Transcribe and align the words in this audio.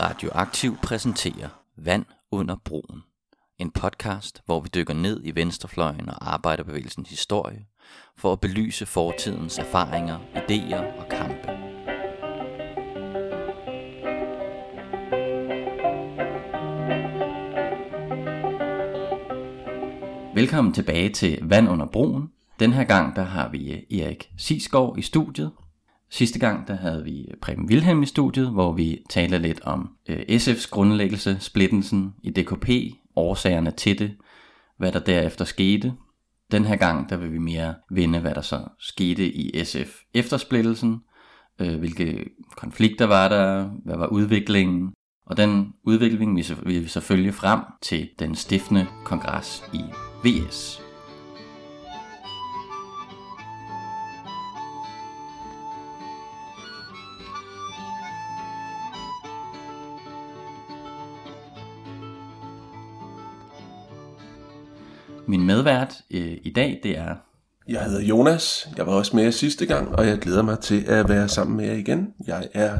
Radioaktiv 0.00 0.76
præsenterer 0.82 1.48
Vand 1.76 2.04
under 2.30 2.56
broen. 2.64 3.02
En 3.58 3.70
podcast, 3.70 4.42
hvor 4.46 4.60
vi 4.60 4.68
dykker 4.74 4.94
ned 4.94 5.20
i 5.24 5.34
venstrefløjen 5.34 6.08
og 6.08 6.32
arbejderbevægelsens 6.32 7.10
historie, 7.10 7.66
for 8.16 8.32
at 8.32 8.40
belyse 8.40 8.86
fortidens 8.86 9.58
erfaringer, 9.58 10.18
idéer 10.34 11.00
og 11.00 11.08
kampe. 11.08 11.48
Velkommen 20.34 20.72
tilbage 20.74 21.08
til 21.12 21.38
Vand 21.42 21.68
under 21.68 21.86
broen. 21.86 22.30
Den 22.60 22.72
her 22.72 22.84
gang 22.84 23.16
der 23.16 23.22
har 23.22 23.48
vi 23.48 23.72
eh, 23.72 24.00
Erik 24.00 24.30
Sisgaard 24.36 24.98
i 24.98 25.02
studiet, 25.02 25.52
Sidste 26.10 26.38
gang 26.38 26.68
der 26.68 26.76
havde 26.76 27.04
vi 27.04 27.26
Preben 27.42 27.68
Wilhelm 27.68 28.02
i 28.02 28.06
studiet, 28.06 28.50
hvor 28.50 28.72
vi 28.72 28.98
talte 29.10 29.38
lidt 29.38 29.60
om 29.62 29.88
øh, 30.08 30.18
SF's 30.28 30.70
grundlæggelse, 30.70 31.36
splittelsen 31.40 32.14
i 32.22 32.30
DKP, 32.30 32.68
årsagerne 33.16 33.70
til 33.70 33.98
det, 33.98 34.16
hvad 34.78 34.92
der 34.92 34.98
derefter 34.98 35.44
skete. 35.44 35.92
Den 36.52 36.64
her 36.64 36.76
gang 36.76 37.10
der 37.10 37.16
vil 37.16 37.32
vi 37.32 37.38
mere 37.38 37.74
vende, 37.90 38.20
hvad 38.20 38.34
der 38.34 38.40
så 38.40 38.68
skete 38.78 39.26
i 39.26 39.64
SF 39.64 40.00
efter 40.14 40.36
splittelsen, 40.36 41.00
øh, 41.60 41.78
hvilke 41.78 42.24
konflikter 42.56 43.06
var 43.06 43.28
der, 43.28 43.70
hvad 43.84 43.96
var 43.96 44.06
udviklingen, 44.06 44.92
og 45.26 45.36
den 45.36 45.72
udvikling 45.84 46.36
vil 46.36 46.82
vi 46.82 46.88
så 46.88 47.00
følge 47.00 47.32
frem 47.32 47.60
til 47.82 48.08
den 48.18 48.34
stiftende 48.34 48.86
kongres 49.04 49.64
i 49.74 49.80
VS. 50.24 50.85
Min 65.28 65.46
medvært 65.46 65.94
øh, 66.10 66.36
i 66.42 66.52
dag, 66.52 66.80
det 66.82 66.98
er... 66.98 67.14
Jeg 67.68 67.84
hedder 67.84 68.02
Jonas. 68.02 68.68
Jeg 68.76 68.86
var 68.86 68.92
også 68.92 69.16
med 69.16 69.32
sidste 69.32 69.66
gang, 69.66 69.88
og 69.88 70.06
jeg 70.06 70.18
glæder 70.18 70.42
mig 70.42 70.58
til 70.58 70.84
at 70.86 71.08
være 71.08 71.28
sammen 71.28 71.56
med 71.56 71.64
jer 71.66 71.74
igen. 71.74 72.08
Jeg 72.26 72.48
er 72.54 72.78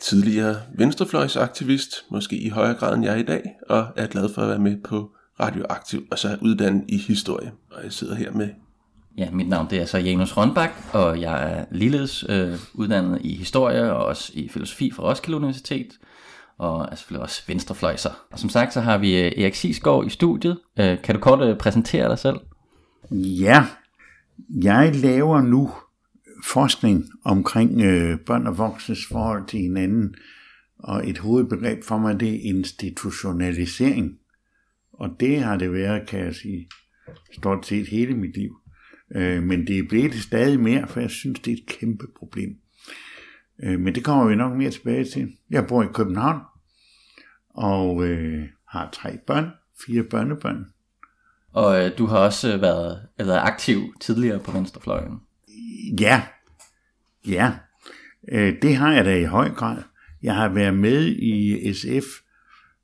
tidligere 0.00 0.56
venstrefløjsaktivist, 0.74 2.04
måske 2.10 2.36
i 2.36 2.48
højere 2.48 2.74
grad 2.74 2.94
end 2.94 3.04
jeg 3.04 3.14
er 3.14 3.18
i 3.18 3.22
dag, 3.22 3.42
og 3.68 3.86
er 3.96 4.06
glad 4.06 4.34
for 4.34 4.42
at 4.42 4.48
være 4.48 4.58
med 4.58 4.76
på 4.84 5.10
Radioaktiv, 5.40 6.06
og 6.10 6.18
så 6.18 6.28
er 6.28 6.36
uddannet 6.42 6.84
i 6.88 6.98
historie. 6.98 7.52
Og 7.70 7.84
jeg 7.84 7.92
sidder 7.92 8.14
her 8.14 8.32
med 8.32 8.48
Ja, 9.18 9.30
mit 9.30 9.48
navn 9.48 9.66
det 9.70 9.80
er 9.80 9.84
så 9.84 9.98
Janus 9.98 10.36
Rønbak, 10.36 10.70
og 10.92 11.20
jeg 11.20 11.52
er 11.52 11.64
ligeledes 11.70 12.24
øh, 12.28 12.58
uddannet 12.74 13.20
i 13.22 13.36
historie 13.36 13.92
og 13.92 14.04
også 14.04 14.32
i 14.34 14.48
filosofi 14.48 14.90
fra 14.90 15.02
Roskilde 15.02 15.36
Universitet 15.36 15.88
og 16.58 16.88
er 16.90 16.94
selvfølgelig 16.94 17.22
også 17.22 17.42
venstrefløjser. 17.46 18.10
Og 18.32 18.38
som 18.38 18.50
sagt, 18.50 18.72
så 18.72 18.80
har 18.80 18.98
vi 18.98 19.20
øh, 19.20 19.32
Erik 19.42 19.54
Sisgaard 19.54 20.06
i 20.06 20.10
studiet. 20.10 20.58
Øh, 20.78 21.02
kan 21.02 21.14
du 21.14 21.20
kort 21.20 21.48
øh, 21.48 21.58
præsentere 21.58 22.08
dig 22.08 22.18
selv? 22.18 22.36
Ja, 23.10 23.66
jeg 24.62 24.94
laver 24.94 25.42
nu 25.42 25.72
forskning 26.44 27.04
omkring 27.24 27.70
børn 28.26 28.46
og 28.46 28.58
voksnes 28.58 29.06
forhold 29.12 29.46
til 29.46 29.60
hinanden, 29.60 30.14
og 30.78 31.08
et 31.08 31.18
hovedbegreb 31.18 31.84
for 31.84 31.98
mig, 31.98 32.20
det 32.20 32.28
er 32.28 32.54
institutionalisering. 32.54 34.18
Og 34.92 35.10
det 35.20 35.40
har 35.40 35.56
det 35.56 35.72
været, 35.72 36.08
kan 36.08 36.20
jeg 36.20 36.34
sige, 36.34 36.68
stort 37.32 37.66
set 37.66 37.88
hele 37.88 38.14
mit 38.14 38.36
liv. 38.36 38.56
Men 39.40 39.66
det 39.66 39.78
er 39.78 39.88
blevet 39.88 40.12
det 40.12 40.22
stadig 40.22 40.60
mere, 40.60 40.88
for 40.88 41.00
jeg 41.00 41.10
synes, 41.10 41.40
det 41.40 41.52
er 41.52 41.56
et 41.56 41.66
kæmpe 41.66 42.06
problem. 42.18 42.56
Øh, 43.62 43.80
men 43.80 43.94
det 43.94 44.04
kommer 44.04 44.28
vi 44.28 44.34
nok 44.34 44.56
mere 44.56 44.70
tilbage 44.70 45.04
til. 45.04 45.36
Jeg 45.50 45.66
bor 45.66 45.82
i 45.82 45.92
København, 45.94 46.40
og 47.50 48.04
øh, 48.04 48.48
har 48.68 48.90
tre 48.92 49.18
børn, 49.26 49.50
fire 49.86 50.02
børnebørn. 50.02 50.66
Og 51.52 51.84
øh, 51.84 51.98
du 51.98 52.06
har 52.06 52.18
også 52.18 52.56
været, 52.56 53.08
været 53.18 53.40
aktiv 53.42 53.80
tidligere 54.00 54.38
på 54.38 54.50
Venstrefløjen. 54.50 55.20
Ja, 56.00 56.22
ja. 57.26 57.52
Øh, 58.28 58.62
det 58.62 58.76
har 58.76 58.92
jeg 58.92 59.04
da 59.04 59.16
i 59.16 59.24
høj 59.24 59.48
grad. 59.50 59.82
Jeg 60.22 60.34
har 60.34 60.48
været 60.48 60.74
med 60.74 61.06
i 61.06 61.72
SF 61.72 62.06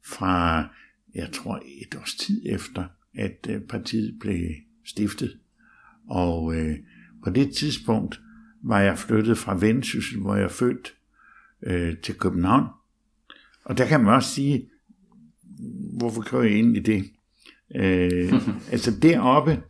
fra, 0.06 0.65
jeg 1.15 1.28
tror, 1.32 1.62
et 1.82 1.94
års 2.00 2.15
tid 2.15 2.43
efter, 2.47 2.84
at 3.19 3.47
øh, 3.49 3.61
partiet 3.61 4.16
blev 4.21 4.49
stiftet. 4.87 5.38
Og 6.09 6.55
øh, 6.55 6.77
på 7.25 7.31
det 7.31 7.55
tidspunkt 7.55 8.21
var 8.65 8.81
jeg 8.81 8.99
flyttet 8.99 9.39
fra 9.39 9.55
Vendsyssel, 9.55 10.21
hvor 10.21 10.34
jeg 10.34 10.45
er 10.45 10.49
født, 10.49 10.95
øh, 11.62 11.97
til 11.97 12.15
København. 12.15 12.67
Og 13.65 13.78
der 13.78 13.87
kan 13.87 14.05
man 14.05 14.15
også 14.15 14.34
sige, 14.34 14.69
hvorfor 15.99 16.23
kører 16.23 16.43
jeg 16.43 16.59
ind 16.59 16.77
i 16.77 16.81
det? 16.81 17.05
Øh, 17.75 18.33
altså 18.73 19.00
deroppe, 19.03 19.62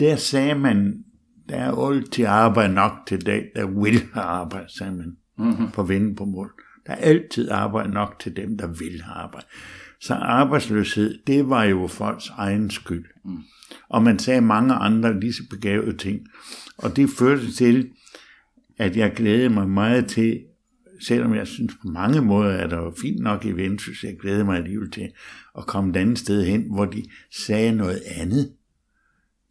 der 0.00 0.16
sagde 0.16 0.54
man, 0.54 1.04
der 1.48 1.56
er 1.56 1.90
altid 1.90 2.24
arbejde 2.24 2.74
nok 2.74 2.92
til 3.06 3.26
dag, 3.26 3.50
der 3.56 3.66
vil 3.66 4.02
have 4.12 4.24
arbejde, 4.24 4.78
sagde 4.78 4.92
man 4.92 5.16
mm-hmm. 5.38 5.70
på 5.70 5.82
vende 5.82 6.14
på 6.14 6.24
mål. 6.24 6.52
Der 6.86 6.92
er 6.92 6.96
altid 6.96 7.50
arbejde 7.50 7.92
nok 7.92 8.18
til 8.20 8.36
dem, 8.36 8.58
der 8.58 8.66
vil 8.66 9.02
have 9.02 9.14
arbejde. 9.14 9.46
Så 10.00 10.14
arbejdsløshed, 10.14 11.18
det 11.26 11.48
var 11.48 11.64
jo 11.64 11.86
folks 11.86 12.28
egen 12.28 12.70
skyld. 12.70 13.04
Mm. 13.24 13.38
Og 13.88 14.02
man 14.02 14.18
sagde 14.18 14.40
mange 14.40 14.74
andre 14.74 15.20
lige 15.20 15.32
så 15.32 15.42
begavede 15.50 15.96
ting. 15.96 16.20
Og 16.78 16.96
det 16.96 17.10
førte 17.10 17.52
til, 17.52 17.90
at 18.78 18.96
jeg 18.96 19.12
glædede 19.16 19.48
mig 19.48 19.68
meget 19.68 20.06
til, 20.06 20.40
selvom 21.00 21.34
jeg 21.34 21.46
synes 21.46 21.74
på 21.82 21.88
mange 21.88 22.20
måder, 22.20 22.56
at 22.56 22.70
det 22.70 22.78
var 22.78 22.94
fint 23.02 23.20
nok 23.20 23.44
i 23.44 23.52
Vendsyssel, 23.52 24.08
jeg 24.08 24.18
glædede 24.18 24.44
mig 24.44 24.56
alligevel 24.56 24.90
til 24.90 25.08
at 25.58 25.66
komme 25.66 25.90
et 25.90 25.96
andet 25.96 26.18
sted 26.18 26.44
hen, 26.44 26.74
hvor 26.74 26.84
de 26.84 27.04
sagde 27.46 27.72
noget 27.72 28.02
andet. 28.06 28.52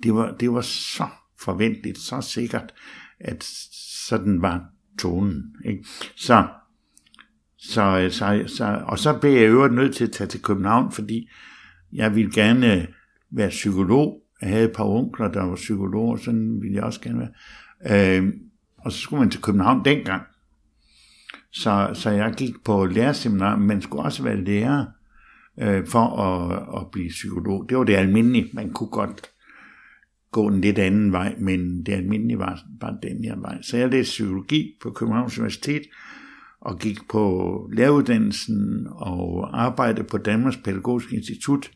Det 0.04 0.14
var, 0.14 0.36
det 0.36 0.52
var 0.52 0.62
så 0.62 1.08
forventeligt, 1.40 1.98
så 1.98 2.22
sikkert, 2.22 2.74
at 3.20 3.44
sådan 4.08 4.42
var 4.42 4.66
tonen. 5.00 5.56
Ikke? 5.66 5.86
Så, 6.16 6.48
så, 7.58 8.00
øh, 8.00 8.12
så, 8.12 8.44
så, 8.48 8.82
og 8.86 9.00
så 9.00 9.20
blev 9.20 9.32
jeg 9.32 9.50
øvrigt 9.50 9.74
nødt 9.74 9.96
til 9.96 10.04
at 10.04 10.12
tage 10.12 10.28
til 10.28 10.42
København, 10.42 10.92
fordi 10.92 11.30
jeg 11.94 12.16
ville 12.16 12.32
gerne 12.32 12.76
øh, 12.76 12.88
være 13.32 13.50
psykolog. 13.50 14.22
Jeg 14.42 14.50
havde 14.50 14.66
et 14.66 14.76
par 14.76 14.84
onkler, 14.84 15.32
der 15.32 15.44
var 15.44 15.56
psykologer, 15.56 16.18
sådan 16.18 16.62
ville 16.62 16.76
jeg 16.76 16.84
også 16.84 17.02
gerne 17.02 17.20
være. 17.20 18.18
Øh, 18.18 18.34
og 18.78 18.92
så 18.92 19.00
skulle 19.00 19.20
man 19.20 19.32
til 19.32 19.42
København 19.42 19.86
dengang. 19.86 20.24
Så, 21.52 21.90
så 21.94 22.10
jeg 22.10 22.34
gik 22.38 22.54
på 22.66 22.86
lærerseminar, 22.86 23.56
men 23.56 23.82
skulle 23.82 24.04
også 24.04 24.24
være 24.24 24.44
lærer 24.44 24.86
øh, 25.60 25.88
for 25.88 26.20
at, 26.20 26.82
at 26.82 26.92
blive 26.92 27.10
psykolog. 27.10 27.70
Det 27.70 27.78
var 27.78 27.84
det 27.84 27.96
almindelige. 27.96 28.50
Man 28.54 28.74
kunne 28.74 28.90
godt 28.90 29.30
gå 30.32 30.48
en 30.48 30.62
lidt 30.62 30.80
anden 30.80 31.12
vej, 31.12 31.36
men 31.40 31.86
det 31.86 31.94
almindelige 31.94 32.40
var 32.40 32.64
bare 32.80 32.98
den 33.04 33.24
her 33.24 33.40
vej. 33.40 33.62
Så 33.62 33.78
jeg 33.78 33.90
læste 33.90 34.12
psykologi 34.12 34.78
på 34.82 34.92
Københavns 34.92 35.38
Universitet, 35.38 35.82
og 36.62 36.80
gik 36.80 36.98
på 37.10 37.70
læreruddannelsen 37.74 38.88
og 38.92 39.50
arbejdede 39.64 40.04
på 40.04 40.18
Danmarks 40.18 40.58
Pædagogiske 40.58 41.16
Institut. 41.16 41.72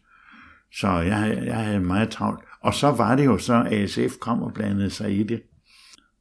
Så 0.74 0.88
jeg, 0.88 1.44
jeg 1.46 1.58
havde 1.58 1.80
meget 1.80 2.10
travlt. 2.10 2.40
Og 2.62 2.74
så 2.74 2.88
var 2.88 3.16
det 3.16 3.26
jo 3.26 3.38
så, 3.38 3.68
at 3.72 3.90
SF 3.90 4.18
kom 4.20 4.42
og 4.44 4.54
blandede 4.54 4.90
sig 4.90 5.20
i 5.20 5.24
det. 5.24 5.42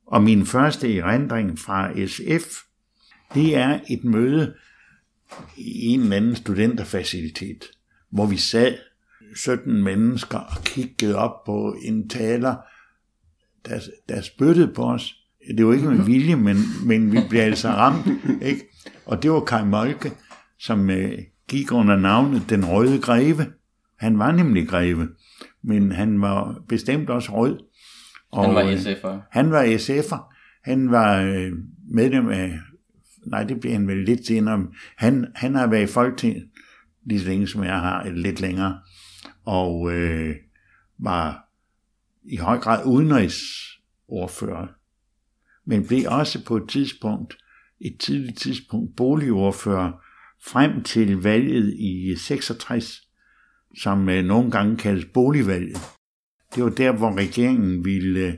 Og 0.06 0.22
min 0.22 0.46
første 0.46 0.98
erindring 0.98 1.58
fra 1.58 2.06
SF, 2.06 2.62
det 3.34 3.56
er 3.56 3.80
et 3.90 4.04
møde 4.04 4.54
i 5.56 5.86
en 5.86 6.00
eller 6.00 6.16
anden 6.16 6.36
studenterfacilitet, 6.36 7.64
hvor 8.10 8.26
vi 8.26 8.36
sad 8.36 8.74
17 9.36 9.82
mennesker 9.82 10.38
og 10.38 10.64
kiggede 10.64 11.16
op 11.16 11.44
på 11.44 11.76
en 11.82 12.08
taler, 12.08 12.56
der, 13.66 13.80
der 14.08 14.20
spyttede 14.20 14.74
på 14.74 14.84
os. 14.84 15.14
Det 15.56 15.66
var 15.66 15.72
ikke 15.72 15.88
med 15.88 16.04
vilje, 16.12 16.36
men, 16.36 16.56
men 16.86 17.12
vi 17.12 17.18
blev 17.28 17.40
altså 17.40 17.68
ramt. 17.68 18.06
Ikke? 18.42 18.68
Og 19.06 19.22
det 19.22 19.30
var 19.30 19.40
Kai 19.40 19.64
Molke, 19.64 20.12
som 20.58 20.90
øh, 20.90 21.18
gik 21.48 21.72
under 21.72 21.96
navnet 21.96 22.50
Den 22.50 22.64
Røde 22.64 23.00
Greve. 23.00 23.46
Han 23.98 24.18
var 24.18 24.32
nemlig 24.32 24.68
greve, 24.68 25.08
men 25.62 25.92
han 25.92 26.20
var 26.20 26.62
bestemt 26.68 27.10
også 27.10 27.32
rød. 27.32 27.58
Og 28.32 28.44
han 28.44 28.54
var 28.54 28.62
SF'er? 28.62 29.28
Han 29.30 29.50
var 29.50 29.64
SF'er. 29.64 30.36
Han 30.64 30.90
var 30.90 31.20
øh, 31.20 31.52
medlem 31.90 32.28
af, 32.28 32.58
nej 33.26 33.44
det 33.44 33.60
bliver 33.60 33.72
han 33.72 33.88
vel 33.88 34.04
lidt 34.04 34.26
senere, 34.26 34.66
han, 34.96 35.26
han 35.34 35.54
har 35.54 35.66
været 35.66 35.82
i 35.82 35.92
Folketinget 35.92 36.48
lige 37.06 37.20
så 37.20 37.26
længe 37.26 37.46
som 37.46 37.64
jeg 37.64 37.80
har, 37.80 38.02
eller 38.02 38.22
lidt 38.22 38.40
længere, 38.40 38.78
og 39.44 39.92
øh, 39.92 40.36
var 40.98 41.44
i 42.24 42.36
høj 42.36 42.58
grad 42.58 42.86
udenrigsordfører, 42.86 44.66
men 45.66 45.86
blev 45.86 46.02
også 46.08 46.44
på 46.44 46.56
et 46.56 46.68
tidspunkt, 46.68 47.36
et 47.80 47.96
tidligt 47.98 48.38
tidspunkt, 48.38 48.96
boligordfører 48.96 49.92
frem 50.44 50.82
til 50.82 51.22
valget 51.22 51.74
i 51.74 52.16
66, 52.16 53.00
som 53.78 54.08
øh, 54.08 54.24
nogle 54.24 54.50
gange 54.50 54.76
kaldes 54.76 55.04
boligvalget. 55.14 55.78
Det 56.54 56.64
var 56.64 56.70
der, 56.70 56.92
hvor 56.92 57.16
regeringen 57.16 57.84
ville 57.84 58.20
øh, 58.20 58.34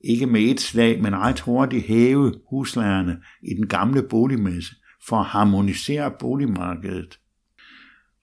ikke 0.00 0.26
med 0.26 0.40
et 0.40 0.60
slag, 0.60 1.02
men 1.02 1.16
ret 1.16 1.40
hurtigt 1.40 1.86
hæve 1.86 2.34
huslejerne 2.50 3.18
i 3.42 3.54
den 3.54 3.66
gamle 3.66 4.02
boligmasse, 4.02 4.74
for 5.08 5.16
at 5.16 5.26
harmonisere 5.26 6.12
boligmarkedet. 6.20 7.18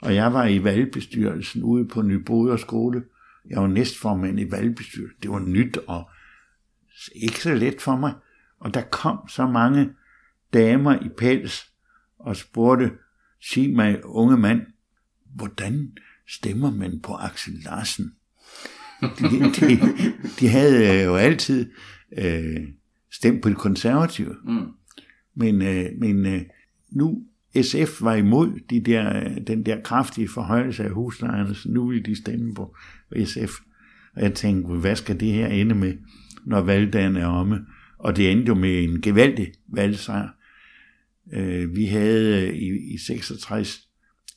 Og 0.02 0.16
jeg 0.16 0.34
var 0.34 0.46
i 0.46 0.64
valgbestyrelsen 0.64 1.64
ude 1.64 1.88
på 1.88 2.02
Nyboder 2.02 2.58
skole. 2.58 3.04
Jeg 3.50 3.62
var 3.62 3.68
næstformand 3.68 4.40
i 4.40 4.52
valgbestyrelsen. 4.52 5.22
Det 5.22 5.31
var 5.31 5.40
nyt 5.40 5.78
og 5.88 6.10
ikke 7.16 7.40
så 7.40 7.54
let 7.54 7.81
for 7.81 7.96
mig. 7.96 8.14
Og 8.66 8.74
der 8.74 8.82
kom 8.82 9.28
så 9.28 9.48
mange 9.48 9.90
damer 10.54 11.06
i 11.06 11.10
pels 11.18 11.72
og 12.20 12.36
spurgte, 12.36 12.92
sig 13.42 13.70
mig, 13.76 14.06
unge 14.06 14.38
mand, 14.38 14.62
hvordan 15.36 15.92
stemmer 16.28 16.72
man 16.72 17.00
på 17.00 17.14
Axel 17.14 17.54
Larsen? 17.54 18.14
De, 19.02 19.30
de, 19.60 19.80
de 20.40 20.48
havde 20.48 21.04
jo 21.04 21.16
altid 21.16 21.72
øh, 22.18 22.68
stemt 23.12 23.42
på 23.42 23.50
de 23.50 23.56
konservative. 23.56 24.36
Mm. 24.44 24.68
Men, 25.36 25.62
øh, 25.62 25.86
men 26.00 26.26
øh, 26.26 26.42
nu 26.92 27.24
SF 27.62 28.02
var 28.02 28.16
imod 28.16 28.60
de 28.70 28.80
der, 28.80 29.30
den 29.40 29.66
der 29.66 29.82
kraftige 29.82 30.30
forhøjelse 30.30 30.84
af 30.84 30.92
huslejerne, 30.92 31.56
så 31.56 31.70
nu 31.70 31.88
vil 31.88 32.06
de 32.06 32.16
stemme 32.16 32.54
på 32.54 32.76
SF. 33.26 33.52
Og 34.16 34.22
jeg 34.22 34.34
tænkte, 34.34 34.74
hvad 34.74 34.96
skal 34.96 35.20
det 35.20 35.32
her 35.32 35.48
ende 35.48 35.76
med, 35.76 35.94
når 36.46 36.62
valgdagen 36.62 37.16
er 37.16 37.28
omme? 37.28 37.66
Og 38.06 38.16
det 38.16 38.31
endte 38.31 38.48
jo 38.48 38.54
med 38.54 38.84
en 38.84 39.02
gevaldig 39.02 39.54
valgsejr. 39.74 40.28
Øh, 41.34 41.75
vi 41.75 41.86
havde 41.86 42.57
i, 42.57 42.94
i 42.94 42.98
66 42.98 43.80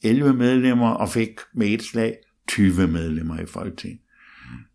11 0.03 0.32
medlemmer 0.32 0.88
og 0.88 1.09
fik 1.09 1.31
med 1.55 1.67
et 1.67 1.82
slag 1.82 2.17
20 2.49 2.88
medlemmer 2.88 3.41
i 3.41 3.47
Folketinget. 3.47 4.00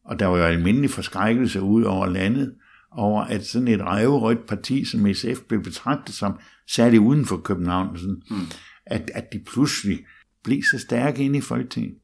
Og 0.06 0.20
der 0.20 0.26
var 0.26 0.38
jo 0.38 0.44
almindelig 0.44 0.90
forskrækkelse 0.90 1.62
ud 1.62 1.84
over 1.84 2.08
landet, 2.08 2.56
over 2.92 3.22
at 3.22 3.46
sådan 3.46 3.68
et 3.68 3.82
revrødt 3.82 4.48
parti 4.48 4.86
som 4.86 5.14
SF 5.14 5.42
blev 5.48 5.64
betragtet 5.64 6.16
som, 6.16 6.40
særligt 6.68 7.02
uden 7.02 7.26
for 7.26 7.38
København, 7.38 7.98
sådan, 7.98 8.22
mm. 8.30 8.38
at, 8.86 9.12
at 9.14 9.34
de 9.34 9.44
pludselig 9.54 10.00
blev 10.44 10.64
så 10.72 10.80
stærke 10.80 11.24
ind 11.24 11.36
i 11.36 11.42
Folketinget. 11.42 11.96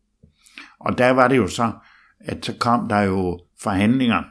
Og 0.79 0.97
der 0.97 1.09
var 1.09 1.27
det 1.27 1.37
jo 1.37 1.47
så, 1.47 1.71
at 2.19 2.45
så 2.45 2.53
kom 2.59 2.89
der 2.89 3.01
jo 3.01 3.39
forhandlinger. 3.61 4.23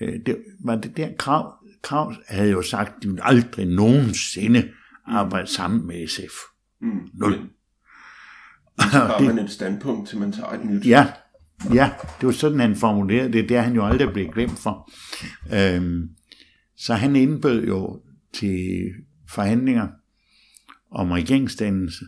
Øh, 0.00 0.14
det 0.26 0.36
var 0.64 0.76
det 0.76 0.96
der 0.96 1.08
krav, 1.18 1.54
krav 1.82 2.14
havde 2.28 2.50
jo 2.50 2.62
sagt, 2.62 2.96
at 2.96 3.02
de 3.02 3.08
ville 3.08 3.26
aldrig 3.26 3.66
nogensinde 3.66 4.68
arbejde 5.06 5.46
sammen 5.46 5.86
med 5.86 6.06
SF. 6.06 6.34
Mm. 6.80 7.08
Nul. 7.14 7.34
Så 8.78 8.98
har 8.98 9.20
man 9.20 9.38
et 9.38 9.50
standpunkt, 9.50 10.08
til 10.08 10.18
man 10.18 10.32
tager 10.32 10.50
et 10.50 10.64
nyt. 10.64 10.86
Ja, 10.86 11.06
Ja, 11.74 11.90
det 12.20 12.26
var 12.26 12.32
sådan, 12.32 12.60
han 12.60 12.76
formulerede 12.76 13.32
det. 13.32 13.48
Det 13.48 13.56
er 13.56 13.60
han 13.60 13.74
jo 13.74 13.86
aldrig 13.86 14.12
blevet 14.12 14.34
glemt 14.34 14.58
for. 14.58 14.90
Øhm, 15.54 16.08
så 16.76 16.94
han 16.94 17.16
indbød 17.16 17.66
jo 17.66 18.02
til 18.32 18.90
forhandlinger 19.28 19.88
om 20.90 21.10
regeringsdannelse. 21.10 22.04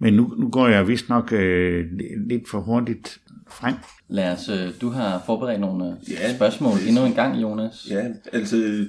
Men 0.00 0.14
nu, 0.14 0.34
nu 0.38 0.50
går 0.50 0.68
jeg 0.68 0.88
vist 0.88 1.08
nok 1.08 1.32
øh, 1.32 1.86
lidt 2.28 2.48
for 2.48 2.60
hurtigt 2.60 3.18
frem. 3.52 3.74
Lad 4.08 4.32
os, 4.32 4.48
øh, 4.48 4.70
du 4.80 4.88
har 4.88 5.22
forberedt 5.26 5.60
nogle 5.60 5.84
øh, 5.84 6.12
ja, 6.12 6.36
spørgsmål 6.36 6.78
endnu 6.88 7.04
en 7.04 7.14
gang, 7.14 7.42
Jonas. 7.42 7.86
Ja, 7.90 8.04
altså 8.32 8.86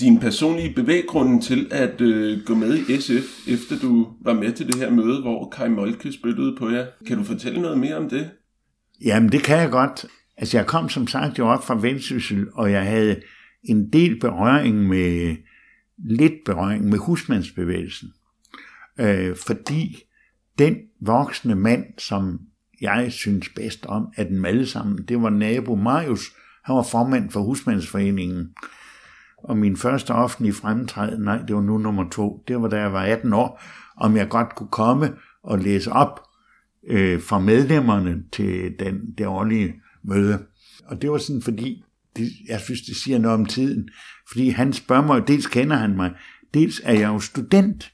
din 0.00 0.20
personlige 0.20 0.74
bevæggrunde 0.74 1.42
til 1.42 1.68
at 1.70 2.00
øh, 2.00 2.44
gå 2.44 2.54
med 2.54 2.78
i 2.78 3.00
SF, 3.00 3.48
efter 3.48 3.78
du 3.82 4.08
var 4.20 4.32
med 4.32 4.52
til 4.52 4.66
det 4.66 4.74
her 4.74 4.90
møde, 4.90 5.20
hvor 5.20 5.48
Kai 5.56 5.68
Molke 5.68 6.12
spyttede 6.12 6.56
på 6.58 6.70
jer. 6.70 6.86
Kan 7.06 7.18
du 7.18 7.24
fortælle 7.24 7.62
noget 7.62 7.78
mere 7.78 7.96
om 7.96 8.08
det? 8.08 8.30
Jamen, 9.04 9.32
det 9.32 9.42
kan 9.42 9.58
jeg 9.58 9.70
godt. 9.70 10.06
Altså, 10.36 10.58
jeg 10.58 10.66
kom 10.66 10.88
som 10.88 11.06
sagt 11.06 11.38
jo 11.38 11.48
op 11.48 11.64
fra 11.64 11.74
Vendsyssel, 11.80 12.46
og 12.52 12.72
jeg 12.72 12.84
havde 12.84 13.20
en 13.62 13.92
del 13.92 14.20
berøring 14.20 14.88
med, 14.88 15.36
lidt 15.98 16.32
berøring 16.44 16.84
med 16.84 16.98
husmandsbevægelsen. 16.98 18.08
Øh, 19.00 19.36
fordi 19.46 19.96
den 20.58 20.76
voksne 21.00 21.54
mand, 21.54 21.84
som 21.98 22.40
jeg 22.80 23.12
synes 23.12 23.48
bedst 23.48 23.86
om 23.86 24.08
af 24.16 24.26
dem 24.26 24.44
alle 24.44 24.66
sammen, 24.66 25.04
det 25.08 25.22
var 25.22 25.30
nabo 25.30 25.74
Marius. 25.74 26.32
Han 26.64 26.76
var 26.76 26.82
formand 26.82 27.30
for 27.30 27.40
husmandsforeningen. 27.40 28.48
Og 29.38 29.56
min 29.56 29.76
første 29.76 30.10
offentlige 30.10 30.52
fremtræden, 30.52 31.22
nej, 31.22 31.38
det 31.38 31.56
var 31.56 31.62
nu 31.62 31.78
nummer 31.78 32.08
to, 32.10 32.44
det 32.48 32.62
var 32.62 32.68
da 32.68 32.80
jeg 32.80 32.92
var 32.92 33.02
18 33.02 33.32
år, 33.32 33.62
om 33.96 34.16
jeg 34.16 34.28
godt 34.28 34.54
kunne 34.54 34.68
komme 34.68 35.14
og 35.42 35.58
læse 35.58 35.92
op 35.92 36.20
øh, 36.88 37.22
fra 37.22 37.38
medlemmerne 37.38 38.22
til 38.32 38.74
den, 38.78 39.14
det 39.18 39.26
årlige 39.26 39.74
møde. 40.02 40.38
Og 40.84 41.02
det 41.02 41.10
var 41.10 41.18
sådan, 41.18 41.42
fordi 41.42 41.84
det, 42.16 42.30
jeg 42.48 42.60
synes, 42.60 42.80
det 42.80 42.96
siger 42.96 43.18
noget 43.18 43.38
om 43.38 43.46
tiden. 43.46 43.88
Fordi 44.30 44.48
han 44.48 44.72
spørger 44.72 45.06
mig, 45.06 45.28
dels 45.28 45.46
kender 45.46 45.76
han 45.76 45.96
mig, 45.96 46.12
dels 46.54 46.80
er 46.84 46.92
jeg 46.92 47.08
jo 47.08 47.20
student, 47.20 47.92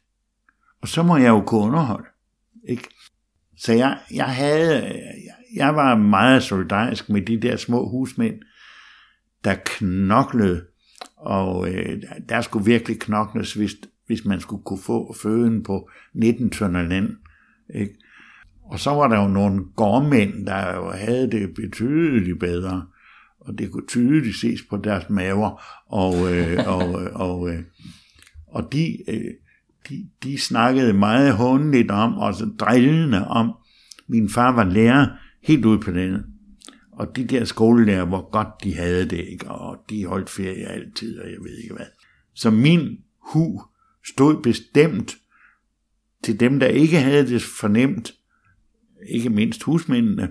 og 0.82 0.88
så 0.88 1.02
må 1.02 1.16
jeg 1.16 1.28
jo 1.28 1.40
kunne 1.40 1.60
underholde. 1.60 2.08
Ikke? 2.68 2.88
Så 3.58 3.72
jeg, 3.72 3.98
jeg 4.14 4.26
havde, 4.34 5.00
jeg 5.56 5.76
var 5.76 5.96
meget 5.96 6.42
solidarisk 6.42 7.08
med 7.08 7.22
de 7.22 7.40
der 7.40 7.56
små 7.56 7.88
husmænd, 7.88 8.34
der 9.44 9.54
knoklede, 9.66 10.64
og 11.16 11.68
øh, 11.68 12.02
der 12.28 12.40
skulle 12.40 12.64
virkelig 12.64 13.00
knokles, 13.00 13.54
hvis, 13.54 13.76
hvis 14.06 14.24
man 14.24 14.40
skulle 14.40 14.64
kunne 14.64 14.82
få 14.82 15.16
føden 15.22 15.62
på 15.62 15.90
19 16.14 16.50
tønder 16.50 16.82
land. 16.82 17.10
Ikke? 17.74 17.94
Og 18.64 18.80
så 18.80 18.90
var 18.90 19.08
der 19.08 19.22
jo 19.22 19.28
nogle 19.28 19.64
gårdmænd, 19.76 20.46
der 20.46 20.74
jo 20.74 20.90
havde 20.90 21.30
det 21.30 21.54
betydeligt 21.54 22.40
bedre, 22.40 22.86
og 23.40 23.58
det 23.58 23.70
kunne 23.70 23.86
tydeligt 23.86 24.36
ses 24.36 24.60
på 24.70 24.76
deres 24.76 25.10
maver, 25.10 25.62
og, 25.88 26.34
øh, 26.34 26.58
og, 26.66 27.02
øh, 27.02 27.10
og, 27.14 27.50
øh, 27.50 27.62
og 28.46 28.72
de, 28.72 29.10
øh, 29.10 29.34
de, 29.88 30.08
de 30.22 30.38
snakkede 30.38 30.92
meget 30.92 31.34
håndligt 31.34 31.90
om, 31.90 32.14
og 32.14 32.34
så 32.34 32.50
drillende 32.58 33.26
om, 33.26 33.52
min 34.08 34.28
far 34.28 34.52
var 34.52 34.64
lærer 34.64 35.06
helt 35.42 35.64
ude 35.64 35.80
på 35.80 35.90
landet. 35.90 36.24
Og 36.92 37.16
de 37.16 37.24
der 37.24 37.44
skolelærer, 37.44 38.04
hvor 38.04 38.30
godt 38.30 38.64
de 38.64 38.74
havde 38.74 39.10
det, 39.10 39.24
ikke? 39.32 39.48
og 39.48 39.78
de 39.90 40.06
holdt 40.06 40.30
ferie 40.30 40.66
altid, 40.66 41.18
og 41.18 41.30
jeg 41.30 41.38
ved 41.42 41.58
ikke 41.62 41.74
hvad. 41.74 41.86
Så 42.34 42.50
min 42.50 42.98
hu 43.32 43.62
stod 44.06 44.42
bestemt 44.42 45.16
til 46.24 46.40
dem, 46.40 46.60
der 46.60 46.66
ikke 46.66 47.00
havde 47.00 47.26
det 47.26 47.42
fornemt, 47.42 48.14
ikke 49.08 49.30
mindst 49.30 49.62
husmændene. 49.62 50.28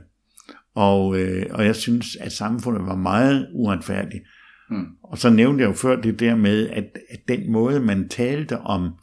Og, 0.75 1.19
øh, 1.19 1.45
og 1.51 1.65
jeg 1.65 1.75
synes, 1.75 2.15
at 2.15 2.31
samfundet 2.31 2.85
var 2.85 2.95
meget 2.95 3.47
uretfærdigt. 3.53 4.23
Mm. 4.69 4.85
Og 5.03 5.17
så 5.17 5.29
nævnte 5.29 5.61
jeg 5.61 5.69
jo 5.69 5.73
før 5.75 6.01
det 6.01 6.19
der 6.19 6.35
med, 6.35 6.69
at, 6.69 6.97
at 7.09 7.19
den 7.27 7.51
måde, 7.51 7.79
man 7.79 8.09
talte 8.09 8.59
om 8.59 8.93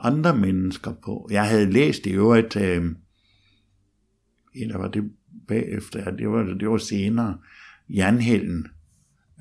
andre 0.00 0.36
mennesker 0.36 0.92
på. 1.04 1.28
Jeg 1.30 1.48
havde 1.48 1.72
læst 1.72 2.06
i 2.06 2.10
øvrigt, 2.10 2.56
øh, 2.56 2.84
eller 4.54 4.78
var 4.78 4.88
det 4.88 5.10
bagefter, 5.48 6.10
det 6.10 6.28
var, 6.28 6.42
det 6.42 6.68
var 6.68 6.78
senere, 6.78 7.38
Jernhælden, 7.88 8.66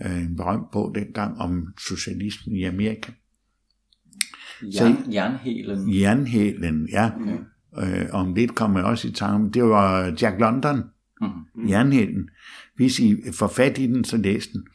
øh, 0.05 0.21
en 0.21 0.35
berømt 0.35 0.71
bog 0.71 0.95
dengang 0.95 1.37
om 1.37 1.73
socialismen 1.79 2.55
i 2.55 2.63
Amerika. 2.63 3.11
Jern, 4.63 5.13
jernhælen. 5.13 5.93
Jernhælen, 5.93 6.89
ja. 6.91 7.11
Okay 7.15 7.37
øh, 7.77 8.05
om 8.11 8.33
lidt 8.33 8.55
kommer 8.55 8.79
jeg 8.79 8.87
også 8.87 9.07
i 9.07 9.11
tanke 9.11 9.53
det 9.53 9.63
var 9.63 10.15
Jack 10.21 10.39
London, 10.39 10.83
mm-hmm. 11.21 11.69
Jernhælden. 11.69 12.29
Hvis 12.75 12.99
I 12.99 13.15
får 13.33 13.47
fat 13.47 13.77
i 13.77 13.87
den, 13.87 14.03
så 14.03 14.17
læs 14.17 14.47
den. 14.47 14.67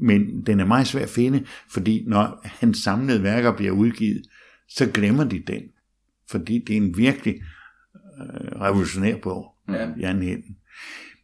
Men 0.00 0.46
den 0.46 0.60
er 0.60 0.64
meget 0.64 0.86
svær 0.86 1.02
at 1.02 1.08
finde, 1.08 1.44
fordi 1.70 2.04
når 2.06 2.40
hans 2.44 2.78
samlede 2.78 3.22
værker 3.22 3.56
bliver 3.56 3.72
udgivet, 3.72 4.22
så 4.76 4.90
glemmer 4.94 5.24
de 5.24 5.42
den. 5.46 5.62
Fordi 6.30 6.58
det 6.58 6.76
er 6.76 6.80
en 6.80 6.96
virkelig 6.96 7.42
øh, 8.20 8.60
revolutionær 8.60 9.16
bog, 9.16 9.54
ja. 9.68 9.88
Jernhælden. 10.00 10.56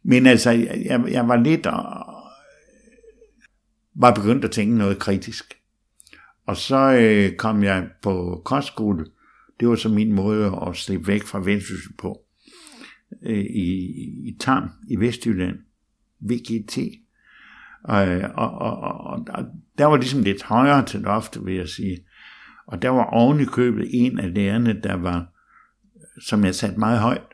Men 0.03 0.25
altså, 0.25 0.51
jeg, 0.51 1.03
jeg 1.11 1.27
var 1.27 1.35
lidt 1.35 1.67
og, 1.67 2.05
var 3.95 4.13
begyndt 4.13 4.45
at 4.45 4.51
tænke 4.51 4.77
noget 4.77 4.99
kritisk. 4.99 5.53
Og 6.45 6.57
så 6.57 6.97
øh, 7.01 7.35
kom 7.35 7.63
jeg 7.63 7.87
på 8.01 8.41
kostskole, 8.45 9.05
det 9.59 9.67
var 9.67 9.75
så 9.75 9.89
min 9.89 10.13
måde 10.13 10.59
at 10.67 10.75
slippe 10.75 11.07
væk 11.07 11.23
fra 11.23 11.39
Vendsyssel 11.39 11.93
på. 11.97 12.21
Øh, 13.23 13.45
I, 13.45 13.67
i 14.29 14.37
Tarm 14.39 14.69
i 14.87 14.95
Vestjylland. 14.95 15.57
VGT. 16.19 16.77
Og, 17.83 18.07
og, 18.35 18.51
og, 18.51 18.77
og, 18.81 19.25
og 19.29 19.45
der 19.77 19.85
var 19.85 19.97
ligesom 19.97 20.23
lidt 20.23 20.43
højere 20.43 20.85
til 20.85 20.99
loftet, 20.99 21.45
vil 21.45 21.55
jeg 21.55 21.69
sige. 21.69 21.97
Og 22.69 22.81
der 22.81 22.89
var 22.89 23.03
oven 23.03 23.39
i 23.39 23.45
købet 23.45 23.87
en 23.91 24.19
af 24.19 24.33
lærerne, 24.33 24.81
der 24.83 24.93
var, 24.93 25.25
som 26.21 26.45
jeg 26.45 26.55
satte 26.55 26.79
meget 26.79 26.99
højt, 26.99 27.27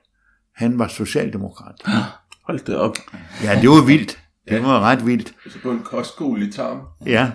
han 0.56 0.80
var 0.80 0.88
socialdemokrat. 0.88 1.76
Hold 2.48 2.60
det 2.60 2.76
op. 2.76 2.96
Ja, 3.44 3.62
det 3.62 3.70
var 3.70 3.86
vildt. 3.86 4.20
Det 4.50 4.64
var 4.64 4.80
ret 4.82 5.06
vildt. 5.06 5.36
Altså 5.46 5.60
på 5.62 5.72
en 5.72 5.80
kostskole 5.80 6.48
i 6.48 6.52
Tarm. 6.52 6.82
Ja, 7.06 7.32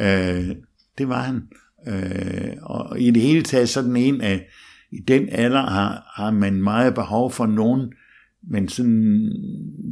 øh, 0.00 0.56
det 0.98 1.08
var 1.08 1.22
han. 1.22 1.48
Øh, 1.86 2.52
og 2.62 3.00
i 3.00 3.10
det 3.10 3.22
hele 3.22 3.42
taget 3.42 3.68
sådan 3.68 3.96
en 3.96 4.20
af, 4.20 4.48
i 4.92 5.00
den 5.08 5.28
alder 5.28 5.62
har, 5.62 6.12
har 6.14 6.30
man 6.30 6.62
meget 6.62 6.94
behov 6.94 7.30
for 7.30 7.46
nogen, 7.46 7.92
man 8.50 8.68
sådan 8.68 9.32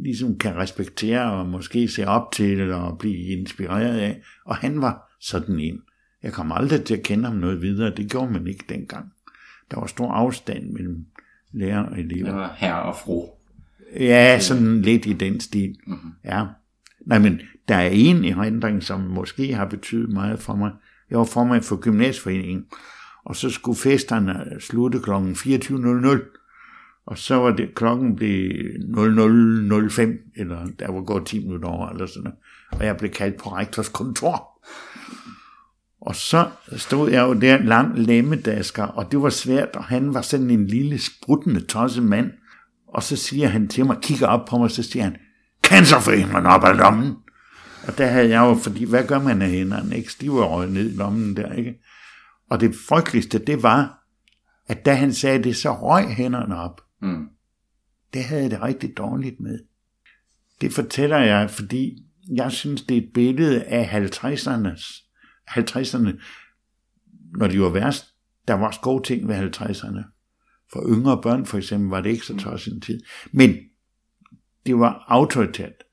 ligesom 0.03 0.39
kan 0.39 0.57
respektere 0.57 1.33
og 1.33 1.47
måske 1.47 1.89
se 1.89 2.07
op 2.07 2.33
til 2.33 2.73
og 2.73 2.99
blive 2.99 3.39
inspireret 3.39 3.99
af. 3.99 4.23
Og 4.45 4.57
han 4.57 4.81
var 4.81 5.17
sådan 5.21 5.61
en. 5.61 5.81
Jeg 6.23 6.33
kom 6.33 6.53
aldrig 6.53 6.85
til 6.85 6.97
at 6.97 7.03
kende 7.03 7.25
ham 7.25 7.37
noget 7.37 7.63
videre. 7.63 7.95
Det 7.97 8.11
gjorde 8.11 8.33
man 8.33 8.47
ikke 8.47 8.65
dengang. 8.69 9.13
Der 9.71 9.81
var 9.81 9.87
stor 9.87 10.13
afstand 10.13 10.71
mellem 10.71 11.07
lærer 11.53 11.83
og 11.83 11.99
elever. 11.99 12.25
Det 12.25 12.35
var 12.35 12.55
herre 12.57 12.83
og 12.83 12.97
fru. 12.97 13.27
Ja, 13.97 14.39
sådan 14.41 14.83
lidt 14.83 15.07
i 15.07 15.13
den 15.13 15.41
stil. 15.41 15.77
Mm-hmm. 15.87 16.11
Ja. 16.25 16.45
Nej, 17.07 17.19
men 17.19 17.41
der 17.69 17.75
er 17.75 17.89
en 17.89 18.25
erindring, 18.25 18.83
som 18.83 19.01
måske 19.01 19.55
har 19.55 19.65
betydet 19.65 20.13
meget 20.13 20.39
for 20.39 20.55
mig. 20.55 20.71
Jeg 21.11 21.19
var 21.19 21.25
formand 21.25 21.63
for 21.63 21.77
gymnasieforeningen, 21.77 22.65
og 23.25 23.37
så 23.37 23.51
skulle 23.51 23.79
festerne 23.79 24.61
slutte 24.61 24.99
kl. 24.99 25.11
24.00. 25.11 26.39
Og 27.07 27.19
så 27.19 27.35
var 27.35 27.51
det, 27.51 27.75
klokken 27.75 28.17
blev 28.17 28.51
00.05, 28.51 30.33
eller 30.37 30.67
der 30.79 30.93
var 30.93 31.03
gået 31.03 31.27
10 31.27 31.45
minutter 31.45 31.69
over, 31.69 31.89
eller 31.89 32.07
sådan 32.07 32.23
noget. 32.23 32.39
Og 32.71 32.87
jeg 32.87 32.97
blev 32.97 33.11
kaldt 33.11 33.37
på 33.37 33.49
rektors 33.53 33.89
kontor. 33.89 34.52
Og 36.07 36.17
så 36.17 36.51
stod 36.77 37.11
jeg 37.11 37.23
jo 37.23 37.33
der 37.33 37.59
lang 37.59 37.99
lemmedasker, 37.99 38.85
og 38.85 39.13
det 39.13 39.23
var 39.23 39.31
svært, 39.31 39.69
og 39.77 39.85
han 39.85 40.15
var 40.15 40.23
sådan 40.23 40.51
en 40.51 40.67
lille 40.67 40.99
spruttende 40.99 41.61
tosset 41.61 42.03
mand. 42.03 42.31
Og 42.89 43.03
så 43.03 43.17
siger 43.17 43.49
han 43.49 43.69
til 43.69 43.87
mig, 43.87 43.97
kigger 44.03 44.27
op 44.27 44.47
på 44.49 44.59
mig, 44.59 44.71
så 44.71 44.83
siger 44.83 45.03
han, 45.03 45.17
cancerforeningen 45.65 46.47
op 46.47 46.65
ad 46.65 46.75
lommen. 46.75 47.17
Og 47.87 47.99
der 47.99 48.07
havde 48.07 48.29
jeg 48.29 48.41
jo, 48.41 48.55
fordi 48.55 48.85
hvad 48.85 49.07
gør 49.07 49.19
man 49.19 49.43
af 49.43 49.51
hænderne, 49.51 49.97
ikke? 49.97 50.13
De 50.21 50.31
var 50.31 50.67
ned 50.67 50.93
i 50.93 50.97
lommen 50.97 51.37
der, 51.37 51.53
ikke? 51.53 51.75
Og 52.51 52.61
det 52.61 52.75
frygteligste, 52.89 53.39
det 53.39 53.63
var, 53.63 53.99
at 54.69 54.85
da 54.87 54.95
han 54.95 55.13
sagde 55.13 55.43
det, 55.43 55.57
så 55.57 55.73
røg 55.73 56.09
hænderne 56.09 56.57
op. 56.57 56.81
Mm. 57.03 57.29
Det 58.15 58.25
havde 58.25 58.43
jeg 58.43 58.51
det 58.51 58.63
rigtig 58.63 58.97
dårligt 58.97 59.41
med. 59.41 59.59
Det 60.61 60.73
fortæller 60.73 61.19
jeg, 61.19 61.51
fordi 61.51 62.05
jeg 62.35 62.53
synes, 62.53 62.83
det 62.83 62.97
er 62.97 63.01
et 63.01 63.11
billede 63.15 63.63
af 63.65 64.07
50'ernes 64.07 65.12
50'erne, 65.51 66.21
når 67.39 67.49
de 67.49 67.61
var 67.61 67.69
værst, 67.69 68.15
der 68.49 68.55
var 68.55 68.67
også 68.67 68.81
gode 68.81 69.03
ting 69.03 69.29
ved 69.29 69.35
50'erne. 69.37 70.03
For 70.73 70.97
yngre 70.97 71.23
børn 71.23 71.47
for 71.47 71.59
eksempel 71.59 71.91
var 71.91 72.01
det 72.01 72.11
ikke 72.11 72.27
så 72.27 72.37
tosset 72.37 72.75
en 72.75 72.81
tid. 72.81 73.01
Men 73.33 73.57
det 74.67 74.79
var 74.79 75.05
autoritært. 75.09 75.85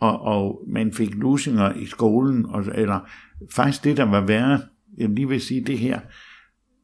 Og, 0.00 0.20
og 0.20 0.64
man 0.68 0.92
fik 0.92 1.14
lusinger 1.14 1.72
i 1.72 1.86
skolen, 1.86 2.46
og, 2.46 2.64
eller 2.74 3.10
faktisk 3.54 3.84
det, 3.84 3.96
der 3.96 4.04
var 4.04 4.20
værre, 4.20 4.60
jeg 4.98 5.08
lige 5.08 5.28
vil 5.28 5.40
sige 5.40 5.64
det 5.64 5.78
her, 5.78 6.00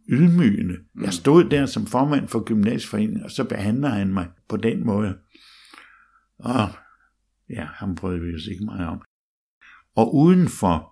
ydmygende. 0.08 0.74
Jeg 1.00 1.12
stod 1.12 1.44
der 1.44 1.66
som 1.66 1.86
formand 1.86 2.28
for 2.28 2.44
gymnasieforeningen, 2.44 3.24
og 3.24 3.30
så 3.30 3.44
behandler 3.44 3.88
han 3.88 4.12
mig 4.14 4.28
på 4.48 4.56
den 4.56 4.86
måde. 4.86 5.18
Og 6.38 6.68
ja, 7.50 7.64
han 7.74 7.94
prøvede 7.94 8.20
vi 8.20 8.34
os 8.34 8.46
ikke 8.46 8.64
meget 8.64 8.86
om. 8.86 9.02
Og 9.96 10.14
uden 10.14 10.48
for 10.48 10.91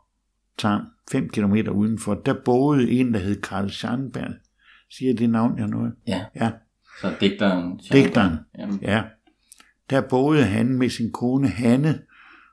Tarm, 0.61 0.87
5 1.13 1.29
km 1.29 1.55
udenfor, 1.73 2.15
der 2.15 2.35
boede 2.45 2.91
en, 2.91 3.15
der 3.15 3.21
hed 3.21 3.41
Karl 3.43 3.69
Scharnberg. 3.69 4.35
Siger 4.91 5.15
det 5.17 5.31
navn 5.31 5.59
jeg 5.59 5.67
noget? 5.67 5.95
Ja. 6.07 6.25
Ja, 6.35 6.51
Så 7.01 7.15
digteren... 7.21 7.81
digteren. 7.93 8.39
Jamen, 8.59 8.79
Ja. 8.83 9.03
Der 9.91 10.01
boede 10.01 10.45
han 10.45 10.79
med 10.79 10.89
sin 10.89 11.13
kone 11.13 11.49
Hanne. 11.49 12.01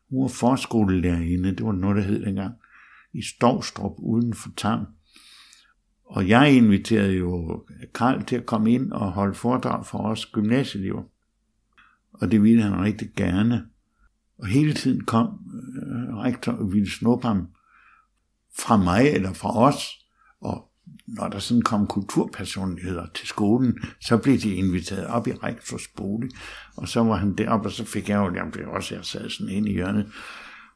Hun 0.10 0.22
var 0.22 0.28
forskolelærerinde, 0.28 1.52
det 1.56 1.66
var 1.66 1.72
noget, 1.72 1.98
der 1.98 2.04
hed 2.04 2.26
dengang. 2.26 2.54
I 3.14 3.22
Stovstrup 3.22 3.92
uden 3.98 4.34
for 4.34 4.50
Tam. 4.58 4.86
Og 6.06 6.28
jeg 6.28 6.54
inviterede 6.54 7.14
jo 7.14 7.66
Karl 7.94 8.24
til 8.24 8.36
at 8.36 8.46
komme 8.46 8.72
ind 8.72 8.92
og 8.92 9.12
holde 9.12 9.34
foredrag 9.36 9.86
for 9.86 9.98
os 9.98 10.26
gymnasieelever. 10.26 11.04
Og 12.14 12.32
det 12.32 12.44
ville 12.44 12.62
han 12.64 12.82
rigtig 12.84 13.10
gerne. 13.16 13.66
Og 14.38 14.48
hele 14.48 14.74
tiden 14.74 15.04
kom 15.04 15.28
øh, 15.28 16.16
rektor 16.16 16.52
og 16.52 16.74
ville 16.74 16.92
snuppe 16.92 17.28
ham 17.28 17.48
fra 18.60 18.78
mig 18.78 19.08
eller 19.08 19.34
fra 19.34 19.60
os. 19.60 19.84
Og 20.42 20.68
når 21.08 21.28
der 21.28 21.40
sådan 21.40 21.62
kom 21.62 21.88
kulturpersonligheder 21.88 23.06
til 23.16 23.28
skolen, 23.28 23.80
så 24.02 24.18
blev 24.18 24.38
de 24.38 24.56
inviteret 24.56 25.06
op 25.08 25.28
i 25.28 25.32
rektors 25.32 25.88
bolig. 25.98 26.30
Og 26.78 26.88
så 26.88 27.04
var 27.04 27.16
han 27.16 27.36
deroppe, 27.36 27.68
og 27.68 27.72
så 27.72 27.86
fik 27.86 28.10
jeg 28.10 28.18
jo, 28.18 28.34
jamen 28.36 28.54
det 28.54 28.66
også, 28.66 28.96
jeg 28.96 29.06
sad 29.06 29.30
sådan 29.30 29.54
inde 29.54 29.70
i 29.70 29.74
hjørnet. 29.74 30.12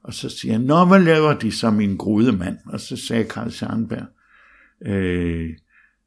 Og 0.03 0.13
så 0.13 0.29
siger 0.29 0.51
han, 0.51 0.61
Nå, 0.61 0.85
hvad 0.85 0.99
laver 0.99 1.33
de 1.33 1.51
som 1.51 1.81
en 1.81 1.97
grudemand? 1.97 2.57
Og 2.65 2.79
så 2.79 2.97
sagde 2.97 3.23
Karl 3.23 3.49
Scharnberg, 3.49 4.07
øh, 4.85 5.49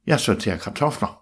jeg 0.07 0.21
sorterer 0.21 0.59
kartofler. 0.59 1.21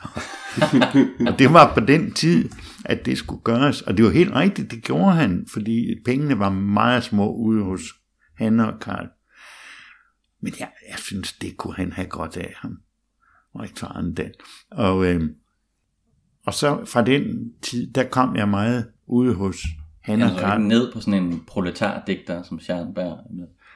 og 1.28 1.38
det 1.38 1.52
var 1.52 1.74
på 1.74 1.80
den 1.80 2.12
tid, 2.12 2.50
at 2.84 3.06
det 3.06 3.18
skulle 3.18 3.42
gøres. 3.42 3.82
Og 3.82 3.96
det 3.96 4.04
var 4.04 4.10
helt 4.10 4.34
rigtigt, 4.34 4.70
det 4.70 4.84
gjorde 4.84 5.12
han, 5.12 5.46
fordi 5.52 5.94
pengene 6.04 6.38
var 6.38 6.50
meget 6.50 7.04
små 7.04 7.34
ude 7.34 7.64
hos 7.64 7.80
han 8.36 8.60
og 8.60 8.80
Karl. 8.80 9.08
Men 10.40 10.52
jeg, 10.60 10.68
jeg 10.90 10.98
synes, 10.98 11.32
det 11.32 11.56
kunne 11.56 11.74
han 11.74 11.92
have 11.92 12.06
godt 12.08 12.36
af 12.36 12.52
ham. 12.56 12.78
Rektor 13.56 13.86
Arndal. 13.86 14.32
Og, 14.70 15.06
øh, 15.06 15.30
og 16.46 16.54
så 16.54 16.84
fra 16.84 17.02
den 17.02 17.52
tid, 17.62 17.92
der 17.92 18.04
kom 18.04 18.36
jeg 18.36 18.48
meget 18.48 18.86
ude 19.06 19.34
hos 19.34 19.56
han 20.00 20.22
og 20.22 20.28
Han 20.28 20.36
var 20.36 20.40
Karl. 20.42 20.58
ikke 20.58 20.68
ned 20.68 20.92
på 20.92 21.00
sådan 21.00 21.22
en 21.24 21.44
proletardigter 21.46 22.42
som 22.42 22.60
Scharnberg. 22.60 23.18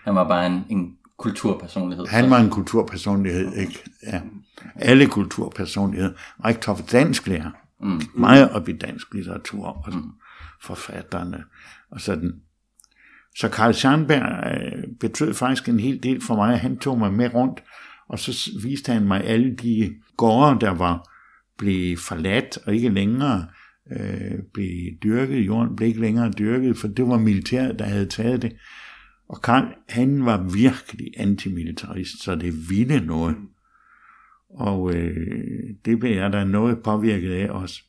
Han 0.04 0.14
var 0.14 0.28
bare 0.28 0.46
en, 0.46 0.64
en 0.70 0.96
kulturpersonlighed. 1.16 2.06
Han 2.06 2.30
var 2.30 2.38
en 2.40 2.50
kulturpersonlighed, 2.50 3.52
ikke? 3.52 3.84
Ja. 4.02 4.20
Alle 4.74 5.06
kulturpersonligheder. 5.06 6.12
Rektor 6.44 6.74
for 6.74 6.86
dansk 6.86 7.26
lærer. 7.26 7.50
Mm. 7.80 8.00
Meget 8.14 8.50
op 8.50 8.68
i 8.68 8.72
dansk 8.72 9.14
litteratur 9.14 9.66
og 9.66 9.92
forfatterne 10.62 11.44
og 11.90 12.00
sådan. 12.00 12.40
Så 13.36 13.48
Karl 13.48 13.72
Sandberg 13.72 14.62
øh, 14.62 14.82
betød 15.00 15.34
faktisk 15.34 15.68
en 15.68 15.80
hel 15.80 16.02
del 16.02 16.20
for 16.20 16.36
mig. 16.36 16.58
Han 16.58 16.78
tog 16.78 16.98
mig 16.98 17.12
med 17.12 17.34
rundt, 17.34 17.62
og 18.08 18.18
så 18.18 18.50
viste 18.62 18.92
han 18.92 19.08
mig 19.08 19.24
alle 19.24 19.54
de 19.56 19.94
gårde, 20.16 20.60
der 20.60 20.70
var 20.70 21.10
blevet 21.58 21.98
forladt 21.98 22.58
og 22.66 22.74
ikke 22.74 22.88
længere 22.88 23.46
øh, 23.92 24.38
blev 24.54 24.92
dyrket. 25.02 25.46
Jorden 25.46 25.76
blev 25.76 25.88
ikke 25.88 26.00
længere 26.00 26.30
dyrket, 26.30 26.76
for 26.76 26.88
det 26.88 27.08
var 27.08 27.18
militæret, 27.18 27.78
der 27.78 27.84
havde 27.84 28.06
taget 28.06 28.42
det. 28.42 28.52
Og 29.28 29.42
Karl, 29.42 29.74
han 29.88 30.24
var 30.24 30.42
virkelig 30.42 31.06
antimilitarist, 31.16 32.22
så 32.22 32.34
det 32.34 32.54
ville 32.70 33.06
noget. 33.06 33.36
Og 34.50 34.94
øh, 34.94 35.74
det 35.84 35.98
blev 35.98 36.16
jeg 36.16 36.32
da 36.32 36.44
noget 36.44 36.82
påvirket 36.84 37.32
af 37.32 37.50
også. 37.50 37.82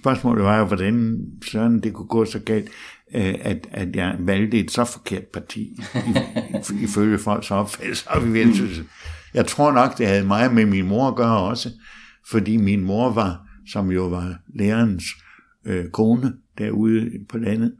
Spørgsmålet 0.00 0.44
var 0.44 0.58
jo, 0.58 0.64
hvordan 0.64 1.18
sådan 1.46 1.80
det 1.80 1.92
kunne 1.92 2.08
gå 2.08 2.24
så 2.24 2.38
galt, 2.38 2.68
øh, 3.14 3.34
at, 3.40 3.68
at 3.70 3.96
jeg 3.96 4.16
valgte 4.18 4.58
et 4.58 4.70
så 4.70 4.84
forkert 4.84 5.24
parti, 5.24 5.80
ifølge 6.84 7.18
folks 7.18 7.50
opfattelse. 7.50 8.10
Og 8.10 8.22
Jeg 9.34 9.46
tror 9.46 9.72
nok, 9.72 9.98
det 9.98 10.06
havde 10.06 10.26
meget 10.26 10.54
med 10.54 10.66
min 10.66 10.88
mor 10.88 11.08
at 11.08 11.16
gøre 11.16 11.38
også, 11.38 11.70
fordi 12.30 12.56
min 12.56 12.84
mor 12.84 13.12
var, 13.12 13.46
som 13.72 13.90
jo 13.90 14.06
var 14.06 14.38
lærerens 14.54 15.04
øh, 15.66 15.90
kone 15.90 16.32
derude 16.58 17.10
på 17.28 17.38
landet, 17.38 17.74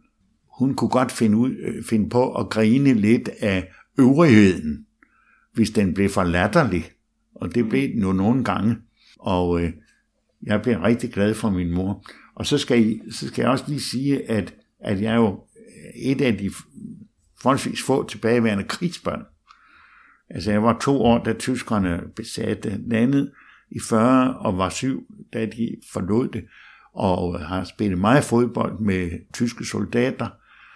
hun 0.58 0.74
kunne 0.74 0.90
godt 0.90 1.12
finde, 1.12 1.36
ud, 1.36 1.50
øh, 1.50 1.84
finde 1.84 2.08
på 2.08 2.34
at 2.34 2.48
grine 2.48 2.94
lidt 2.94 3.30
af 3.40 3.68
øvrigheden, 3.98 4.86
hvis 5.54 5.70
den 5.70 5.94
blev 5.94 6.08
for 6.08 6.24
latterlig. 6.24 6.84
Og 7.34 7.54
det 7.54 7.68
blev 7.68 7.88
den 7.88 8.02
jo 8.02 8.12
nogle 8.12 8.44
gange. 8.44 8.76
Og 9.18 9.62
øh, 9.62 9.72
jeg 10.46 10.62
blev 10.62 10.78
rigtig 10.78 11.12
glad 11.12 11.34
for 11.34 11.50
min 11.50 11.70
mor. 11.70 12.04
Og 12.34 12.46
så 12.46 12.58
skal, 12.58 12.86
I, 12.86 13.00
så 13.10 13.28
skal 13.28 13.42
jeg 13.42 13.50
også 13.50 13.64
lige 13.68 13.80
sige, 13.80 14.30
at, 14.30 14.54
at 14.80 15.02
jeg 15.02 15.12
er 15.12 15.16
jo 15.16 15.40
et 15.96 16.20
af 16.20 16.38
de 16.38 16.50
forholdsvis 17.42 17.82
få 17.82 18.08
tilbageværende 18.08 18.64
krigsbørn. 18.64 19.22
Altså 20.30 20.50
jeg 20.50 20.62
var 20.62 20.78
to 20.82 21.02
år, 21.02 21.24
da 21.24 21.32
tyskerne 21.32 22.00
besatte 22.16 22.80
landet 22.86 23.30
i 23.70 23.78
40 23.88 24.38
og 24.38 24.58
var 24.58 24.68
syv, 24.68 25.02
da 25.32 25.46
de 25.46 25.76
forlod 25.92 26.28
det, 26.28 26.44
og 26.94 27.40
har 27.40 27.64
spillet 27.64 27.98
meget 27.98 28.24
fodbold 28.24 28.80
med 28.80 29.10
tyske 29.32 29.64
soldater, 29.64 30.28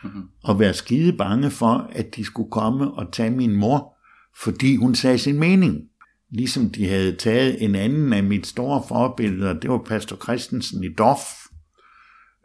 mm-hmm. 0.05 0.23
og 0.45 0.61
været 0.61 0.77
skide 0.77 1.13
bange 1.13 1.51
for, 1.51 1.91
at 1.93 2.17
de 2.17 2.25
skulle 2.25 2.51
komme 2.51 2.91
og 2.91 3.13
tage 3.13 3.31
min 3.31 3.57
mor, 3.57 3.95
fordi 4.43 4.77
hun 4.77 4.95
sagde 4.95 5.19
sin 5.19 5.39
mening. 5.39 5.88
Ligesom 6.31 6.71
de 6.71 6.89
havde 6.89 7.17
taget 7.17 7.63
en 7.63 7.75
anden 7.75 8.13
af 8.13 8.25
mit 8.25 8.47
store 8.47 8.85
forbilleder, 8.89 9.61
det 9.61 9.71
var 9.71 9.79
pastor 9.79 10.17
Christensen 10.17 10.85
i 10.85 10.95
Dorf, 10.95 11.25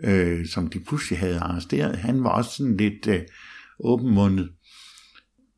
øh, 0.03 0.45
som 0.47 0.67
de 0.67 0.79
pludselig 0.79 1.19
havde 1.19 1.39
arresteret. 1.39 1.97
Han 1.97 2.23
var 2.23 2.29
også 2.29 2.51
sådan 2.51 2.77
lidt 2.77 3.07
øh, 3.07 3.21
åbenmundet. 3.79 4.51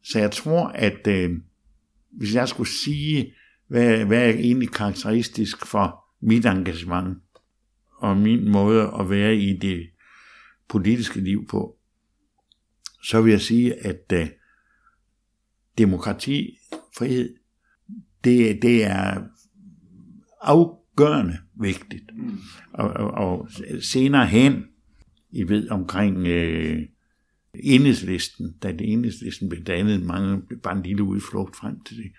Så 0.03 0.19
jeg 0.19 0.31
tror, 0.31 0.67
at 0.67 1.07
øh, 1.07 1.31
hvis 2.11 2.35
jeg 2.35 2.49
skulle 2.49 2.69
sige, 2.69 3.33
hvad, 3.67 4.05
hvad 4.05 4.29
er 4.29 4.29
egentlig 4.29 4.69
karakteristisk 4.69 5.65
for 5.65 6.05
mit 6.21 6.45
engagement 6.45 7.17
og 7.97 8.17
min 8.17 8.51
måde 8.51 8.91
at 8.99 9.09
være 9.09 9.35
i 9.35 9.57
det 9.57 9.89
politiske 10.69 11.19
liv 11.19 11.47
på, 11.47 11.77
så 13.03 13.21
vil 13.21 13.31
jeg 13.31 13.41
sige, 13.41 13.85
at 13.85 14.13
øh, 14.13 14.27
demokrati, 15.77 16.57
frihed, 16.97 17.35
det, 18.25 18.61
det 18.61 18.83
er 18.83 19.23
afgørende 20.41 21.37
vigtigt. 21.61 22.11
Og, 22.73 22.89
og, 22.89 23.11
og 23.11 23.49
senere 23.81 24.27
hen, 24.27 24.63
I 25.31 25.43
ved 25.43 25.69
omkring 25.69 26.27
øh, 26.27 26.79
enhedslisten, 27.59 28.57
da 28.63 28.71
det 28.71 28.93
enhedslisten 28.93 29.49
blev 29.49 29.63
dannet, 29.63 30.03
mange 30.03 30.41
bare 30.63 30.77
en 30.77 30.83
lille 30.83 31.03
udflugt 31.03 31.55
frem 31.55 31.83
til 31.83 31.97
det, 31.97 32.11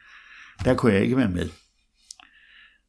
der 0.65 0.75
kunne 0.75 0.93
jeg 0.93 1.03
ikke 1.03 1.17
være 1.17 1.31
med. 1.31 1.49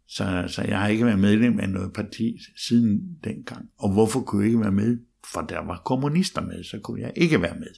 Så, 0.07 0.45
så 0.47 0.61
jeg 0.61 0.79
har 0.79 0.87
ikke 0.87 1.05
været 1.05 1.19
medlem 1.19 1.59
af 1.59 1.69
noget 1.69 1.93
parti 1.93 2.37
siden 2.67 3.17
dengang. 3.23 3.69
Og 3.77 3.93
hvorfor 3.93 4.21
kunne 4.21 4.41
jeg 4.41 4.47
ikke 4.47 4.61
være 4.61 4.71
med? 4.71 4.99
For 5.33 5.41
der 5.41 5.59
var 5.59 5.81
kommunister 5.85 6.41
med, 6.41 6.63
så 6.63 6.79
kunne 6.83 7.01
jeg 7.01 7.13
ikke 7.15 7.41
være 7.41 7.55
med. 7.59 7.69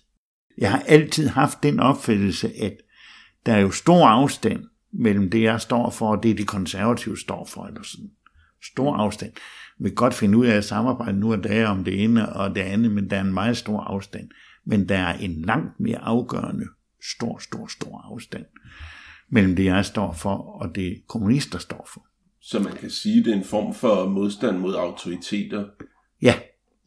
Jeg 0.58 0.72
har 0.72 0.80
altid 0.80 1.28
haft 1.28 1.64
den 1.64 1.80
opfattelse, 1.80 2.52
at 2.62 2.78
der 3.46 3.54
er 3.54 3.60
jo 3.60 3.72
stor 3.72 4.08
afstand 4.08 4.64
mellem 4.94 5.30
det, 5.30 5.42
jeg 5.42 5.62
står 5.62 5.90
for, 5.90 6.12
og 6.16 6.24
det, 6.24 6.38
de 6.38 6.46
konservative 6.46 7.18
står 7.18 7.46
for, 7.46 7.66
eller 7.66 7.84
sådan. 7.84 8.12
Stor 8.64 8.96
afstand. 8.96 9.32
Vi 9.80 9.90
kan 9.90 9.96
godt 9.96 10.14
finde 10.14 10.38
ud 10.38 10.46
af 10.46 10.56
at 10.56 10.66
samarbejde 10.66 11.20
nu 11.20 11.32
og 11.32 11.44
dage 11.44 11.68
om 11.68 11.84
det 11.84 12.04
ene 12.04 12.34
og 12.34 12.56
det 12.56 12.62
andet, 12.62 12.92
men 12.92 13.10
der 13.10 13.18
er 13.18 13.22
en 13.22 13.34
meget 13.34 13.58
stor 13.58 13.82
afstand. 13.82 14.30
Men 14.66 14.90
der 14.90 14.98
er 14.98 15.18
en 15.18 15.42
langt 15.42 15.80
mere 15.80 15.98
afgørende, 15.98 16.66
stor, 17.16 17.38
stor, 17.38 17.68
stor 17.68 18.12
afstand 18.14 18.46
mellem 19.30 19.56
det, 19.56 19.66
jeg 19.66 19.86
står 19.86 20.14
for, 20.14 20.36
og 20.36 20.76
det 20.76 21.02
kommunister 21.08 21.60
står 21.60 21.90
for. 21.94 22.06
Så 22.42 22.60
man 22.60 22.74
kan 22.74 22.90
sige, 22.90 23.20
at 23.20 23.26
det 23.26 23.34
er 23.34 23.38
en 23.38 23.44
form 23.44 23.74
for 23.74 24.10
modstand 24.10 24.58
mod 24.58 24.76
autoriteter. 24.76 25.66
Ja, 26.22 26.34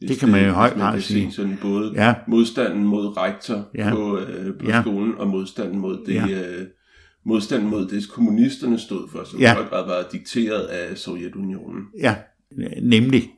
det 0.01 0.19
kan 0.19 0.29
man 0.29 0.45
jo 0.45 0.51
højt 0.51 0.73
grad 0.73 1.01
sige. 1.01 1.31
Sådan 1.31 1.57
både 1.61 1.93
ja. 1.95 2.15
modstanden 2.27 2.83
mod 2.83 3.17
rektor 3.17 3.69
ja. 3.75 3.89
på, 3.95 4.19
øh, 4.19 4.59
på 4.59 4.65
ja. 4.65 4.81
skolen, 4.81 5.17
og 5.17 5.27
modstanden 5.27 5.79
mod 5.79 6.05
det, 6.05 6.13
ja. 6.13 6.27
øh, 6.27 6.67
modstanden 7.25 7.69
mod 7.69 7.87
det, 7.87 8.09
kommunisterne 8.09 8.79
stod 8.79 9.09
for, 9.09 9.23
som 9.23 9.39
ja. 9.39 9.51
i 9.51 9.55
høj 9.55 9.65
grad 9.65 9.85
var 9.85 10.07
dikteret 10.11 10.65
af 10.65 10.97
Sovjetunionen. 10.97 11.83
Ja, 11.99 12.15
nemlig. 12.81 13.29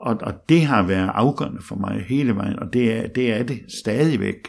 Og, 0.00 0.16
og 0.20 0.34
det 0.48 0.60
har 0.60 0.86
været 0.86 1.10
afgørende 1.14 1.62
for 1.62 1.76
mig 1.76 2.04
hele 2.08 2.34
vejen, 2.34 2.58
og 2.58 2.72
det 2.72 2.92
er 2.92 3.08
det, 3.08 3.32
er 3.32 3.42
det 3.42 3.60
stadigvæk. 3.68 4.48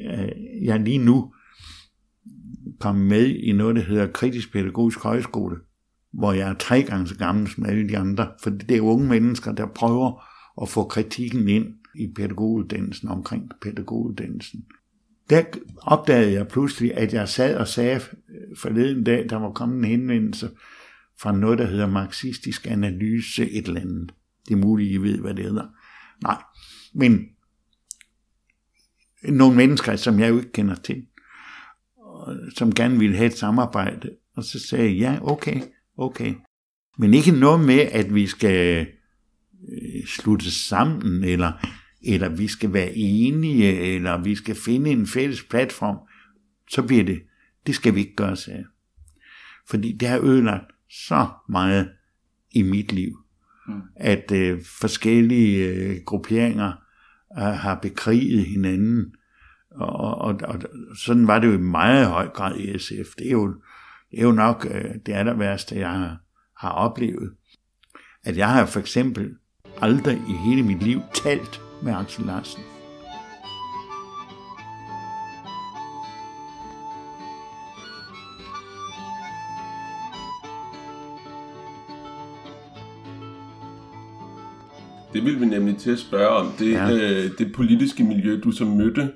Øh, 0.00 0.28
jeg 0.64 0.74
er 0.74 0.84
lige 0.84 0.98
nu 0.98 1.32
kommet 2.80 3.06
med 3.06 3.26
i 3.26 3.52
noget, 3.52 3.76
der 3.76 3.82
hedder 3.82 4.06
Kritisk 4.06 4.52
Pædagogisk 4.52 4.98
Højskole, 4.98 5.56
hvor 6.12 6.32
jeg 6.32 6.50
er 6.50 6.54
tre 6.54 6.82
gange 6.82 7.06
så 7.06 7.18
gammel 7.18 7.48
som 7.48 7.64
alle 7.64 7.88
de 7.88 7.98
andre, 7.98 8.30
for 8.42 8.50
det 8.50 8.76
er 8.76 8.80
unge 8.80 9.08
mennesker, 9.08 9.52
der 9.52 9.66
prøver 9.66 10.22
at 10.62 10.68
få 10.68 10.84
kritikken 10.84 11.48
ind 11.48 11.66
i 11.94 12.12
pædagoguddannelsen, 12.16 13.08
omkring 13.08 13.50
pædagoguddannelsen. 13.62 14.64
Der 15.30 15.44
opdagede 15.82 16.32
jeg 16.32 16.48
pludselig, 16.48 16.94
at 16.94 17.14
jeg 17.14 17.28
sad 17.28 17.56
og 17.56 17.68
sagde 17.68 18.00
forleden 18.58 19.04
dag, 19.04 19.26
der 19.28 19.36
var 19.36 19.52
kommet 19.52 19.78
en 19.78 19.84
henvendelse 19.84 20.50
fra 21.20 21.32
noget, 21.32 21.58
der 21.58 21.66
hedder 21.66 21.86
marxistisk 21.86 22.66
analyse 22.66 23.50
et 23.50 23.66
eller 23.66 23.80
andet. 23.80 24.12
Det 24.48 24.54
er 24.54 24.58
muligt, 24.58 24.92
I 24.92 24.96
ved, 24.96 25.18
hvad 25.18 25.34
det 25.34 25.44
hedder. 25.44 25.66
Nej, 26.22 26.42
men 26.94 27.28
nogle 29.22 29.56
mennesker, 29.56 29.96
som 29.96 30.20
jeg 30.20 30.28
jo 30.28 30.36
ikke 30.38 30.52
kender 30.52 30.74
til, 30.74 31.06
som 32.56 32.74
gerne 32.74 32.98
ville 32.98 33.16
have 33.16 33.26
et 33.26 33.38
samarbejde, 33.38 34.10
og 34.36 34.44
så 34.44 34.58
sagde 34.58 34.84
jeg, 34.84 34.96
ja, 34.96 35.30
okay, 35.30 35.60
okay. 35.98 36.34
Men 36.98 37.14
ikke 37.14 37.32
noget 37.32 37.60
med, 37.60 37.80
at 37.80 38.14
vi 38.14 38.26
skal 38.26 38.86
øh, 39.72 40.06
slutte 40.06 40.50
sammen, 40.50 41.24
eller, 41.24 41.52
eller 42.04 42.28
vi 42.28 42.48
skal 42.48 42.72
være 42.72 42.92
enige, 42.94 43.80
eller 43.94 44.22
vi 44.22 44.34
skal 44.34 44.54
finde 44.54 44.90
en 44.90 45.06
fælles 45.06 45.42
platform. 45.42 45.96
Så 46.70 46.82
bliver 46.82 47.04
det, 47.04 47.22
det 47.66 47.74
skal 47.74 47.94
vi 47.94 48.00
ikke 48.00 48.16
gøre, 48.16 48.36
sagde 48.36 48.58
jeg. 48.58 48.66
Fordi 49.68 49.92
det 49.92 50.08
har 50.08 50.20
ødelagt 50.20 50.72
så 50.90 51.28
meget 51.48 51.90
i 52.50 52.62
mit 52.62 52.92
liv, 52.92 53.18
mm. 53.68 53.80
at 53.96 54.32
øh, 54.32 54.60
forskellige 54.80 55.68
øh, 55.68 55.96
grupperinger 56.06 56.72
øh, 57.38 57.44
har 57.44 57.78
bekriget 57.82 58.46
hinanden, 58.46 59.14
og, 59.70 60.18
og, 60.18 60.40
og 60.44 60.62
sådan 61.04 61.26
var 61.26 61.38
det 61.38 61.48
jo 61.48 61.52
i 61.52 61.60
meget 61.60 62.06
høj 62.06 62.28
grad 62.28 62.58
i 62.58 62.78
SF. 62.78 63.14
Det 63.18 63.26
er 63.26 63.30
jo 63.30 63.54
det 64.10 64.18
er 64.18 64.22
jo 64.22 64.32
nok 64.32 64.66
øh, 64.70 64.94
det 65.06 65.12
aller 65.12 65.34
værste, 65.34 65.78
jeg 65.78 65.90
har, 65.90 66.16
har 66.56 66.70
oplevet. 66.70 67.32
At 68.24 68.36
jeg 68.36 68.48
har 68.48 68.66
for 68.66 68.80
eksempel 68.80 69.34
aldrig 69.80 70.16
i 70.16 70.32
hele 70.32 70.62
mit 70.62 70.82
liv 70.82 71.00
talt 71.14 71.62
med 71.82 71.94
Axel 71.94 72.24
Larsen. 72.24 72.62
Det 85.12 85.24
vil 85.24 85.40
vi 85.40 85.46
nemlig 85.46 85.76
til 85.76 85.90
at 85.90 85.98
spørge 85.98 86.28
om. 86.28 86.46
Det, 86.58 86.72
ja. 86.72 86.90
øh, 86.92 87.30
det 87.38 87.52
politiske 87.54 88.04
miljø, 88.04 88.40
du 88.44 88.50
så 88.50 88.64
mødte, 88.64 89.12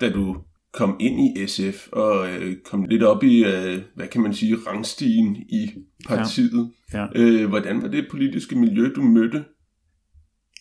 da 0.00 0.10
du 0.10 0.36
kom 0.72 0.96
ind 1.00 1.20
i 1.20 1.46
SF 1.46 1.88
og 1.92 2.30
øh, 2.30 2.56
kom 2.64 2.84
lidt 2.84 3.02
op 3.02 3.22
i, 3.22 3.44
øh, 3.44 3.78
hvad 3.94 4.08
kan 4.08 4.20
man 4.20 4.34
sige, 4.34 4.56
rangstigen 4.66 5.36
i 5.36 5.70
partiet. 6.08 6.70
Ja. 6.92 7.00
Ja. 7.00 7.06
Øh, 7.14 7.48
hvordan 7.48 7.82
var 7.82 7.88
det 7.88 8.06
politiske 8.10 8.56
miljø, 8.56 8.92
du 8.96 9.02
mødte? 9.02 9.44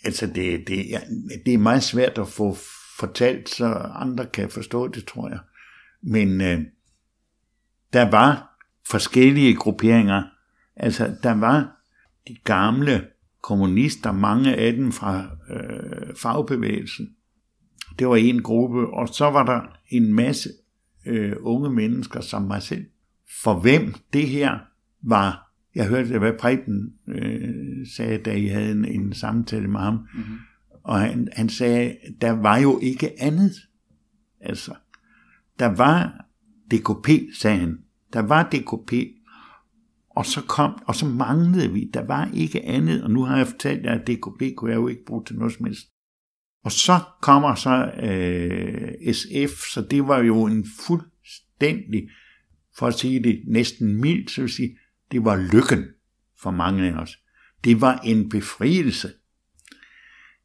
Altså, 0.03 0.27
det, 0.27 0.67
det, 0.67 0.89
ja, 0.89 0.99
det 1.45 1.53
er 1.53 1.57
meget 1.57 1.83
svært 1.83 2.17
at 2.17 2.27
få 2.27 2.57
fortalt, 2.99 3.49
så 3.49 3.65
andre 3.95 4.25
kan 4.25 4.49
forstå 4.49 4.87
det, 4.87 5.05
tror 5.05 5.29
jeg. 5.29 5.39
Men 6.03 6.41
øh, 6.41 6.61
der 7.93 8.09
var 8.09 8.59
forskellige 8.89 9.55
grupperinger. 9.55 10.23
Altså, 10.75 11.15
der 11.23 11.31
var 11.31 11.75
de 12.27 12.35
gamle 12.43 13.07
kommunister, 13.41 14.11
mange 14.11 14.55
af 14.55 14.73
dem 14.73 14.91
fra 14.91 15.37
øh, 15.49 16.15
fagbevægelsen, 16.15 17.15
det 17.99 18.07
var 18.07 18.15
en 18.15 18.43
gruppe, 18.43 18.87
og 18.87 19.07
så 19.07 19.25
var 19.25 19.45
der 19.45 19.61
en 19.89 20.13
masse 20.13 20.49
øh, 21.05 21.35
unge 21.39 21.69
mennesker 21.69 22.21
som 22.21 22.41
mig 22.41 22.61
selv, 22.61 22.85
for 23.43 23.59
hvem 23.59 23.93
det 24.13 24.27
her 24.27 24.59
var, 25.01 25.51
jeg 25.75 25.87
hørte, 25.87 26.09
det, 26.09 26.19
hvad 26.19 26.33
Preben 26.39 26.93
øh, 27.07 27.58
sagde, 27.85 28.17
da 28.17 28.35
I 28.35 28.47
havde 28.47 28.71
en, 28.71 28.85
en 28.85 29.13
samtale 29.13 29.67
med 29.67 29.79
ham, 29.79 29.93
mm-hmm. 29.93 30.37
og 30.83 30.99
han, 30.99 31.27
han 31.33 31.49
sagde, 31.49 31.97
der 32.21 32.31
var 32.31 32.57
jo 32.57 32.79
ikke 32.81 33.21
andet. 33.21 33.51
Altså, 34.41 34.75
der 35.59 35.65
var 35.65 36.25
DKP, 36.71 37.09
sagde 37.33 37.57
han. 37.57 37.77
Der 38.13 38.19
var 38.19 38.43
DKP, 38.43 38.93
og 40.09 40.25
så 40.25 40.41
kom, 40.41 40.83
og 40.87 40.95
så 40.95 41.05
manglede 41.05 41.73
vi. 41.73 41.89
Der 41.93 42.05
var 42.05 42.29
ikke 42.33 42.65
andet, 42.65 43.03
og 43.03 43.11
nu 43.11 43.23
har 43.23 43.37
jeg 43.37 43.47
fortalt 43.47 43.85
jer, 43.85 43.99
at 43.99 44.07
DKP 44.07 44.55
kunne 44.57 44.71
jeg 44.71 44.77
jo 44.77 44.87
ikke 44.87 45.05
bruge 45.05 45.25
til 45.25 45.35
noget 45.35 45.53
som 45.53 45.65
helst. 45.65 45.87
Og 46.63 46.71
så 46.71 46.99
kommer 47.21 47.55
så 47.55 47.91
øh, 48.03 49.13
SF, 49.13 49.71
så 49.73 49.87
det 49.91 50.07
var 50.07 50.19
jo 50.19 50.45
en 50.45 50.65
fuldstændig, 50.87 52.09
for 52.77 52.87
at 52.87 52.93
sige 52.93 53.23
det 53.23 53.43
næsten 53.47 54.01
mildt, 54.01 54.31
så 54.31 54.41
vil 54.41 54.49
sige, 54.49 54.77
det 55.11 55.25
var 55.25 55.35
lykken 55.35 55.85
for 56.41 56.51
mange 56.51 56.87
af 56.87 56.93
os. 56.93 57.17
Det 57.63 57.81
var 57.81 57.99
en 58.03 58.29
befrielse, 58.29 59.11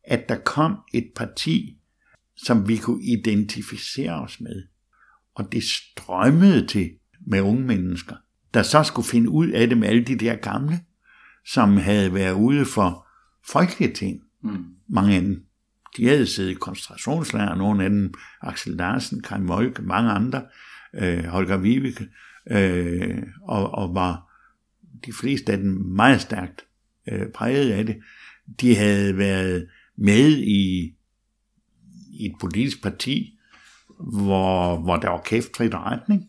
at 0.04 0.28
der 0.28 0.36
kom 0.36 0.76
et 0.94 1.10
parti, 1.16 1.78
som 2.36 2.68
vi 2.68 2.76
kunne 2.76 3.04
identificere 3.04 4.22
os 4.22 4.40
med. 4.40 4.62
Og 5.34 5.52
det 5.52 5.62
strømmede 5.62 6.66
til 6.66 6.90
med 7.26 7.40
unge 7.40 7.64
mennesker, 7.64 8.16
der 8.54 8.62
så 8.62 8.82
skulle 8.82 9.08
finde 9.08 9.30
ud 9.30 9.48
af 9.48 9.68
det 9.68 9.78
med 9.78 9.88
alle 9.88 10.04
de 10.04 10.16
der 10.16 10.36
gamle, 10.36 10.80
som 11.46 11.76
havde 11.76 12.14
været 12.14 12.32
ude 12.32 12.64
for 12.64 13.06
frygtelige 13.46 13.94
ting. 13.94 14.20
Mm. 14.42 14.64
Mange 14.88 15.14
af 15.14 15.22
dem 15.22 15.46
de 15.96 16.08
havde 16.08 16.26
siddet 16.26 16.50
i 16.50 16.54
koncentrationslejre, 16.54 17.58
nogle 17.58 17.84
af 17.84 17.90
dem, 17.90 18.14
Axel 18.42 18.72
Larsen, 18.72 19.22
Kai 19.22 19.40
Molke, 19.40 19.82
mange 19.82 20.10
andre, 20.10 20.42
øh, 20.94 21.24
Holger 21.24 21.56
Viveke, 21.56 22.08
øh, 22.50 23.22
og, 23.42 23.70
og 23.70 23.94
var 23.94 24.30
de 25.06 25.12
fleste 25.12 25.52
af 25.52 25.58
dem 25.58 25.70
meget 25.72 26.20
stærkt 26.20 26.64
øh, 27.08 27.28
præget 27.34 27.70
af 27.70 27.86
det. 27.86 27.96
De 28.60 28.76
havde 28.76 29.16
været 29.18 29.68
med 29.96 30.38
i, 30.38 30.94
i 32.12 32.26
et 32.26 32.34
politisk 32.40 32.82
parti, 32.82 33.38
hvor, 33.98 34.80
hvor 34.80 34.96
der 34.96 35.08
var 35.08 35.22
kæftfrit 35.24 35.74
retning, 35.74 36.28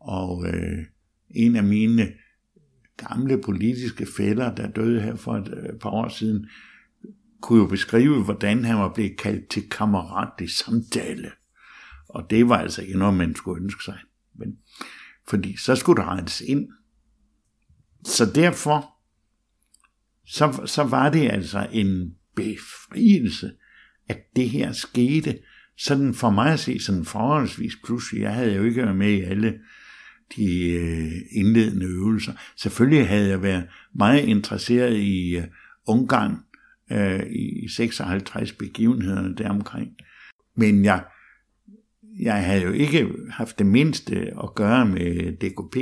og 0.00 0.46
øh, 0.46 0.78
en 1.30 1.56
af 1.56 1.64
mine 1.64 2.12
gamle 2.96 3.42
politiske 3.42 4.06
fælder, 4.16 4.54
der 4.54 4.68
døde 4.68 5.00
her 5.00 5.16
for 5.16 5.36
et 5.36 5.48
øh, 5.48 5.78
par 5.78 5.90
år 5.90 6.08
siden, 6.08 6.48
kunne 7.40 7.58
jo 7.58 7.66
beskrive, 7.66 8.24
hvordan 8.24 8.64
han 8.64 8.76
var 8.76 8.94
blevet 8.94 9.18
kaldt 9.18 9.48
til 9.48 9.70
kammeratlig 9.70 10.50
samtale. 10.50 11.30
Og 12.08 12.30
det 12.30 12.48
var 12.48 12.56
altså 12.56 12.82
ikke 12.82 12.98
noget, 12.98 13.14
man 13.14 13.34
skulle 13.34 13.62
ønske 13.62 13.84
sig. 13.84 13.98
Men, 14.34 14.58
fordi 15.28 15.56
så 15.56 15.76
skulle 15.76 16.02
der 16.02 16.16
rettes 16.16 16.40
ind. 16.40 16.68
Så 18.04 18.32
derfor, 18.34 18.97
så, 20.28 20.62
så 20.66 20.82
var 20.82 21.10
det 21.10 21.30
altså 21.30 21.66
en 21.72 22.14
befrielse, 22.36 23.50
at 24.08 24.18
det 24.36 24.50
her 24.50 24.72
skete. 24.72 25.38
Sådan 25.76 26.14
for 26.14 26.30
mig 26.30 26.52
at 26.52 26.60
se, 26.60 26.80
sådan 26.80 27.04
forholdsvis 27.04 27.72
pludselig. 27.84 28.22
Jeg 28.22 28.34
havde 28.34 28.54
jo 28.54 28.64
ikke 28.64 28.82
været 28.82 28.96
med 28.96 29.12
i 29.12 29.20
alle 29.20 29.58
de 30.36 30.70
øh, 30.70 31.12
indledende 31.32 31.86
øvelser. 31.86 32.32
Selvfølgelig 32.56 33.08
havde 33.08 33.28
jeg 33.28 33.42
været 33.42 33.68
meget 33.94 34.24
interesseret 34.24 34.96
i 34.96 35.36
øh, 35.36 35.44
Ungarn, 35.86 36.36
øh, 36.92 37.22
i 37.30 37.68
56 37.68 38.52
begivenhederne 38.52 39.34
deromkring. 39.34 39.90
Men 40.56 40.84
jeg, 40.84 41.04
jeg 42.20 42.44
havde 42.44 42.62
jo 42.62 42.72
ikke 42.72 43.08
haft 43.30 43.58
det 43.58 43.66
mindste 43.66 44.16
at 44.42 44.54
gøre 44.54 44.86
med 44.86 45.32
DKP. 45.32 45.76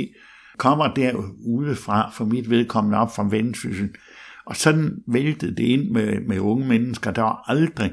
Kommer 0.57 0.93
derude 0.93 1.75
fra, 1.75 2.11
for 2.11 2.25
mit 2.25 2.49
vedkommende 2.49 2.97
op 2.97 3.15
fra 3.15 3.27
Vendsyssel, 3.29 3.89
og 4.47 4.55
sådan 4.55 5.03
væltede 5.07 5.55
det 5.55 5.63
ind 5.63 5.89
med, 5.89 6.19
med 6.27 6.39
unge 6.39 6.67
mennesker. 6.67 7.11
Der 7.11 7.21
var 7.21 7.43
aldrig 7.47 7.91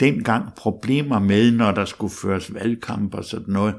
dengang 0.00 0.54
problemer 0.56 1.18
med, 1.18 1.52
når 1.52 1.72
der 1.72 1.84
skulle 1.84 2.14
føres 2.22 2.54
valgkamp 2.54 3.14
og 3.14 3.24
sådan 3.24 3.52
noget, 3.52 3.74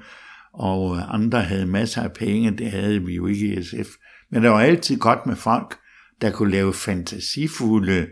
og 0.53 0.97
øh, 0.97 1.13
andre 1.13 1.41
havde 1.41 1.65
masser 1.65 2.01
af 2.01 2.13
penge, 2.13 2.51
det 2.51 2.71
havde 2.71 3.05
vi 3.05 3.15
jo 3.15 3.27
ikke 3.27 3.53
i 3.53 3.63
SF. 3.63 3.89
Men 4.29 4.43
der 4.43 4.49
var 4.49 4.59
altid 4.59 4.97
godt 4.97 5.25
med 5.25 5.35
folk, 5.35 5.77
der 6.21 6.31
kunne 6.31 6.51
lave 6.51 6.73
fantasifulde 6.73 8.07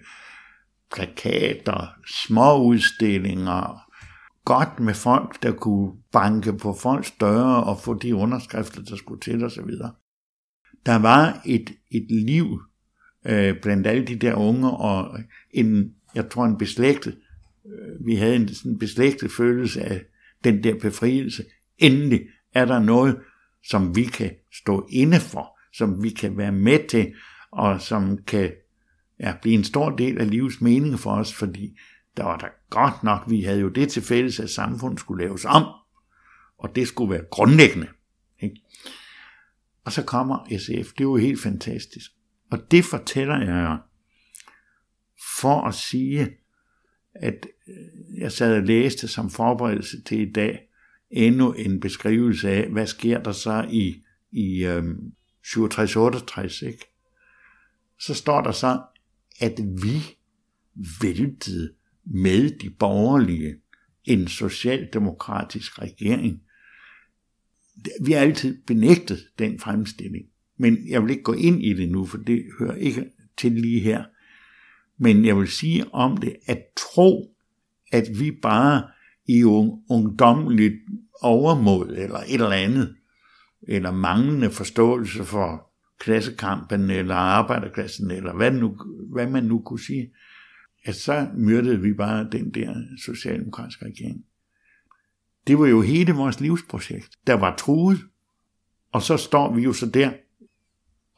plakater, 0.92 1.88
små 2.26 2.64
udstillinger, 2.64 3.90
godt 4.46 4.80
med 4.80 4.94
folk, 4.94 5.44
der 5.44 5.52
kunne 5.52 5.92
banke 6.12 6.54
på 6.54 6.74
folks 6.74 7.12
døre 7.12 7.64
og 7.64 7.80
få 7.80 7.94
de 7.94 8.16
underskrifter, 8.16 8.82
der 8.82 8.96
skulle 8.96 9.22
til 9.22 9.44
osv. 9.44 9.72
Der 10.86 10.96
var 10.96 11.42
et, 11.46 11.70
et 11.92 12.08
liv 12.26 12.60
øh, 13.26 13.62
blandt 13.62 13.88
alle 13.88 14.06
de 14.06 14.16
der 14.16 14.36
unge, 14.36 14.72
og 14.72 15.20
en, 15.52 15.94
jeg 16.16 16.30
tror 16.30 16.46
en 16.46 16.58
beslægtet, 16.58 17.18
øh, 17.66 18.06
vi 18.06 18.16
havde 18.16 18.36
en 18.36 18.48
sådan 18.48 18.80
beslægtet 18.80 19.32
følelse 19.32 19.82
af 19.82 20.02
den 20.44 20.64
der 20.64 20.80
befrielse. 20.80 21.44
Endelig 21.78 22.22
er 22.54 22.66
der 22.66 22.80
noget, 22.80 23.18
som 23.64 23.96
vi 23.96 24.04
kan 24.04 24.32
stå 24.54 24.88
inde 24.92 25.20
for, 25.20 25.60
som 25.74 26.04
vi 26.04 26.10
kan 26.10 26.38
være 26.38 26.52
med 26.52 26.88
til, 26.90 27.14
og 27.52 27.82
som 27.82 28.18
kan 28.18 28.52
ja, 29.20 29.34
blive 29.42 29.56
en 29.56 29.64
stor 29.64 29.90
del 29.90 30.18
af 30.22 30.30
livets 30.30 30.62
mening 30.62 31.00
for 31.00 31.12
os, 31.12 31.34
fordi 31.34 31.78
der 32.18 32.24
var 32.24 32.38
der 32.38 32.48
godt 32.70 33.04
nok, 33.04 33.22
vi 33.30 33.42
havde 33.42 33.60
jo 33.60 33.70
det 33.70 33.90
til 33.90 34.02
fælles, 34.02 34.40
at 34.40 34.50
samfundet 34.50 35.00
skulle 35.00 35.26
laves 35.26 35.46
om, 35.46 35.64
og 36.58 36.76
det 36.76 36.88
skulle 36.88 37.12
være 37.12 37.26
grundlæggende. 37.32 37.88
Ikke? 38.40 38.62
Og 39.86 39.92
så 39.92 40.04
kommer 40.04 40.58
SF, 40.58 40.94
det 40.94 41.00
er 41.00 41.04
jo 41.04 41.16
helt 41.16 41.42
fantastisk. 41.42 42.12
Og 42.52 42.72
det 42.72 42.86
fortæller 42.86 43.40
jeg 43.40 43.80
for 45.40 45.62
at 45.62 45.76
sige, 45.76 46.28
at 47.16 47.48
øh, 47.68 48.20
jeg 48.20 48.32
sad 48.32 48.56
og 48.56 48.64
læste 48.64 49.08
som 49.08 49.30
forberedelse 49.30 50.02
til 50.04 50.20
i 50.20 50.32
dag 50.32 50.60
endnu 51.12 51.54
en 51.54 51.80
beskrivelse 51.80 52.50
af, 52.50 52.70
hvad 52.70 52.88
sker 52.88 53.24
der 53.24 53.32
så 53.32 53.68
i, 53.72 54.04
i 54.32 54.66
øhm, 54.66 55.14
67-68, 55.46 56.66
ikke? 56.66 56.86
Så 58.00 58.14
står 58.14 58.42
der 58.42 58.52
så, 58.52 58.82
at 59.40 59.60
vi 59.84 60.18
væltede 61.02 61.74
med 62.04 62.60
de 62.60 62.70
borgerlige 62.70 63.56
en 64.06 64.28
socialdemokratisk 64.28 65.80
regering. 65.82 66.42
Vi 68.06 68.12
har 68.12 68.20
altid 68.20 68.62
benægtet 68.68 69.28
den 69.40 69.60
fremstilling. 69.60 70.26
Men 70.60 70.90
jeg 70.90 71.04
vil 71.04 71.10
ikke 71.10 71.24
gå 71.24 71.34
ind 71.34 71.64
i 71.64 71.74
det 71.74 71.90
nu, 71.90 72.06
for 72.06 72.18
det 72.18 72.46
hører 72.60 72.76
ikke 72.76 73.06
til 73.38 73.52
lige 73.52 73.80
her. 73.80 74.04
Men 74.98 75.26
jeg 75.26 75.38
vil 75.38 75.48
sige 75.48 75.94
om 75.94 76.18
det, 76.18 76.36
at 76.46 76.62
tro, 76.78 77.36
at 77.92 78.06
vi 78.20 78.32
bare 78.32 78.84
i 79.28 79.44
ungdomligt 79.90 80.76
overmod 81.22 81.96
eller 81.98 82.18
et 82.18 82.34
eller 82.34 82.52
andet, 82.52 82.96
eller 83.68 83.92
manglende 83.92 84.52
forståelse 84.52 85.24
for 85.24 85.72
klassekampen 86.00 86.90
eller 86.90 87.16
arbejderklassen, 87.16 88.12
eller 88.12 88.36
hvad, 88.36 88.52
nu, 88.52 88.78
hvad 89.14 89.28
man 89.28 89.44
nu 89.44 89.60
kunne 89.60 89.80
sige, 89.80 90.12
at 90.86 90.96
så 90.96 91.28
myrdede 91.36 91.82
vi 91.82 91.94
bare 91.94 92.28
den 92.32 92.54
der 92.54 92.76
socialdemokratiske 93.06 93.86
regering. 93.86 94.26
Det 95.48 95.60
var 95.60 95.68
jo 95.68 95.82
hele 95.82 96.14
vores 96.14 96.40
livsprojekt, 96.40 97.10
der 97.28 97.34
var 97.34 97.56
truet. 97.56 98.00
Og 98.92 99.02
så 99.02 99.18
står 99.18 99.54
vi 99.54 99.62
jo 99.62 99.74
så 99.74 99.86
der 99.86 100.12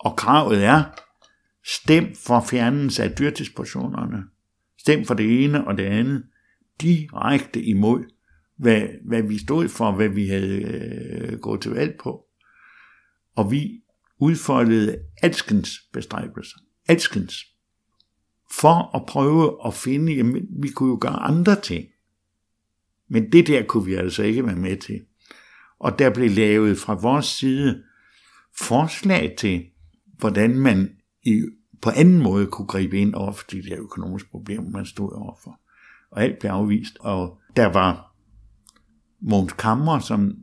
og 0.02 0.16
kravet 0.16 0.64
er, 0.64 0.84
stem 1.66 2.16
for 2.16 2.46
fjernelse 2.50 3.04
af 3.04 3.12
dyrtidsportionerne. 3.12 4.24
Stem 4.78 5.06
for 5.06 5.14
det 5.14 5.44
ene 5.44 5.68
og 5.68 5.78
det 5.78 5.84
andet. 5.84 6.24
Direkte 6.82 7.64
imod, 7.64 8.04
hvad, 8.58 8.88
hvad 9.06 9.22
vi 9.22 9.38
stod 9.38 9.70
for, 9.70 9.92
hvad 9.92 10.10
vi 10.10 10.28
havde 10.28 10.62
øh, 10.62 11.40
gået 11.40 11.62
til 11.62 11.72
valg 11.72 11.96
på. 12.04 12.26
Og 13.36 13.52
vi 13.52 13.82
udfoldede 14.20 14.98
alskens 15.22 15.80
bestræbelser. 15.94 16.58
Alskens. 16.88 17.46
For 18.52 18.96
at 18.96 19.06
prøve 19.08 19.58
at 19.66 19.74
finde, 19.74 20.14
jamen, 20.14 20.48
vi 20.62 20.70
kunne 20.70 20.90
jo 20.90 20.98
gøre 21.02 21.20
andre 21.20 21.62
ting. 21.62 21.86
Men 23.10 23.32
det 23.32 23.48
der 23.48 23.64
kunne 23.64 23.86
vi 23.86 23.94
altså 23.94 24.24
ikke 24.24 24.46
være 24.46 24.56
med 24.56 24.78
til. 24.78 25.02
Og 25.80 26.00
der 26.00 26.10
blev 26.10 26.30
lavet 26.30 26.78
fra 26.78 26.94
vores 26.94 27.26
side 27.26 27.84
forslag 28.60 29.36
til, 29.38 29.71
hvordan 30.22 30.60
man 30.60 30.90
i, 31.24 31.42
på 31.82 31.90
anden 31.96 32.24
måde 32.24 32.46
kunne 32.46 32.68
gribe 32.68 32.98
ind 32.98 33.14
over 33.14 33.32
for 33.32 33.46
de 33.52 33.64
der 33.64 33.76
økonomiske 33.80 34.30
problemer, 34.30 34.70
man 34.70 34.86
stod 34.86 35.14
overfor. 35.14 35.60
Og 36.12 36.24
alt 36.24 36.40
blev 36.40 36.52
afvist. 36.52 36.98
Og 37.00 37.38
der 37.56 37.66
var 37.66 38.16
Måns 39.22 39.54
Kammer, 39.54 40.00
som 40.00 40.36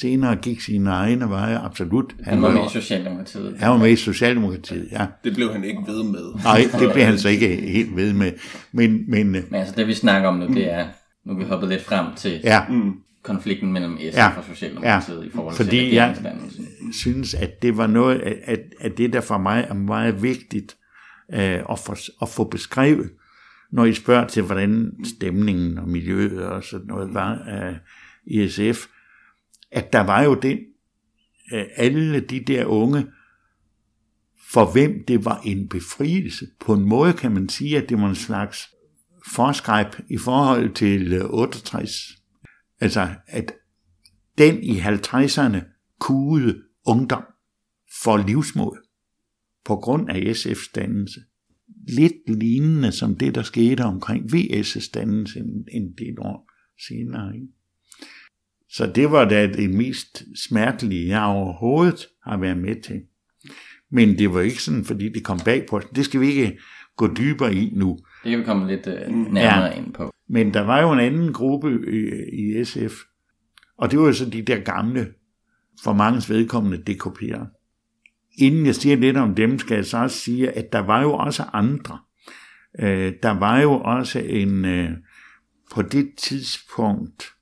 senere 0.00 0.36
gik 0.36 0.60
sine 0.60 0.90
egne 0.90 1.28
veje, 1.28 1.58
absolut. 1.58 2.14
Han, 2.22 2.34
han 2.34 2.42
var, 2.42 2.50
med 2.50 2.66
i 2.66 2.72
Socialdemokratiet. 2.72 3.56
Han 3.58 3.70
var 3.70 3.76
med 3.76 3.90
i 3.90 3.96
Socialdemokratiet, 3.96 4.88
ja. 4.92 5.06
Det 5.24 5.34
blev 5.34 5.52
han 5.52 5.64
ikke 5.64 5.82
ved 5.86 6.04
med. 6.04 6.42
Nej, 6.44 6.60
det 6.80 6.92
blev 6.92 7.04
han 7.04 7.18
så 7.18 7.28
ikke 7.28 7.56
helt 7.56 7.96
ved 7.96 8.12
med. 8.12 8.32
Men, 8.72 9.10
men, 9.10 9.30
men 9.30 9.44
altså 9.52 9.74
det 9.76 9.86
vi 9.86 9.94
snakker 9.94 10.28
om 10.28 10.34
nu, 10.34 10.46
det 10.46 10.72
er, 10.72 10.86
nu 11.24 11.32
er 11.32 11.36
vi 11.36 11.44
hoppet 11.44 11.68
lidt 11.68 11.82
frem 11.82 12.06
til 12.16 12.40
ja. 12.44 12.62
Konflikten 13.28 13.72
mellem 13.72 13.96
SF 13.96 14.16
ja, 14.16 14.36
og 14.36 14.44
Socialdemokratiet 14.44 15.20
ja, 15.20 15.26
i 15.26 15.30
forhold 15.30 15.56
fordi 15.56 15.76
til 15.76 15.92
jeg 15.92 16.16
synes, 16.92 17.34
at 17.34 17.62
det 17.62 17.76
var 17.76 17.86
noget 17.86 18.18
af, 18.18 18.58
af 18.80 18.92
det, 18.92 19.12
der 19.12 19.20
for 19.20 19.38
mig 19.38 19.66
er 19.68 19.74
meget 19.74 20.22
vigtigt 20.22 20.76
uh, 21.28 21.38
at, 21.38 21.78
få, 21.78 21.96
at 22.22 22.28
få 22.28 22.44
beskrevet, 22.44 23.10
når 23.72 23.84
I 23.84 23.94
spørger 23.94 24.26
til, 24.26 24.42
hvordan 24.42 24.92
stemningen 25.04 25.78
og 25.78 25.88
miljøet 25.88 26.42
og 26.42 26.64
sådan 26.64 26.86
noget 26.86 27.14
var 27.14 27.32
uh, 27.32 27.76
i 28.26 28.48
SF, 28.48 28.86
at 29.72 29.92
der 29.92 30.00
var 30.00 30.22
jo 30.22 30.34
den, 30.34 30.58
uh, 31.52 31.62
alle 31.76 32.20
de 32.20 32.40
der 32.40 32.64
unge, 32.64 33.06
for 34.52 34.72
hvem 34.72 35.04
det 35.08 35.24
var 35.24 35.40
en 35.44 35.68
befrielse. 35.68 36.46
På 36.60 36.74
en 36.74 36.84
måde 36.84 37.12
kan 37.12 37.32
man 37.32 37.48
sige, 37.48 37.78
at 37.78 37.88
det 37.88 38.00
var 38.00 38.08
en 38.08 38.14
slags 38.14 38.68
forskræb 39.34 39.86
i 40.10 40.18
forhold 40.18 40.74
til 40.74 41.22
68 41.24 42.17
Altså, 42.80 43.08
at 43.26 43.52
den 44.38 44.62
i 44.62 44.80
50'erne 44.80 45.58
kugede 46.00 46.62
ungdom 46.86 47.24
for 48.02 48.16
livsmål 48.16 48.84
på 49.64 49.76
grund 49.76 50.10
af 50.10 50.16
SF's 50.16 50.70
dannelse. 50.74 51.20
Lidt 51.88 52.38
lignende 52.38 52.92
som 52.92 53.16
det, 53.16 53.34
der 53.34 53.42
skete 53.42 53.80
omkring 53.80 54.24
VS's 54.24 54.90
dannelse 54.94 55.38
en, 55.38 55.66
en 55.72 55.92
del 55.98 56.18
år 56.18 56.50
senere. 56.88 57.34
Ikke? 57.34 57.48
Så 58.70 58.92
det 58.94 59.10
var 59.10 59.28
da 59.28 59.46
det 59.46 59.70
mest 59.70 60.22
smertelige, 60.48 61.08
jeg 61.08 61.22
overhovedet 61.22 62.06
har 62.24 62.36
været 62.36 62.58
med 62.58 62.82
til. 62.82 63.02
Men 63.90 64.18
det 64.18 64.32
var 64.34 64.40
ikke 64.40 64.62
sådan, 64.62 64.84
fordi 64.84 65.08
det 65.08 65.24
kom 65.24 65.40
bag 65.44 65.66
på 65.70 65.76
os. 65.76 65.84
Det 65.94 66.04
skal 66.04 66.20
vi 66.20 66.26
ikke 66.26 66.58
gå 66.96 67.14
dybere 67.14 67.54
i 67.54 67.70
nu. 67.74 67.98
Det 68.24 68.30
kan 68.30 68.38
vi 68.38 68.44
komme 68.44 68.66
lidt 68.66 68.86
uh, 68.86 69.32
nærmere 69.32 69.64
ja. 69.64 69.70
ind 69.70 69.92
på. 69.92 70.12
Men 70.28 70.54
der 70.54 70.60
var 70.60 70.80
jo 70.80 70.92
en 70.92 71.00
anden 71.00 71.32
gruppe 71.32 71.78
i, 71.92 72.58
i 72.58 72.64
SF, 72.64 72.94
og 73.78 73.90
det 73.90 73.98
var 73.98 74.06
jo 74.06 74.12
så 74.12 74.30
de 74.30 74.42
der 74.42 74.58
gamle, 74.58 75.06
for 75.84 75.92
mange 75.92 76.34
vedkommende 76.34 76.82
DKP'ere. 76.90 77.58
Inden 78.38 78.66
jeg 78.66 78.74
siger 78.74 78.96
lidt 78.96 79.16
om 79.16 79.34
dem, 79.34 79.58
skal 79.58 79.74
jeg 79.74 79.86
så 79.86 79.98
også 79.98 80.18
sige, 80.18 80.50
at 80.50 80.72
der 80.72 80.78
var 80.78 81.02
jo 81.02 81.12
også 81.14 81.44
andre. 81.52 81.98
Øh, 82.80 83.12
der 83.22 83.30
var 83.30 83.60
jo 83.60 83.72
også 83.72 84.18
en, 84.18 84.64
øh, 84.64 84.90
på 85.74 85.82
det 85.82 86.10
tidspunkt, 86.16 87.32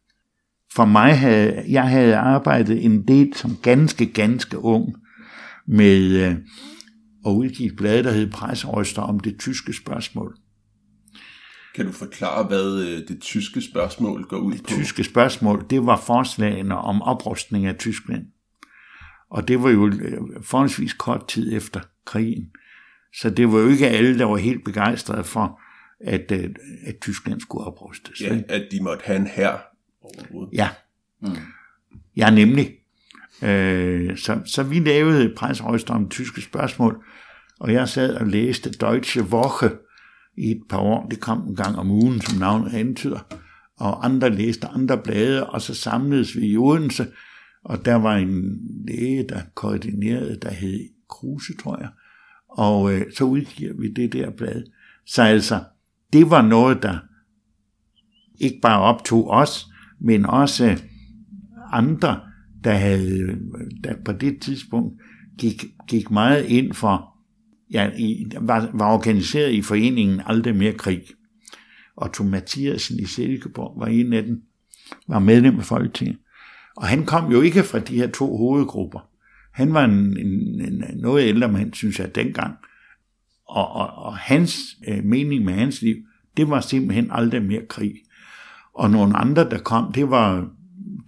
for 0.74 0.84
mig 0.84 1.18
havde, 1.18 1.64
jeg 1.68 1.88
havde 1.88 2.16
arbejdet 2.16 2.84
en 2.84 3.08
del 3.08 3.34
som 3.34 3.56
ganske, 3.62 4.06
ganske 4.06 4.58
ung 4.58 4.94
med 5.66 6.26
øh, 6.26 6.36
at 7.26 7.30
udgive 7.30 7.68
et 7.68 7.76
blad, 7.76 8.02
der 8.02 8.12
hed 8.12 8.30
Presseøjster 8.30 9.02
om 9.02 9.20
det 9.20 9.38
tyske 9.38 9.72
spørgsmål. 9.72 10.36
Kan 11.76 11.86
du 11.86 11.92
forklare, 11.92 12.44
hvad 12.44 12.82
øh, 12.82 13.08
det 13.08 13.20
tyske 13.20 13.62
spørgsmål 13.62 14.24
går 14.24 14.38
ud 14.38 14.52
på? 14.52 14.56
Det 14.58 14.66
tyske 14.66 15.04
spørgsmål, 15.04 15.66
det 15.70 15.86
var 15.86 15.96
forslagene 16.06 16.76
om 16.76 17.02
oprustning 17.02 17.66
af 17.66 17.76
Tyskland. 17.76 18.26
Og 19.30 19.48
det 19.48 19.62
var 19.62 19.70
jo 19.70 19.86
øh, 19.86 20.18
forholdsvis 20.42 20.92
kort 20.92 21.28
tid 21.28 21.56
efter 21.56 21.80
krigen. 22.04 22.50
Så 23.14 23.30
det 23.30 23.52
var 23.52 23.58
jo 23.58 23.68
ikke 23.68 23.88
alle, 23.88 24.18
der 24.18 24.24
var 24.24 24.36
helt 24.36 24.64
begejstrede 24.64 25.24
for, 25.24 25.60
at, 26.00 26.32
øh, 26.32 26.50
at 26.86 26.96
Tyskland 27.00 27.40
skulle 27.40 27.64
oprustes. 27.64 28.20
Ja, 28.20 28.38
at 28.48 28.68
de 28.70 28.82
måtte 28.82 29.04
have 29.04 29.18
en 29.18 29.26
hær 29.26 29.76
overhovedet. 30.02 30.52
Ja. 30.52 30.68
Mm. 31.22 31.28
Ja, 32.16 32.30
nemlig. 32.30 32.70
Øh, 33.42 34.18
så, 34.18 34.40
så 34.44 34.62
vi 34.62 34.78
lavede 34.78 35.34
presrøster 35.36 35.94
om 35.94 36.08
tyske 36.08 36.40
spørgsmål, 36.40 37.04
og 37.60 37.72
jeg 37.72 37.88
sad 37.88 38.14
og 38.14 38.26
læste 38.26 38.70
Deutsche 38.70 39.22
Woche, 39.22 39.70
i 40.36 40.50
et 40.50 40.62
par 40.68 40.78
år. 40.78 41.06
Det 41.08 41.20
kom 41.20 41.48
en 41.48 41.56
gang 41.56 41.78
om 41.78 41.90
ugen, 41.90 42.20
som 42.20 42.38
navnet 42.38 42.74
antyder. 42.74 43.20
Og 43.76 44.04
andre 44.04 44.30
læste 44.30 44.66
andre 44.66 44.98
blade, 44.98 45.46
og 45.46 45.62
så 45.62 45.74
samledes 45.74 46.36
vi 46.36 46.46
i 46.46 46.56
Odense, 46.56 47.06
og 47.64 47.84
der 47.84 47.94
var 47.94 48.16
en 48.16 48.60
læge, 48.88 49.24
der 49.28 49.40
koordinerede, 49.54 50.38
der 50.42 50.50
hed 50.50 50.88
Kruse, 51.08 51.56
tror 51.56 51.78
jeg. 51.80 51.88
Og 52.48 52.94
øh, 52.94 53.04
så 53.16 53.24
udgiver 53.24 53.74
vi 53.80 53.88
det 53.88 54.12
der 54.12 54.30
blad. 54.30 54.62
Så 55.06 55.22
altså, 55.22 55.64
det 56.12 56.30
var 56.30 56.42
noget, 56.42 56.82
der 56.82 56.98
ikke 58.40 58.58
bare 58.62 58.80
optog 58.80 59.30
os, 59.30 59.66
men 60.00 60.26
også 60.26 60.82
andre, 61.72 62.20
der, 62.64 62.74
havde, 62.74 63.38
der 63.84 63.94
på 64.04 64.12
det 64.12 64.40
tidspunkt 64.40 65.00
gik, 65.38 65.64
gik 65.88 66.10
meget 66.10 66.44
ind 66.44 66.72
for, 66.72 67.15
ja, 67.72 67.90
i, 67.98 68.26
var, 68.40 68.70
var 68.74 68.92
organiseret 68.92 69.52
i 69.52 69.62
foreningen 69.62 70.20
Aldrig 70.26 70.56
Mere 70.56 70.72
Krig. 70.72 71.02
Og 71.96 72.12
Tom 72.12 72.26
Mathiasen 72.26 72.98
i 72.98 73.04
Silkeborg 73.04 73.80
var 73.80 73.86
en 73.86 74.12
af 74.12 74.22
dem, 74.22 74.42
var 75.08 75.18
medlem 75.18 75.58
af 75.58 75.64
Folketinget. 75.64 76.18
Og 76.76 76.86
han 76.86 77.06
kom 77.06 77.32
jo 77.32 77.40
ikke 77.40 77.62
fra 77.62 77.78
de 77.78 77.96
her 77.96 78.10
to 78.10 78.36
hovedgrupper. 78.36 79.00
Han 79.52 79.74
var 79.74 79.84
en, 79.84 80.18
en, 80.18 80.60
en 80.60 80.84
noget 80.96 81.28
ældre 81.28 81.52
mand, 81.52 81.74
synes 81.74 81.98
jeg, 81.98 82.14
dengang. 82.14 82.54
Og, 83.48 83.68
og, 83.68 83.94
og 83.94 84.16
hans 84.16 84.76
øh, 84.88 85.04
mening 85.04 85.44
med 85.44 85.54
hans 85.54 85.82
liv, 85.82 85.96
det 86.36 86.50
var 86.50 86.60
simpelthen 86.60 87.08
aldrig 87.10 87.42
mere 87.42 87.66
krig. 87.68 87.94
Og 88.74 88.90
nogle 88.90 89.16
andre, 89.16 89.50
der 89.50 89.58
kom, 89.58 89.92
det 89.92 90.10
var, 90.10 90.48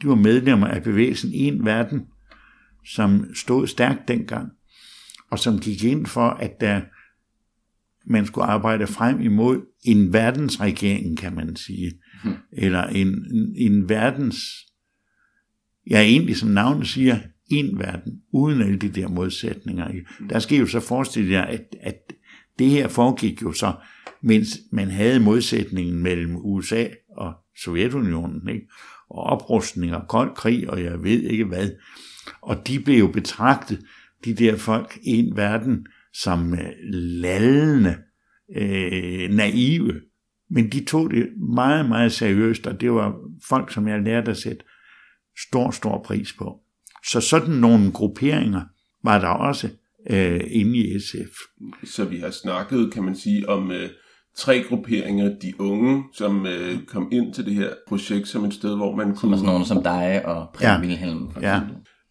de 0.03 0.09
var 0.09 0.15
medlemmer 0.15 0.67
af 0.67 0.83
bevægelsen 0.83 1.31
En 1.35 1.65
Verden, 1.65 2.07
som 2.85 3.35
stod 3.35 3.67
stærkt 3.67 4.09
dengang, 4.09 4.53
og 5.31 5.39
som 5.39 5.59
gik 5.59 5.85
ind 5.85 6.07
for, 6.07 6.29
at 6.29 6.61
der, 6.61 6.81
man 8.07 8.27
skulle 8.27 8.47
arbejde 8.47 8.87
frem 8.87 9.21
imod 9.21 9.61
en 9.85 10.13
verdensregering, 10.13 11.19
kan 11.19 11.35
man 11.35 11.57
sige, 11.57 11.93
mm. 12.25 12.35
eller 12.53 12.83
en, 12.83 13.09
en, 13.09 13.55
en 13.57 13.89
verdens, 13.89 14.37
ja 15.91 16.01
egentlig 16.01 16.37
som 16.37 16.49
navnet 16.49 16.89
siger, 16.89 17.19
en 17.51 17.79
verden, 17.79 18.23
uden 18.33 18.63
alle 18.63 18.79
de 18.79 18.89
der 18.89 19.09
modsætninger. 19.09 19.89
Mm. 20.21 20.29
Der 20.29 20.39
skal 20.39 20.59
jo 20.59 20.67
så 20.67 20.81
forestille 20.81 21.33
jer, 21.33 21.43
at, 21.43 21.77
at 21.81 22.13
det 22.59 22.71
her 22.71 22.89
foregik 22.89 23.43
jo 23.43 23.53
så, 23.53 23.73
mens 24.23 24.59
man 24.73 24.91
havde 24.91 25.21
modsætningen 25.21 26.03
mellem 26.03 26.37
USA 26.37 26.87
og 27.17 27.35
Sovjetunionen, 27.65 28.49
ikke? 28.49 28.69
og 29.11 29.23
oprustning 29.23 29.95
og 29.95 30.09
kold 30.09 30.35
krig, 30.35 30.71
og 30.71 30.83
jeg 30.83 31.03
ved 31.03 31.23
ikke 31.23 31.45
hvad. 31.45 31.71
Og 32.43 32.67
de 32.67 32.81
blev 32.81 32.99
jo 32.99 33.07
betragtet, 33.07 33.85
de 34.25 34.35
der 34.35 34.57
folk, 34.57 34.99
i 35.03 35.11
en 35.11 35.37
verden, 35.37 35.87
som 36.13 36.59
lallende, 36.93 37.97
øh, 38.57 39.31
naive. 39.31 39.93
Men 40.51 40.73
de 40.73 40.85
tog 40.85 41.11
det 41.11 41.27
meget, 41.55 41.89
meget 41.89 42.13
seriøst, 42.13 42.67
og 42.67 42.81
det 42.81 42.93
var 42.93 43.15
folk, 43.49 43.73
som 43.73 43.89
jeg 43.89 44.03
lærte 44.03 44.31
at 44.31 44.37
sætte 44.37 44.65
stor, 45.49 45.71
stor 45.71 46.03
pris 46.03 46.33
på. 46.33 46.61
Så 47.07 47.21
sådan 47.21 47.55
nogle 47.55 47.93
grupperinger 47.93 48.63
var 49.05 49.21
der 49.21 49.29
også 49.29 49.69
øh, 50.11 50.41
inde 50.47 50.79
i 50.79 51.01
SF. 51.01 51.37
Så 51.85 52.05
vi 52.05 52.19
har 52.19 52.31
snakket, 52.31 52.93
kan 52.93 53.03
man 53.03 53.17
sige, 53.17 53.49
om 53.49 53.71
øh, 53.71 53.89
tre 54.37 54.63
grupperinger. 54.69 55.39
De 55.43 55.61
unge, 55.61 56.05
som 56.15 56.47
øh, 56.47 56.85
kom 56.87 57.09
ind 57.13 57.35
til 57.35 57.47
det 57.47 57.55
her 57.55 57.71
projekt 57.89 58.29
som 58.29 58.45
et 58.45 58.55
sted, 58.55 58.77
hvor 58.77 58.97
man 58.97 59.07
kunne... 59.07 59.17
Som 59.17 59.33
sådan 59.33 59.47
nogle 59.47 59.67
som 59.67 59.83
dig 59.83 60.27
og 60.27 60.49
Prem 60.55 60.67
ja. 60.67 60.81
Wilhelm. 60.81 61.31
For 61.33 61.41
ja. 61.41 61.61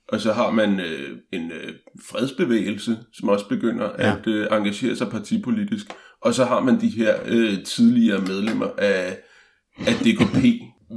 Og 0.09 0.21
så 0.21 0.33
har 0.33 0.51
man 0.51 0.79
øh, 0.79 1.17
en 1.33 1.51
øh, 1.51 1.73
fredsbevægelse, 2.09 2.97
som 3.13 3.29
også 3.29 3.47
begynder 3.49 3.89
ja. 3.99 4.15
at 4.15 4.27
øh, 4.27 4.47
engagere 4.51 4.95
sig 4.95 5.09
partipolitisk. 5.09 5.87
Og 6.21 6.33
så 6.33 6.45
har 6.45 6.61
man 6.63 6.81
de 6.81 6.87
her 6.87 7.15
øh, 7.25 7.63
tidligere 7.63 8.21
medlemmer 8.21 8.69
af, 8.77 9.17
af 9.79 9.93
DKP. 9.93 10.43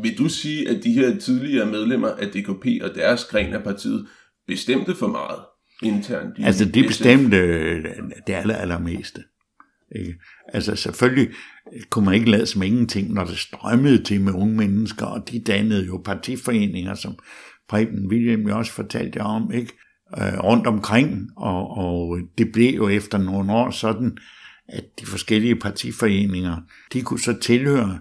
Vil 0.02 0.18
du 0.18 0.28
sige, 0.28 0.68
at 0.68 0.84
de 0.84 0.92
her 0.92 1.18
tidligere 1.18 1.66
medlemmer 1.66 2.08
af 2.08 2.26
DKP 2.26 2.66
og 2.82 2.94
deres 2.94 3.24
gren 3.24 3.54
af 3.54 3.62
partiet 3.62 4.06
bestemte 4.46 4.94
for 4.94 5.06
meget 5.06 5.38
internt? 5.82 6.38
I 6.38 6.42
altså 6.42 6.64
de 6.64 6.82
bestemte 6.82 7.36
øh, 7.36 7.84
det 8.26 8.32
aller, 8.32 8.56
allermeste. 8.56 9.22
Ikke? 9.96 10.14
Altså 10.48 10.76
selvfølgelig 10.76 11.34
kunne 11.90 12.04
man 12.04 12.14
ikke 12.14 12.30
lade 12.30 12.46
som 12.46 12.62
ingenting, 12.62 13.12
når 13.12 13.24
det 13.24 13.38
strømmede 13.38 14.02
til 14.02 14.20
med 14.20 14.32
unge 14.32 14.56
mennesker, 14.56 15.06
og 15.06 15.30
de 15.30 15.40
dannede 15.40 15.86
jo 15.86 16.02
partiforeninger, 16.04 16.94
som 16.94 17.18
Preben 17.70 18.06
William 18.06 18.40
jo 18.40 18.58
også 18.58 18.72
fortalte 18.72 19.18
jer 19.18 19.24
om, 19.24 19.52
ikke? 19.52 19.72
Øh, 20.18 20.38
rundt 20.38 20.66
omkring, 20.66 21.28
og, 21.36 21.76
og 21.76 22.18
det 22.38 22.52
blev 22.52 22.74
jo 22.74 22.88
efter 22.88 23.18
nogle 23.18 23.52
år 23.52 23.70
sådan, 23.70 24.18
at 24.68 24.84
de 25.00 25.06
forskellige 25.06 25.56
partiforeninger, 25.56 26.56
de 26.92 27.02
kunne 27.02 27.20
så 27.20 27.38
tilhøre 27.38 28.00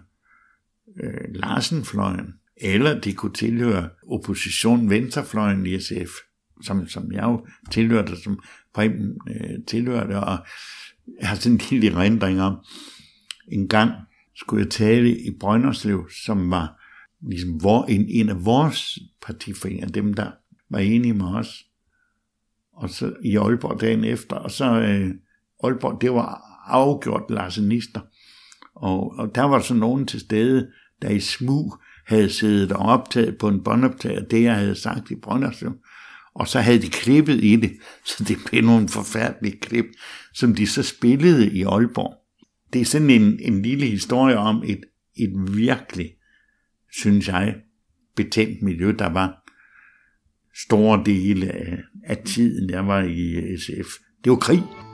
øh, 1.04 1.34
Larsenfløjen, 1.34 2.34
eller 2.58 3.00
de 3.00 3.14
kunne 3.14 3.34
tilhøre 3.34 3.90
opposition 4.08 4.90
Venstrefløjen 4.90 5.66
i 5.66 5.80
SF, 5.80 6.12
som, 6.62 6.88
som 6.88 7.12
jeg 7.12 7.24
jo 7.24 7.48
tilhørte, 7.72 8.22
som 8.24 8.40
Preben 8.74 9.18
øh, 9.28 9.66
tilhørte, 9.68 10.20
og 10.20 10.38
jeg 11.20 11.30
har 11.30 11.36
sådan 11.36 11.52
en 11.52 11.62
lille 11.70 11.98
rendring 11.98 12.42
om, 12.42 12.58
en 13.52 13.68
gang 13.68 13.92
skulle 14.36 14.64
jeg 14.64 14.72
tale 14.72 15.18
i 15.18 15.32
Brønderslev, 15.40 16.10
som 16.26 16.52
var 16.52 16.79
ligesom 17.22 17.50
hvor, 17.50 17.86
en, 17.86 18.06
en 18.10 18.30
af 18.30 18.46
vores 18.46 19.00
partiforeninger, 19.22 19.88
dem 19.88 20.14
der 20.14 20.32
var 20.70 20.80
enige 20.80 21.14
med 21.14 21.26
os, 21.26 21.66
og 22.74 22.90
så 22.90 23.14
i 23.24 23.36
Aalborg 23.36 23.82
dagen 23.82 24.04
efter, 24.04 24.36
og 24.36 24.52
så 24.52 24.66
øh, 24.66 25.12
Aalborg, 25.64 26.02
det 26.02 26.12
var 26.12 26.42
afgjort 26.68 27.24
larsenister, 27.30 28.02
og, 28.76 29.14
og 29.18 29.36
der 29.36 29.44
var 29.44 29.60
så 29.60 29.74
nogen 29.74 30.08
til 30.08 30.20
stede, 30.20 30.68
der 31.02 31.10
i 31.10 31.20
smug 31.20 31.78
havde 32.08 32.30
siddet 32.30 32.72
og 32.72 32.86
optaget 32.86 33.38
på 33.38 33.48
en 33.48 33.64
båndoptager, 33.64 34.26
det 34.26 34.44
jeg 34.44 34.56
havde 34.56 34.76
sagt 34.76 35.12
i 35.12 35.16
Brønderslev, 35.16 35.74
og 36.36 36.48
så 36.48 36.60
havde 36.60 36.82
de 36.82 36.90
klippet 36.90 37.44
i 37.44 37.56
det, 37.56 37.72
så 38.10 38.24
det 38.24 38.38
blev 38.46 38.64
nogle 38.64 38.90
forfærdelige 38.90 39.60
klip, 39.60 39.86
som 40.34 40.56
de 40.56 40.68
så 40.68 40.84
spillede 40.84 41.52
i 41.52 41.64
Aalborg. 41.64 42.16
Det 42.74 42.82
er 42.82 42.86
sådan 42.86 43.10
en, 43.10 43.40
en 43.42 43.62
lille 43.62 43.86
historie 43.86 44.38
om 44.38 44.64
et, 44.66 44.82
et 45.16 45.34
virkelig 45.56 46.12
synes 46.92 47.28
jeg, 47.28 47.56
betændt 48.16 48.62
miljø, 48.62 48.96
der 49.00 49.10
var 49.10 49.44
store 50.64 51.04
dele 51.06 51.52
af, 51.52 51.78
af 52.04 52.18
tiden, 52.18 52.70
jeg 52.70 52.88
var 52.88 53.04
i 53.04 53.58
SF. 53.58 53.90
Det 54.24 54.30
var 54.30 54.38
krig. 54.38 54.89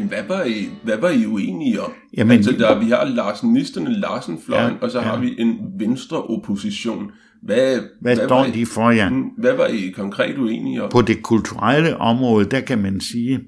Men 0.00 0.08
hvad 0.08 0.22
var 0.28 0.44
I, 0.44 0.68
hvad 0.82 0.96
var 0.98 1.08
I 1.08 1.26
uenige 1.26 1.82
om? 1.82 1.92
Jamen, 2.16 2.36
altså, 2.36 2.52
der, 2.52 2.78
vi 2.78 2.90
har 2.90 3.04
Larsenisterne, 3.04 4.00
Larsenfløjen, 4.00 4.72
ja, 4.72 4.78
og 4.80 4.90
så 4.90 4.98
ja. 4.98 5.04
har 5.04 5.20
vi 5.20 5.34
en 5.38 5.58
venstre 5.78 6.22
opposition. 6.22 7.10
Hvad, 7.42 7.80
hvad, 8.00 8.16
hvad 8.16 8.16
står 8.16 8.46
de 8.54 8.66
for, 8.66 8.90
ja? 8.90 9.10
Mm, 9.10 9.22
hvad 9.38 9.56
var 9.56 9.66
I 9.66 9.88
konkret 9.88 10.38
uenige 10.38 10.82
om? 10.82 10.90
På 10.90 11.02
det 11.02 11.22
kulturelle 11.22 11.96
område, 11.96 12.44
der 12.44 12.60
kan 12.60 12.78
man 12.78 13.00
sige, 13.00 13.40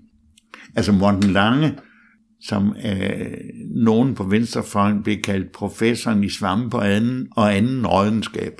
altså 0.76 0.92
Morten 0.92 1.30
Lange, 1.30 1.74
som 2.42 2.76
øh, 2.86 3.26
nogen 3.74 4.14
på 4.14 4.24
venstrefløjen 4.24 5.02
blev 5.02 5.16
kaldt 5.22 5.52
professoren 5.52 6.24
i 6.24 6.28
svampe 6.28 6.70
på 6.70 6.78
anden, 6.78 7.28
og 7.36 7.56
anden 7.56 7.86
rådenskab. 7.86 8.52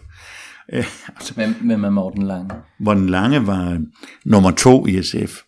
Øh, 0.73 0.85
altså, 1.09 1.35
hvem, 1.35 1.55
hvem 1.65 1.85
er 1.85 1.91
Morten 1.91 2.23
Lange? 2.23 2.51
Morten 2.81 3.09
Lange 3.09 3.47
var 3.47 3.83
nummer 4.25 4.51
to 4.51 4.87
i 4.87 5.03
SF 5.03 5.43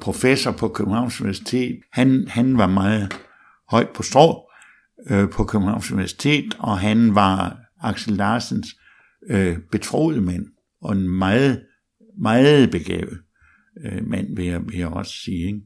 professor 0.00 0.52
på 0.52 0.68
Københavns 0.68 1.20
Universitet. 1.20 1.80
Han, 1.92 2.28
han 2.28 2.58
var 2.58 2.66
meget 2.66 3.20
højt 3.68 3.88
på 3.94 4.02
strå 4.02 4.50
øh, 5.10 5.30
på 5.30 5.44
Københavns 5.44 5.92
Universitet, 5.92 6.56
og 6.58 6.78
han 6.78 7.14
var 7.14 7.58
Axel 7.80 8.12
Larsens 8.12 8.68
øh, 9.30 9.58
betroede 9.72 10.20
mand, 10.20 10.46
og 10.80 10.92
en 10.92 11.08
meget, 11.08 11.62
meget 12.18 12.70
begavet 12.70 13.18
øh, 13.84 14.06
mand, 14.06 14.36
vil 14.36 14.44
jeg, 14.44 14.66
vil 14.66 14.78
jeg 14.78 14.88
også 14.88 15.12
sige. 15.12 15.46
Ikke? 15.46 15.60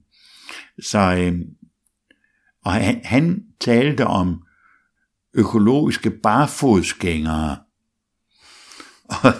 Så, 0.83 0.99
øh, 0.99 1.39
og 2.65 2.73
han, 2.73 3.01
han 3.05 3.45
talte 3.61 4.07
om 4.07 4.43
økologiske 5.35 6.11
barfodsgængere. 6.11 7.57
Og, 9.23 9.33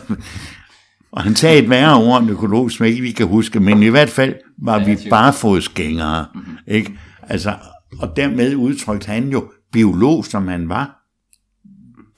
og 1.17 1.23
han 1.23 1.37
sagde 1.37 1.63
et 1.63 1.71
værre 1.71 1.97
ord 1.97 2.23
end 2.23 2.31
økologisk, 2.31 2.77
som 2.77 2.87
ikke 2.87 3.03
vi 3.03 3.13
kan 3.13 3.27
huske, 3.27 3.61
men 3.61 3.83
i 3.83 3.89
hvert 3.89 4.11
fald 4.11 4.35
var 4.59 4.85
vi 4.85 4.97
barfodsgængere. 5.11 6.27
Mm-hmm. 6.35 6.57
Ikke? 6.67 6.99
Altså, 7.23 7.59
og 7.99 8.17
dermed 8.17 8.55
udtrykte 8.55 9.07
han 9.07 9.29
jo 9.29 9.53
biolog, 9.73 10.25
som 10.25 10.49
han 10.49 10.69
var, 10.69 11.03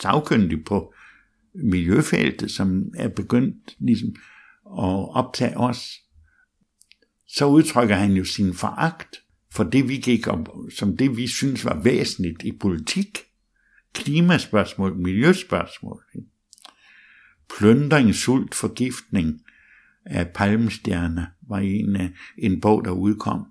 sagkyndig 0.02 0.64
på 0.64 0.94
miljøfeltet, 1.54 2.50
som 2.50 2.82
er 2.96 3.08
begyndt 3.08 3.74
ligesom 3.78 4.08
at 4.66 5.14
optage 5.16 5.56
os. 5.56 5.88
Så 7.28 7.46
udtrykker 7.46 7.94
han 7.94 8.12
jo 8.12 8.24
sin 8.24 8.54
foragt 8.54 9.16
for 9.52 9.64
det, 9.64 9.88
vi 9.88 9.96
gik 9.96 10.26
op, 10.26 10.48
som 10.76 10.96
det, 10.96 11.16
vi 11.16 11.26
synes 11.26 11.64
var 11.64 11.80
væsentligt 11.82 12.42
i 12.42 12.52
politik. 12.60 13.18
Klimaspørgsmål, 13.92 14.96
miljøspørgsmål. 14.96 16.02
Pløndring, 17.58 18.14
sult, 18.14 18.54
forgiftning 18.54 19.40
af 20.06 20.28
palmestjerne 20.28 21.26
var 21.48 21.58
en, 21.58 21.96
en 22.38 22.60
bog, 22.60 22.84
der 22.84 22.90
udkom. 22.90 23.46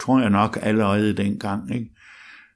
Tror 0.00 0.20
jeg 0.20 0.30
nok 0.30 0.58
allerede 0.62 1.12
dengang. 1.12 1.74
Ikke? 1.74 1.90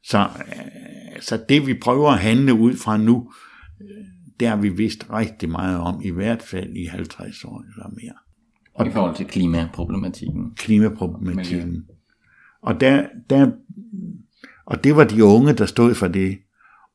Så, 0.04 0.18
øh, 0.18 1.20
så 1.20 1.44
det, 1.48 1.66
vi 1.66 1.74
prøver 1.74 2.10
at 2.10 2.18
handle 2.18 2.54
ud 2.54 2.76
fra 2.76 2.96
nu, 2.96 3.32
øh, 3.80 4.04
det 4.40 4.48
har 4.48 4.56
vi 4.56 4.68
vidst 4.68 5.06
rigtig 5.12 5.50
meget 5.50 5.78
om, 5.78 6.00
i 6.04 6.10
hvert 6.10 6.42
fald 6.42 6.76
i 6.76 6.84
50 6.84 7.44
år 7.44 7.64
eller 7.74 7.88
mere. 7.88 8.14
Og 8.74 8.86
I 8.86 8.90
forhold 8.90 9.16
til 9.16 9.26
klimaproblematikken. 9.26 10.54
Klimaproblematikken. 10.56 11.68
Miljø. 11.68 11.82
Og, 12.62 12.80
der, 12.80 13.06
der, 13.30 13.50
og 14.66 14.84
det 14.84 14.96
var 14.96 15.04
de 15.04 15.24
unge, 15.24 15.52
der 15.52 15.66
stod 15.66 15.94
for 15.94 16.08
det. 16.08 16.38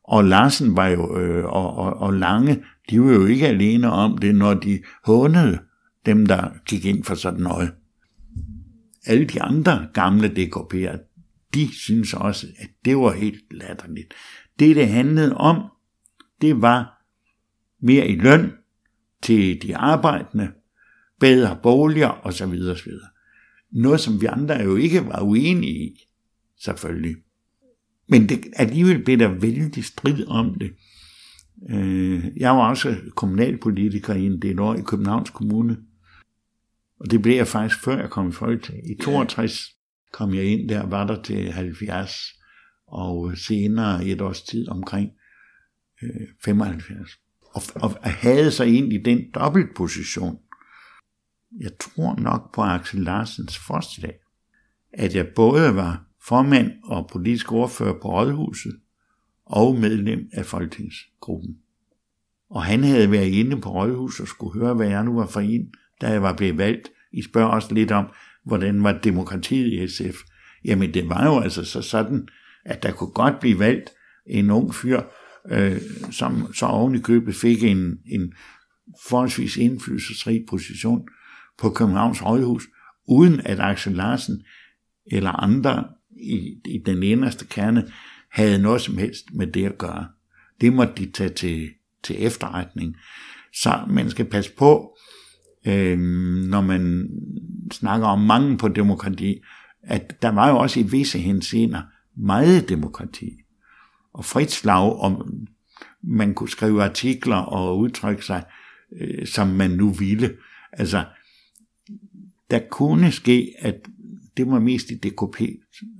Og 0.03 0.23
Larsen 0.23 0.75
var 0.75 0.87
jo, 0.87 1.17
øh, 1.19 1.45
og, 1.45 1.75
og, 1.75 1.93
og 1.93 2.13
Lange, 2.13 2.63
de 2.89 3.01
var 3.01 3.13
jo 3.13 3.25
ikke 3.25 3.47
alene 3.47 3.91
om 3.91 4.17
det, 4.17 4.35
når 4.35 4.53
de 4.53 4.83
hånede 5.03 5.59
dem, 6.05 6.25
der 6.25 6.49
gik 6.65 6.85
ind 6.85 7.03
for 7.03 7.15
sådan 7.15 7.41
noget. 7.41 7.73
Alle 9.05 9.25
de 9.25 9.41
andre 9.41 9.87
gamle 9.93 10.27
DKP'er, 10.27 10.97
de 11.53 11.73
synes 11.73 12.13
også, 12.13 12.47
at 12.57 12.69
det 12.85 12.97
var 12.97 13.13
helt 13.13 13.53
latterligt. 13.53 14.13
Det, 14.59 14.75
det 14.75 14.87
handlede 14.87 15.37
om, 15.37 15.63
det 16.41 16.61
var 16.61 17.03
mere 17.81 18.07
i 18.07 18.15
løn 18.15 18.51
til 19.21 19.61
de 19.61 19.77
arbejdende, 19.77 20.51
bedre 21.19 21.59
boliger 21.63 22.25
osv. 22.25 22.59
osv. 22.71 22.91
Noget, 23.71 23.99
som 23.99 24.21
vi 24.21 24.25
andre 24.25 24.55
jo 24.55 24.75
ikke 24.75 25.05
var 25.05 25.21
uenige 25.21 25.85
i, 25.85 26.07
selvfølgelig. 26.59 27.15
Men 28.09 28.29
det, 28.29 28.45
alligevel 28.55 29.03
blev 29.03 29.19
der 29.19 29.27
vældig 29.27 29.85
strid 29.85 30.27
om 30.27 30.55
det. 30.59 30.71
Øh, 31.69 32.37
jeg 32.37 32.51
var 32.51 32.69
også 32.69 32.95
kommunalpolitiker 33.15 34.13
i 34.13 34.25
en 34.25 34.41
del 34.41 34.59
år 34.59 34.75
i 34.75 34.81
Københavns 34.81 35.29
Kommune. 35.29 35.77
Og 36.99 37.11
det 37.11 37.21
blev 37.21 37.35
jeg 37.35 37.47
faktisk 37.47 37.83
før 37.83 37.99
jeg 37.99 38.09
kom 38.09 38.29
i 38.29 38.31
Folketinget. 38.31 38.91
I 38.91 39.03
62 39.03 39.61
kom 40.13 40.33
jeg 40.33 40.43
ind 40.43 40.69
der, 40.69 40.85
var 40.85 41.07
der 41.07 41.21
til 41.21 41.51
70, 41.51 42.11
og 42.87 43.37
senere 43.37 44.05
et 44.05 44.21
års 44.21 44.41
tid 44.41 44.69
omkring 44.69 45.09
75. 46.43 47.09
Og, 47.53 47.61
og 47.75 47.91
havde 48.03 48.51
så 48.51 48.63
egentlig 48.63 49.05
den 49.05 49.31
dobbeltposition 49.35 50.37
jeg 51.59 51.71
tror 51.79 52.15
nok 52.19 52.53
på 52.53 52.61
Axel 52.61 53.01
Larsens 53.01 53.57
forslag, 53.57 54.13
at 54.93 55.15
jeg 55.15 55.27
både 55.35 55.75
var 55.75 56.05
formand 56.27 56.71
og 56.83 57.09
politisk 57.13 57.51
ordfører 57.51 57.99
på 58.01 58.19
Rådhuset 58.19 58.80
og 59.51 59.75
medlem 59.75 60.29
af 60.33 60.45
Folketingsgruppen. 60.45 61.57
Og 62.49 62.63
han 62.63 62.83
havde 62.83 63.11
været 63.11 63.27
inde 63.27 63.61
på 63.61 63.69
Rådhuset 63.69 64.21
og 64.21 64.27
skulle 64.27 64.59
høre, 64.59 64.73
hvad 64.73 64.87
jeg 64.87 65.03
nu 65.03 65.15
var 65.15 65.27
for 65.27 65.39
en, 65.39 65.73
da 66.01 66.07
jeg 66.07 66.21
var 66.21 66.35
blevet 66.35 66.57
valgt. 66.57 66.89
I 67.13 67.21
spørger 67.21 67.49
også 67.49 67.73
lidt 67.73 67.91
om, 67.91 68.05
hvordan 68.45 68.83
var 68.83 68.99
demokratiet 69.03 69.73
i 69.73 69.87
SF. 69.87 70.15
Jamen 70.65 70.93
det 70.93 71.09
var 71.09 71.25
jo 71.25 71.39
altså 71.39 71.63
så 71.63 71.81
sådan, 71.81 72.27
at 72.65 72.83
der 72.83 72.91
kunne 72.91 73.11
godt 73.11 73.39
blive 73.39 73.59
valgt 73.59 73.89
en 74.27 74.49
ung 74.49 74.75
fyr, 74.75 75.01
øh, 75.49 75.81
som 76.11 76.53
så 76.53 76.65
oven 76.65 76.95
i 76.95 76.99
købet 76.99 77.35
fik 77.35 77.63
en, 77.63 77.97
en 78.05 78.33
forholdsvis 79.07 79.57
indflydelsesrig 79.57 80.45
position 80.49 81.07
på 81.59 81.69
Københavns 81.69 82.25
Rådhus, 82.25 82.63
uden 83.07 83.41
at 83.45 83.59
Axel 83.59 83.93
Larsen 83.93 84.43
eller 85.11 85.31
andre 85.31 85.87
i, 86.21 86.37
i 86.65 86.77
den 86.85 87.03
eneste 87.03 87.45
kerne 87.45 87.91
havde 88.31 88.61
noget 88.61 88.81
som 88.81 88.97
helst 88.97 89.25
med 89.33 89.47
det 89.47 89.65
at 89.65 89.77
gøre. 89.77 90.07
Det 90.61 90.73
måtte 90.73 90.93
de 90.97 91.11
tage 91.11 91.29
til, 91.29 91.69
til 92.03 92.25
efterretning. 92.25 92.95
Så 93.53 93.79
man 93.89 94.09
skal 94.09 94.25
passe 94.25 94.51
på, 94.57 94.97
øh, 95.67 95.99
når 96.49 96.61
man 96.61 97.09
snakker 97.71 98.07
om 98.07 98.19
mangel 98.21 98.57
på 98.57 98.67
demokrati, 98.67 99.41
at 99.83 100.21
der 100.21 100.29
var 100.29 100.49
jo 100.49 100.57
også 100.57 100.79
i 100.79 100.83
visse 100.83 101.19
hensener 101.19 101.81
meget 102.17 102.69
demokrati. 102.69 103.31
Og 104.13 104.25
frit 104.25 104.51
slag, 104.51 104.99
om 104.99 105.47
man 106.03 106.33
kunne 106.33 106.49
skrive 106.49 106.83
artikler 106.83 107.35
og 107.35 107.79
udtrykke 107.79 108.25
sig, 108.25 108.43
øh, 108.99 109.27
som 109.27 109.47
man 109.47 109.71
nu 109.71 109.89
ville. 109.89 110.37
Altså, 110.71 111.05
der 112.51 112.59
kunne 112.69 113.11
ske, 113.11 113.53
at 113.59 113.75
det 114.37 114.47
var 114.47 114.59
mest 114.59 114.91
i 114.91 114.95
DKP, 114.95 115.41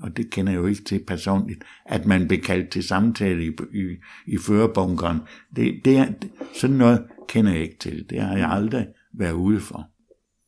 og 0.01 0.17
det 0.17 0.29
kender 0.29 0.51
jeg 0.51 0.59
jo 0.59 0.65
ikke 0.65 0.83
til 0.83 1.03
personligt, 1.07 1.63
at 1.85 2.05
man 2.05 2.27
blev 2.27 2.41
kaldt 2.41 2.69
til 2.69 2.83
samtale 2.83 3.45
i, 3.45 3.51
i, 3.73 3.95
i 4.27 4.37
førerbunkeren. 4.37 5.19
Det, 5.55 5.81
det 5.85 5.97
er, 5.97 6.07
sådan 6.53 6.75
noget 6.75 7.03
kender 7.27 7.51
jeg 7.51 7.61
ikke 7.61 7.77
til. 7.79 8.05
Det 8.09 8.21
har 8.21 8.37
jeg 8.37 8.49
aldrig 8.49 8.87
været 9.13 9.33
ude 9.33 9.59
for. 9.59 9.89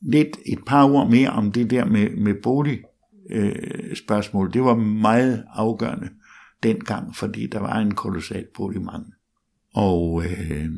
Lidt 0.02 0.38
et 0.46 0.60
par 0.66 0.92
ord 0.92 1.10
mere 1.10 1.30
om 1.30 1.52
det 1.52 1.70
der 1.70 1.86
med, 1.86 2.10
med 2.10 2.34
boligspørgsmål. 2.44 4.48
Øh, 4.48 4.54
det 4.54 4.64
var 4.64 4.76
meget 4.76 5.44
afgørende 5.54 6.10
dengang, 6.64 7.16
fordi 7.16 7.48
der 7.48 7.60
var 7.60 7.80
en 7.80 7.94
kolossal 7.94 8.46
boligmangel. 8.56 9.12
Og 9.74 10.24
øh, 10.26 10.70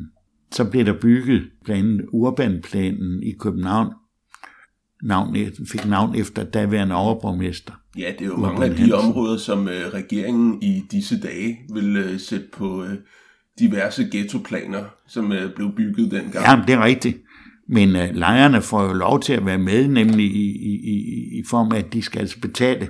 så 0.52 0.70
blev 0.70 0.84
der 0.84 1.00
bygget 1.00 1.50
blandt 1.64 1.84
andet 1.84 2.06
urbanplanen 2.12 3.22
i 3.22 3.32
København, 3.32 3.94
navn, 5.02 5.36
fik 5.68 5.86
navn 5.86 6.14
efter 6.14 6.44
daværende 6.44 6.94
overborgmester. 6.94 7.72
Ja, 7.98 8.12
det 8.18 8.24
er 8.24 8.26
jo 8.26 8.36
mange 8.36 8.64
af 8.64 8.76
de 8.76 8.92
områder, 8.92 9.38
som 9.38 9.68
øh, 9.68 9.88
regeringen 9.94 10.62
i 10.62 10.82
disse 10.90 11.20
dage 11.20 11.58
vil 11.74 11.96
øh, 11.96 12.20
sætte 12.20 12.46
på 12.52 12.84
øh, 12.84 12.94
diverse 13.58 14.08
ghettoplaner, 14.12 14.84
som 15.08 15.32
øh, 15.32 15.54
blev 15.54 15.72
bygget 15.76 16.10
dengang. 16.10 16.44
Ja, 16.44 16.62
det 16.66 16.74
er 16.74 16.84
rigtigt. 16.84 17.18
Men 17.68 17.96
øh, 17.96 18.14
lejerne 18.14 18.62
får 18.62 18.82
jo 18.82 18.92
lov 18.92 19.20
til 19.20 19.32
at 19.32 19.46
være 19.46 19.58
med, 19.58 19.88
nemlig 19.88 20.26
i, 20.26 20.46
i, 20.46 20.72
i, 20.72 21.38
i 21.38 21.42
form 21.50 21.72
af, 21.72 21.78
at 21.78 21.92
de 21.92 22.02
skal 22.02 22.20
altså 22.20 22.40
betale 22.40 22.88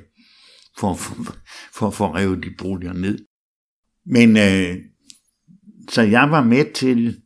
for, 0.78 0.94
for, 0.94 1.36
for 1.74 1.86
at 1.86 1.94
få 1.94 2.14
revet 2.14 2.44
de 2.44 2.50
boliger 2.58 2.92
ned. 2.92 3.18
Men 4.06 4.36
øh, 4.36 4.76
så 5.90 6.02
jeg 6.02 6.30
var 6.30 6.44
med 6.44 6.72
til, 6.74 7.16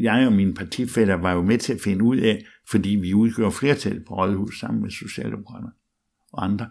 jeg 0.00 0.26
og 0.26 0.32
mine 0.32 0.54
partifæller 0.54 1.14
var 1.14 1.32
jo 1.32 1.42
med 1.42 1.58
til 1.58 1.72
at 1.72 1.80
finde 1.84 2.04
ud 2.04 2.16
af, 2.16 2.44
fordi 2.70 2.88
vi 2.88 3.14
udgør 3.14 3.50
flertal 3.50 4.04
på 4.04 4.14
Rådhus 4.14 4.60
sammen 4.60 4.82
med 4.82 4.90
Socialdemokrater 4.90 5.68
og 6.32 6.44
andre. 6.44 6.70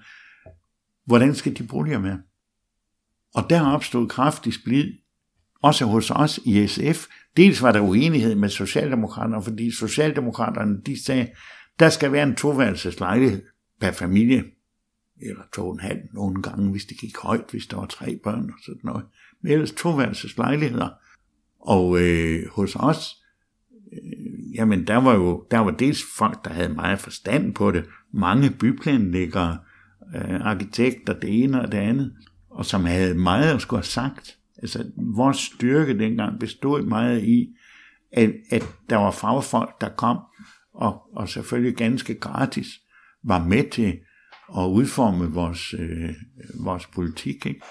Hvordan 1.06 1.36
skal 1.36 1.58
de 1.58 1.64
boliger 1.64 2.00
med? 2.00 2.18
Og 3.36 3.50
der 3.50 3.62
opstod 3.62 4.10
kraftig 4.10 4.54
splid, 4.54 4.94
også 5.62 5.86
hos 5.86 6.12
os 6.12 6.40
i 6.46 6.68
SF. 6.68 7.06
Dels 7.38 7.62
var 7.62 7.72
der 7.72 7.80
uenighed 7.80 8.36
med 8.36 8.50
Socialdemokraterne, 8.50 9.44
fordi 9.44 9.72
Socialdemokraterne 9.72 10.82
de 10.86 11.04
sagde, 11.06 11.32
der 11.80 11.90
skal 11.90 12.12
være 12.12 12.28
en 12.28 12.36
toværelseslejlighed 12.36 13.42
per 13.80 13.92
familie, 13.92 14.44
eller 15.22 15.44
to 15.54 15.68
og 15.68 15.74
en 15.74 15.80
halv 15.80 16.00
nogle 16.14 16.42
gange, 16.42 16.72
hvis 16.72 16.86
det 16.86 16.98
gik 17.00 17.18
højt, 17.18 17.46
hvis 17.52 17.66
der 17.66 17.78
var 17.78 17.86
tre 17.86 18.20
børn 18.24 18.50
og 18.50 18.60
sådan 18.66 18.82
noget. 18.84 19.06
Men 19.42 19.52
ellers 19.52 19.72
toværelseslejligheder. 19.72 20.90
Og 21.60 22.02
øh, 22.02 22.48
hos 22.52 22.76
os, 22.76 23.24
jamen 24.56 24.88
der 24.88 24.98
var 24.98 25.14
jo 25.14 25.46
der 25.52 25.60
var 25.60 25.72
dels 25.72 26.04
folk, 26.18 26.46
der 26.46 26.54
havde 26.54 26.74
meget 26.74 27.00
forstand 27.00 27.54
på 27.54 27.72
det, 27.72 27.86
mange 28.14 28.50
byplanlæggere, 28.50 29.58
øh, 30.16 30.42
arkitekter, 30.42 31.20
det 31.20 31.44
ene 31.44 31.62
og 31.62 31.72
det 31.72 31.78
andet, 31.78 32.14
og 32.50 32.66
som 32.66 32.86
havde 32.86 33.16
meget 33.16 33.56
at 33.56 33.62
skulle 33.62 33.78
have 33.78 33.86
sagt. 33.86 34.38
Altså, 34.58 34.92
vores 34.98 35.38
styrke 35.38 36.00
dengang 36.00 36.40
bestod 36.40 36.82
meget 36.82 37.24
i, 37.24 37.56
at, 38.12 38.32
at 38.52 38.68
der 38.90 38.96
var 38.96 39.12
fagfolk, 39.12 39.82
der 39.82 39.90
kom, 39.90 40.18
og, 40.74 41.02
og 41.16 41.30
selvfølgelig 41.30 41.76
ganske 41.76 42.14
gratis, 42.14 42.68
var 43.24 43.46
med 43.46 43.70
til 43.72 44.00
at 44.58 44.66
udforme 44.66 45.32
vores, 45.32 45.74
øh, 45.74 46.10
vores 46.66 46.88
politik. 46.88 47.46
Ikke? 47.46 47.62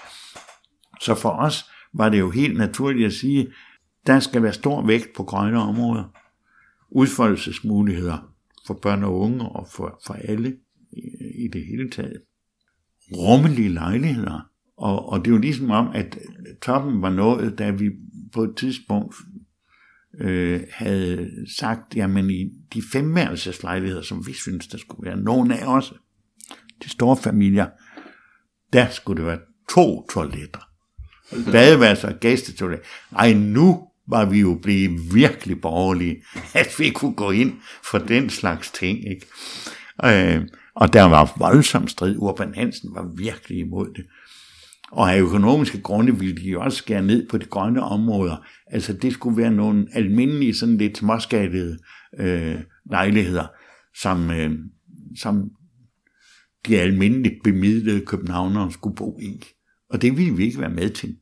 Så 1.01 1.15
for 1.15 1.29
os 1.29 1.65
var 1.93 2.09
det 2.09 2.19
jo 2.19 2.29
helt 2.29 2.57
naturligt 2.57 3.05
at 3.05 3.13
sige, 3.13 3.47
der 4.07 4.19
skal 4.19 4.43
være 4.43 4.53
stor 4.53 4.85
vægt 4.85 5.07
på 5.15 5.23
grønne 5.23 5.61
områder. 5.61 6.03
Udfoldelsesmuligheder 6.91 8.33
for 8.67 8.73
børn 8.73 9.03
og 9.03 9.19
unge 9.19 9.45
og 9.45 9.67
for, 9.71 10.01
for 10.05 10.13
alle 10.13 10.57
i, 11.35 11.47
det 11.53 11.65
hele 11.65 11.89
taget. 11.89 12.21
Rummelige 13.11 13.69
lejligheder. 13.69 14.49
Og, 14.77 15.09
og 15.09 15.19
det 15.19 15.27
er 15.27 15.35
jo 15.35 15.41
ligesom 15.41 15.71
om, 15.71 15.87
at 15.93 16.17
toppen 16.61 17.01
var 17.01 17.09
nået, 17.09 17.57
da 17.57 17.69
vi 17.71 17.89
på 18.33 18.43
et 18.43 18.55
tidspunkt 18.57 19.15
øh, 20.19 20.61
havde 20.71 21.31
sagt, 21.57 21.95
jamen 21.95 22.29
i 22.29 22.49
de 22.73 22.81
femværelseslejligheder, 22.91 24.01
som 24.01 24.27
vi 24.27 24.33
synes, 24.33 24.67
der 24.67 24.77
skulle 24.77 25.09
være, 25.09 25.17
nogen 25.17 25.51
af 25.51 25.67
os, 25.67 25.93
de 26.83 26.89
store 26.89 27.17
familier, 27.17 27.67
der 28.73 28.89
skulle 28.89 29.17
det 29.17 29.27
være 29.27 29.39
to 29.69 30.07
toiletter. 30.13 30.59
Badeværelser 31.51 32.13
og 32.13 32.19
gæstetoiletter. 32.19 32.85
Ej, 33.11 33.33
nu 33.33 33.87
var 34.09 34.25
vi 34.25 34.39
jo 34.39 34.59
blevet 34.61 35.15
virkelig 35.15 35.61
borgerlige, 35.61 36.23
at 36.61 36.75
vi 36.79 36.89
kunne 36.89 37.13
gå 37.13 37.31
ind 37.31 37.53
for 37.83 37.97
den 37.97 38.29
slags 38.29 38.71
ting. 38.71 38.99
Ikke? 39.09 39.25
Øh, 40.05 40.47
og 40.75 40.93
der 40.93 41.03
var 41.03 41.33
voldsom 41.37 41.87
strid. 41.87 42.15
Urban 42.17 42.53
Hansen 42.53 42.95
var 42.95 43.11
virkelig 43.15 43.59
imod 43.59 43.93
det. 43.95 44.05
Og 44.91 45.13
af 45.13 45.19
økonomiske 45.19 45.81
grunde 45.81 46.19
ville 46.19 46.35
de 46.35 46.49
jo 46.49 46.61
også 46.61 46.77
skære 46.77 47.01
ned 47.01 47.27
på 47.27 47.37
de 47.37 47.45
grønne 47.45 47.83
områder. 47.83 48.47
Altså 48.67 48.93
det 48.93 49.13
skulle 49.13 49.37
være 49.37 49.51
nogle 49.51 49.87
almindelige, 49.93 50.55
sådan 50.55 50.77
lidt 50.77 50.97
småskattede 50.97 51.77
øh, 52.19 52.55
lejligheder, 52.91 53.47
som, 54.01 54.31
øh, 54.31 54.51
som 55.19 55.51
de 56.67 56.79
almindeligt 56.79 57.35
bemidlede 57.43 58.05
københavnere 58.05 58.71
skulle 58.71 58.95
bo 58.95 59.19
i. 59.21 59.43
Og 59.89 60.01
det 60.01 60.17
ville 60.17 60.35
vi 60.35 60.43
ikke 60.43 60.61
være 60.61 60.69
med 60.69 60.89
til. 60.89 61.15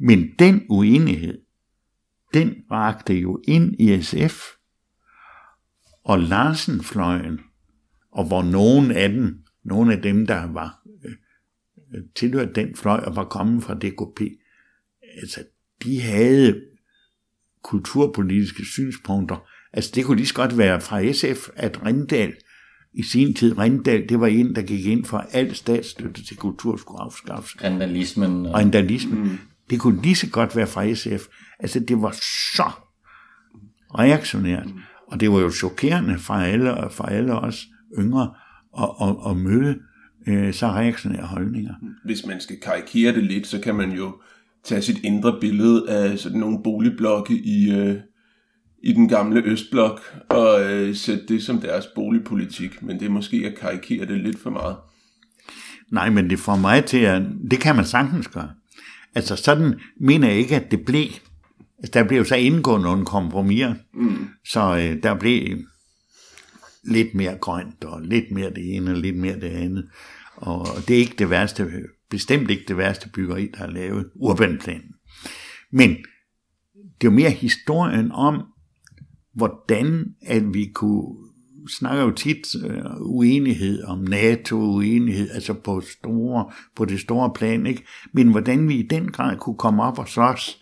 Men 0.00 0.30
den 0.38 0.62
uenighed, 0.68 1.38
den 2.34 2.54
rakte 2.70 3.14
jo 3.14 3.40
ind 3.48 3.80
i 3.80 4.02
SF, 4.02 4.42
og 6.04 6.18
Larsenfløjen, 6.18 7.40
og 8.12 8.24
hvor 8.26 8.42
nogen 8.42 8.90
af 8.90 9.08
dem, 9.08 9.38
nogle 9.64 9.92
af 9.92 10.02
dem, 10.02 10.26
der 10.26 10.52
var 10.52 10.82
øh, 11.94 12.02
tilhørt 12.16 12.56
den 12.56 12.76
fløj 12.76 12.98
og 12.98 13.16
var 13.16 13.24
kommet 13.24 13.62
fra 13.62 13.74
DKP, 13.74 14.20
altså 15.20 15.44
de 15.84 16.00
havde 16.00 16.60
kulturpolitiske 17.62 18.64
synspunkter. 18.64 19.48
Altså 19.72 19.92
det 19.94 20.04
kunne 20.04 20.16
lige 20.16 20.26
så 20.26 20.34
godt 20.34 20.58
være 20.58 20.80
fra 20.80 21.12
SF, 21.12 21.48
at 21.56 21.86
Rindal 21.86 22.34
i 22.94 23.02
sin 23.02 23.34
tid, 23.34 23.58
Rindal, 23.58 24.08
det 24.08 24.20
var 24.20 24.26
en, 24.26 24.54
der 24.54 24.62
gik 24.62 24.86
ind 24.86 25.04
for 25.04 25.18
al 25.18 25.54
statsstøtte 25.54 26.24
til 26.24 26.36
kultur 26.36 26.76
skulle 26.76 27.00
afskaffes. 27.00 27.64
Rindalismen. 27.64 28.46
Og 28.46 28.54
Rindalismen. 28.54 29.22
Mm. 29.22 29.38
Det 29.70 29.80
kunne 29.80 30.02
lige 30.02 30.16
så 30.16 30.30
godt 30.30 30.56
være 30.56 30.66
fra 30.66 30.94
SF. 30.94 31.26
Altså 31.62 31.80
det 31.80 32.02
var 32.02 32.10
så 32.54 32.70
reaktionært. 33.98 34.66
Og 35.06 35.20
det 35.20 35.32
var 35.32 35.40
jo 35.40 35.50
chokerende 35.50 36.18
for 36.18 36.34
alle, 36.34 36.74
for 36.90 37.04
alle 37.04 37.34
os 37.34 37.66
yngre 37.98 38.34
at, 38.78 38.88
at, 39.02 39.30
at 39.30 39.36
møde 39.36 39.78
øh, 40.26 40.54
så 40.54 40.66
reaktionære 40.66 41.26
holdninger. 41.26 41.74
Hvis 42.04 42.26
man 42.26 42.40
skal 42.40 42.60
karikere 42.60 43.12
det 43.12 43.24
lidt, 43.24 43.46
så 43.46 43.60
kan 43.60 43.74
man 43.74 43.92
jo 43.92 44.20
tage 44.64 44.82
sit 44.82 45.04
indre 45.04 45.40
billede 45.40 45.90
af 45.90 46.18
sådan 46.18 46.40
nogle 46.40 46.58
boligblokke 46.64 47.34
i, 47.34 47.72
øh, 47.72 47.96
i 48.82 48.92
den 48.92 49.08
gamle 49.08 49.42
Østblok 49.44 50.00
og 50.28 50.72
øh, 50.72 50.94
sætte 50.94 51.26
det 51.28 51.42
som 51.42 51.60
deres 51.60 51.86
boligpolitik, 51.86 52.82
men 52.82 53.00
det 53.00 53.06
er 53.06 53.10
måske 53.10 53.36
at 53.36 53.58
karikere 53.58 54.06
det 54.06 54.20
lidt 54.20 54.38
for 54.38 54.50
meget. 54.50 54.76
Nej, 55.90 56.10
men 56.10 56.30
det 56.30 56.38
får 56.38 56.56
mig 56.56 56.84
til 56.84 56.98
at... 56.98 57.22
Det 57.50 57.60
kan 57.60 57.76
man 57.76 57.84
sagtens 57.84 58.28
gøre. 58.28 58.50
Altså 59.14 59.36
sådan 59.36 59.80
mener 60.00 60.28
jeg 60.28 60.36
ikke, 60.36 60.56
at 60.56 60.70
det 60.70 60.84
blev. 60.84 61.06
Altså, 61.82 61.98
der 61.98 62.08
blev 62.08 62.24
så 62.24 62.34
indgået 62.34 62.82
nogle 62.82 63.04
kompromiser, 63.04 63.74
mm. 63.94 64.28
så 64.44 64.76
øh, 64.76 65.02
der 65.02 65.18
blev 65.18 65.58
lidt 66.84 67.14
mere 67.14 67.36
grønt, 67.36 67.84
og 67.84 68.02
lidt 68.02 68.30
mere 68.30 68.50
det 68.50 68.76
ene, 68.76 68.90
og 68.90 68.96
lidt 68.96 69.16
mere 69.16 69.40
det 69.40 69.50
andet. 69.50 69.88
Og 70.36 70.66
det 70.88 70.96
er 70.96 71.00
ikke 71.00 71.14
det 71.18 71.30
værste, 71.30 71.72
bestemt 72.10 72.50
ikke 72.50 72.64
det 72.68 72.76
værste 72.76 73.08
byggeri, 73.08 73.50
der 73.58 73.64
er 73.64 73.70
lavet, 73.70 74.10
urbanplanen. 74.14 74.94
Men 75.72 75.90
det 76.74 77.06
er 77.06 77.10
jo 77.10 77.10
mere 77.10 77.30
historien 77.30 78.12
om, 78.12 78.42
hvordan 79.34 80.14
at 80.22 80.54
vi 80.54 80.70
kunne 80.74 81.16
snakker 81.68 82.02
jo 82.02 82.10
tit 82.10 82.54
uh, 82.64 83.00
uenighed 83.00 83.84
om 83.84 83.98
NATO, 83.98 84.56
uenighed, 84.56 85.30
altså 85.30 85.54
på, 85.54 85.80
store, 85.80 86.50
på 86.76 86.84
det 86.84 87.00
store 87.00 87.30
plan, 87.34 87.66
ikke? 87.66 87.84
men 88.12 88.28
hvordan 88.28 88.68
vi 88.68 88.74
i 88.74 88.86
den 88.86 89.10
grad 89.10 89.36
kunne 89.36 89.58
komme 89.58 89.82
op 89.82 89.98
og 89.98 90.08
slås 90.08 90.61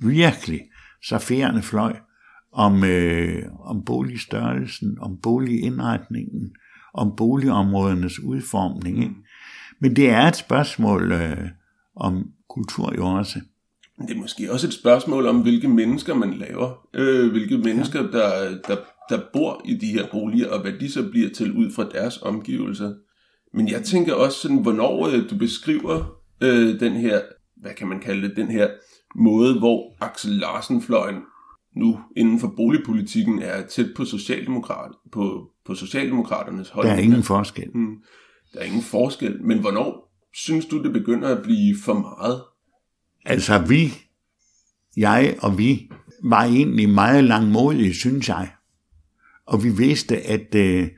virkelig 0.00 0.60
så 1.02 1.18
færende 1.18 1.62
fløj 1.62 1.96
om, 2.52 2.84
øh, 2.84 3.42
om 3.60 3.84
boligstørrelsen, 3.84 4.98
om 5.00 5.18
boligindretningen, 5.22 6.52
om 6.94 7.16
boligområdernes 7.16 8.20
udformning. 8.20 9.02
Ikke? 9.02 9.14
Men 9.80 9.96
det 9.96 10.10
er 10.10 10.22
et 10.22 10.36
spørgsmål 10.36 11.12
øh, 11.12 11.48
om 11.96 12.30
kultur 12.48 12.94
jo 12.96 13.06
også. 13.06 13.40
Det 13.98 14.16
er 14.16 14.20
måske 14.20 14.52
også 14.52 14.66
et 14.66 14.72
spørgsmål 14.72 15.26
om, 15.26 15.42
hvilke 15.42 15.68
mennesker 15.68 16.14
man 16.14 16.34
laver. 16.34 16.88
Øh, 16.94 17.30
hvilke 17.30 17.58
mennesker, 17.58 18.02
ja. 18.02 18.06
der, 18.06 18.58
der, 18.68 18.76
der 19.08 19.20
bor 19.32 19.62
i 19.64 19.74
de 19.74 19.86
her 19.86 20.06
boliger, 20.12 20.48
og 20.48 20.60
hvad 20.60 20.72
de 20.72 20.92
så 20.92 21.10
bliver 21.10 21.30
til 21.30 21.52
ud 21.52 21.70
fra 21.70 21.88
deres 21.92 22.22
omgivelser. 22.22 22.94
Men 23.54 23.68
jeg 23.68 23.82
tænker 23.82 24.14
også 24.14 24.38
sådan, 24.38 24.62
hvornår 24.62 25.08
øh, 25.08 25.30
du 25.30 25.38
beskriver 25.38 26.20
øh, 26.40 26.80
den 26.80 26.92
her, 26.92 27.20
hvad 27.56 27.74
kan 27.74 27.88
man 27.88 28.00
kalde 28.00 28.28
det, 28.28 28.36
den 28.36 28.48
her 28.48 28.68
måde, 29.16 29.58
hvor 29.58 29.96
Axel 30.00 30.30
Larsen-fløjen 30.30 31.16
nu 31.76 32.00
inden 32.16 32.40
for 32.40 32.54
boligpolitikken 32.56 33.42
er 33.42 33.66
tæt 33.66 33.86
på, 33.96 34.04
socialdemokrat, 34.04 34.90
på, 35.12 35.50
på 35.66 35.74
Socialdemokraternes 35.74 36.70
holdning. 36.70 36.96
Der 36.96 37.02
er 37.02 37.04
ingen 37.04 37.22
forskel. 37.22 37.70
Hmm. 37.74 37.96
Der 38.52 38.60
er 38.60 38.64
ingen 38.64 38.82
forskel. 38.82 39.42
Men 39.42 39.60
hvornår 39.60 40.12
synes 40.34 40.66
du, 40.66 40.82
det 40.82 40.92
begynder 40.92 41.36
at 41.36 41.42
blive 41.42 41.76
for 41.84 41.94
meget? 41.94 42.42
Altså 43.24 43.58
vi, 43.68 43.92
jeg 44.96 45.36
og 45.42 45.58
vi, 45.58 45.90
var 46.22 46.44
egentlig 46.44 46.88
meget 46.88 47.24
langmodige, 47.24 47.94
synes 47.94 48.28
jeg. 48.28 48.50
Og 49.46 49.64
vi 49.64 49.68
vidste, 49.68 50.16
at 50.16 50.54
øh, 50.54 50.88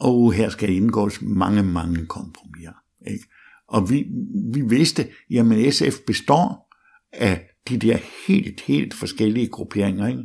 oh, 0.00 0.32
her 0.32 0.48
skal 0.48 0.70
indgås 0.72 1.22
mange, 1.22 1.62
mange 1.62 2.06
kompromiser. 2.06 2.72
Ikke? 3.06 3.24
Og 3.68 3.90
vi, 3.90 4.06
vi 4.52 4.60
vidste, 4.60 5.08
jamen 5.30 5.72
SF 5.72 6.00
består 6.06 6.71
af 7.12 7.48
de 7.68 7.78
der 7.78 7.98
helt, 8.26 8.60
helt 8.60 8.94
forskellige 8.94 9.48
grupperinger. 9.48 10.06
Ikke? 10.08 10.22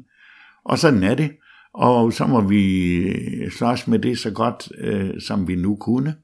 Og 0.65 0.79
sådan 0.79 1.03
er 1.03 1.15
det. 1.15 1.31
Og 1.73 2.13
så 2.13 2.27
må 2.27 2.41
vi 2.41 2.93
øh, 2.95 3.51
slås 3.51 3.87
med 3.87 3.99
det 3.99 4.19
så 4.19 4.31
godt, 4.31 4.71
øh, 4.77 5.21
som 5.21 5.47
vi 5.47 5.55
nu 5.55 5.75
kunne. 5.75 6.15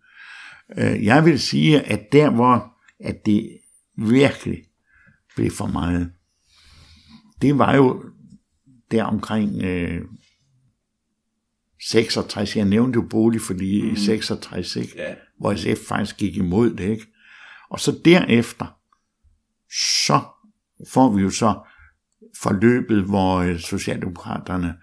Øh, 0.77 1.03
jeg 1.03 1.25
vil 1.25 1.39
sige, 1.39 1.81
at 1.81 2.11
der 2.11 2.29
hvor 2.29 2.73
at 2.99 3.25
det 3.25 3.57
virkelig 3.97 4.63
blev 5.35 5.51
for 5.51 5.67
meget, 5.67 6.11
det 7.41 7.57
var 7.57 7.75
jo 7.75 8.03
der 8.91 9.03
omkring 9.03 9.63
øh, 9.63 10.01
66. 11.89 12.55
Jeg 12.55 12.65
nævnte 12.65 12.97
jo 12.97 13.07
bolig, 13.09 13.41
fordi 13.41 13.89
mm. 13.89 13.95
66, 13.95 14.75
ikke? 14.75 14.93
Ja. 14.97 15.13
hvor 15.39 15.55
SF 15.55 15.87
faktisk 15.87 16.17
gik 16.17 16.37
imod 16.37 16.73
det. 16.73 16.89
Ikke? 16.89 17.07
Og 17.69 17.79
så 17.79 17.99
derefter, 18.05 18.65
så 20.05 20.21
får 20.89 21.15
vi 21.15 21.21
jo 21.21 21.29
så 21.29 21.67
forløbet, 22.41 23.03
hvor 23.03 23.37
øh, 23.37 23.59
Socialdemokraterne 23.59 24.75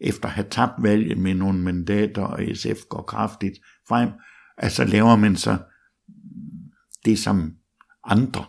efter 0.00 0.28
at 0.28 0.34
have 0.34 0.46
tabt 0.50 0.72
valget 0.82 1.18
med 1.18 1.34
nogle 1.34 1.58
mandater, 1.58 2.22
og 2.22 2.40
SF 2.54 2.84
går 2.88 3.02
kraftigt 3.02 3.58
frem, 3.88 4.10
altså 4.58 4.84
laver 4.84 5.16
man 5.16 5.36
så 5.36 5.58
det, 7.04 7.18
som 7.18 7.52
andre, 8.04 8.44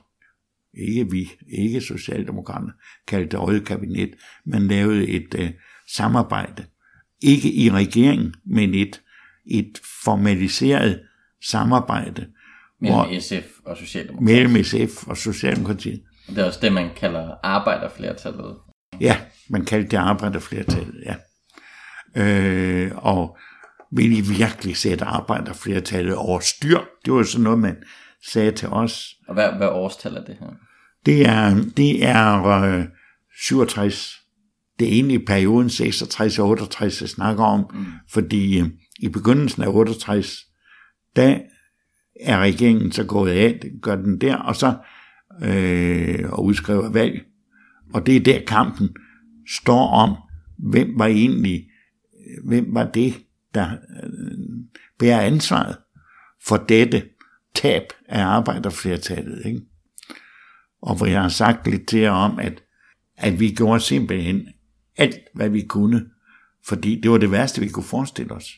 ikke 0.74 1.12
vi, 1.12 1.32
ikke 1.48 1.82
Socialdemokraterne, 1.82 2.74
kaldte 3.08 3.38
røde 3.38 3.66
kabinet, 3.66 4.10
man 4.46 4.68
lavede 4.68 5.08
et 5.08 5.34
uh, 5.40 5.50
samarbejde, 5.96 6.66
ikke 7.22 7.54
i 7.54 7.72
regeringen, 7.72 8.34
men 8.46 8.74
et, 8.74 9.02
et 9.46 9.82
formaliseret 10.04 11.02
samarbejde. 11.50 12.28
Mellem 12.82 12.98
hvor, 12.98 13.20
SF 13.20 13.60
og 13.66 13.78
Socialdemokratiet. 13.78 14.52
Mellem 14.52 14.64
SF 14.64 15.08
og 15.08 15.18
Socialdemokratiet. 15.18 16.04
Det 16.28 16.38
er 16.38 16.46
også 16.46 16.60
det, 16.62 16.74
man 16.74 16.90
kalder 16.96 17.36
arbejderflertallet. 17.44 18.56
Ja, 19.02 19.18
man 19.50 19.66
kaldte 19.66 19.90
det 19.90 19.98
arbejderflertallet, 19.98 21.04
ja. 21.06 21.16
Øh, 22.18 22.92
og 22.96 23.38
vil 23.92 24.18
I 24.18 24.22
virkelig 24.22 24.78
sætte 24.78 25.06
arbejderflertallet 25.06 26.16
over 26.16 26.40
styr? 26.40 26.80
Det 27.06 27.14
var 27.14 27.24
sådan 27.24 27.44
noget, 27.44 27.60
man 27.60 27.76
sagde 28.32 28.52
til 28.52 28.68
os. 28.68 29.14
Og 29.28 29.34
hvad, 29.34 29.50
hvad 29.52 29.68
årstal 29.68 30.16
er 30.16 30.24
det 30.24 30.38
her? 30.40 30.48
Det 31.06 31.26
er, 31.26 31.56
det 31.78 32.06
er 32.06 32.44
øh, 32.62 32.86
67. 33.48 34.16
Det 34.80 34.88
er 34.88 34.92
egentlig 34.92 35.26
perioden 35.26 35.70
66 35.70 36.40
og 36.40 36.48
68, 36.48 37.02
jeg 37.02 37.10
snakker 37.10 37.44
om, 37.44 37.66
mm. 37.74 37.86
fordi 38.12 38.60
øh, 38.60 38.68
i 39.00 39.10
begyndelsen 39.10 39.64
af 39.64 39.68
68, 39.68 40.36
der 41.16 41.40
er 42.22 42.40
regeringen 42.40 42.92
så 42.92 43.04
gået 43.04 43.32
af, 43.32 43.60
gør 43.82 43.96
den 43.96 44.22
der, 44.22 44.36
og 44.36 44.56
så 44.56 44.74
øh, 45.44 46.32
og 46.32 46.46
udskriver 46.46 46.90
valg. 46.90 47.26
Og 47.94 48.06
det 48.06 48.16
er 48.16 48.24
der 48.24 48.46
kampen 48.48 48.90
står 49.48 49.88
om, 49.88 50.16
hvem 50.58 51.00
var 51.00 51.06
egentlig, 51.06 51.68
hvem 52.44 52.66
var 52.70 52.92
det, 52.92 53.14
der 53.54 53.72
øh, 53.72 54.38
bærer 55.00 55.22
ansvaret 55.22 55.78
for 56.46 56.58
dette 56.58 57.04
tab 57.56 57.84
af 58.08 58.24
arbejderflertallet. 58.24 59.46
Ikke? 59.46 59.62
Og 60.82 60.96
hvor 60.96 61.06
jeg 61.06 61.22
har 61.22 61.30
sagt 61.30 61.68
lidt 61.68 61.88
til 61.88 62.00
jer 62.00 62.12
om, 62.12 62.40
at, 62.40 62.64
at 63.18 63.40
vi 63.40 63.50
gjorde 63.50 63.80
simpelthen 63.80 64.48
alt, 64.98 65.20
hvad 65.34 65.50
vi 65.50 65.62
kunne, 65.62 66.06
fordi 66.68 67.02
det 67.02 67.12
var 67.12 67.18
det 67.18 67.32
værste, 67.32 67.62
vi 67.62 67.68
kunne 67.68 67.84
forestille 67.84 68.32
os. 68.32 68.52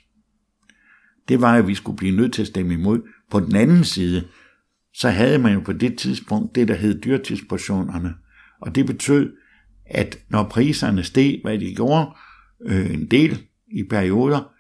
Det 1.28 1.42
var, 1.42 1.56
at 1.56 1.68
vi 1.68 1.76
skulle 1.76 1.98
blive 1.98 2.16
nødt 2.16 2.34
til 2.34 2.42
at 2.42 2.48
stemme 2.48 2.74
imod. 2.74 3.02
På 3.32 3.40
den 3.40 3.56
anden 3.56 3.84
side, 3.84 4.28
så 5.00 5.10
havde 5.10 5.40
man 5.40 5.54
jo 5.54 5.60
på 5.60 5.74
det 5.74 5.98
tidspunkt 5.98 6.56
det, 6.56 6.68
der 6.68 6.76
hed 6.76 7.02
dyrtidsportionerne. 7.02 8.14
Og 8.62 8.76
det 8.76 8.86
betød, 8.86 9.34
at 9.86 10.20
når 10.30 10.44
priserne 10.44 11.04
steg, 11.04 11.40
hvad 11.44 11.60
de 11.60 11.76
gjorde, 11.76 12.10
øh, 12.62 12.94
en 12.94 13.12
del 13.12 13.44
i 13.68 13.84
perioder, 13.84 14.52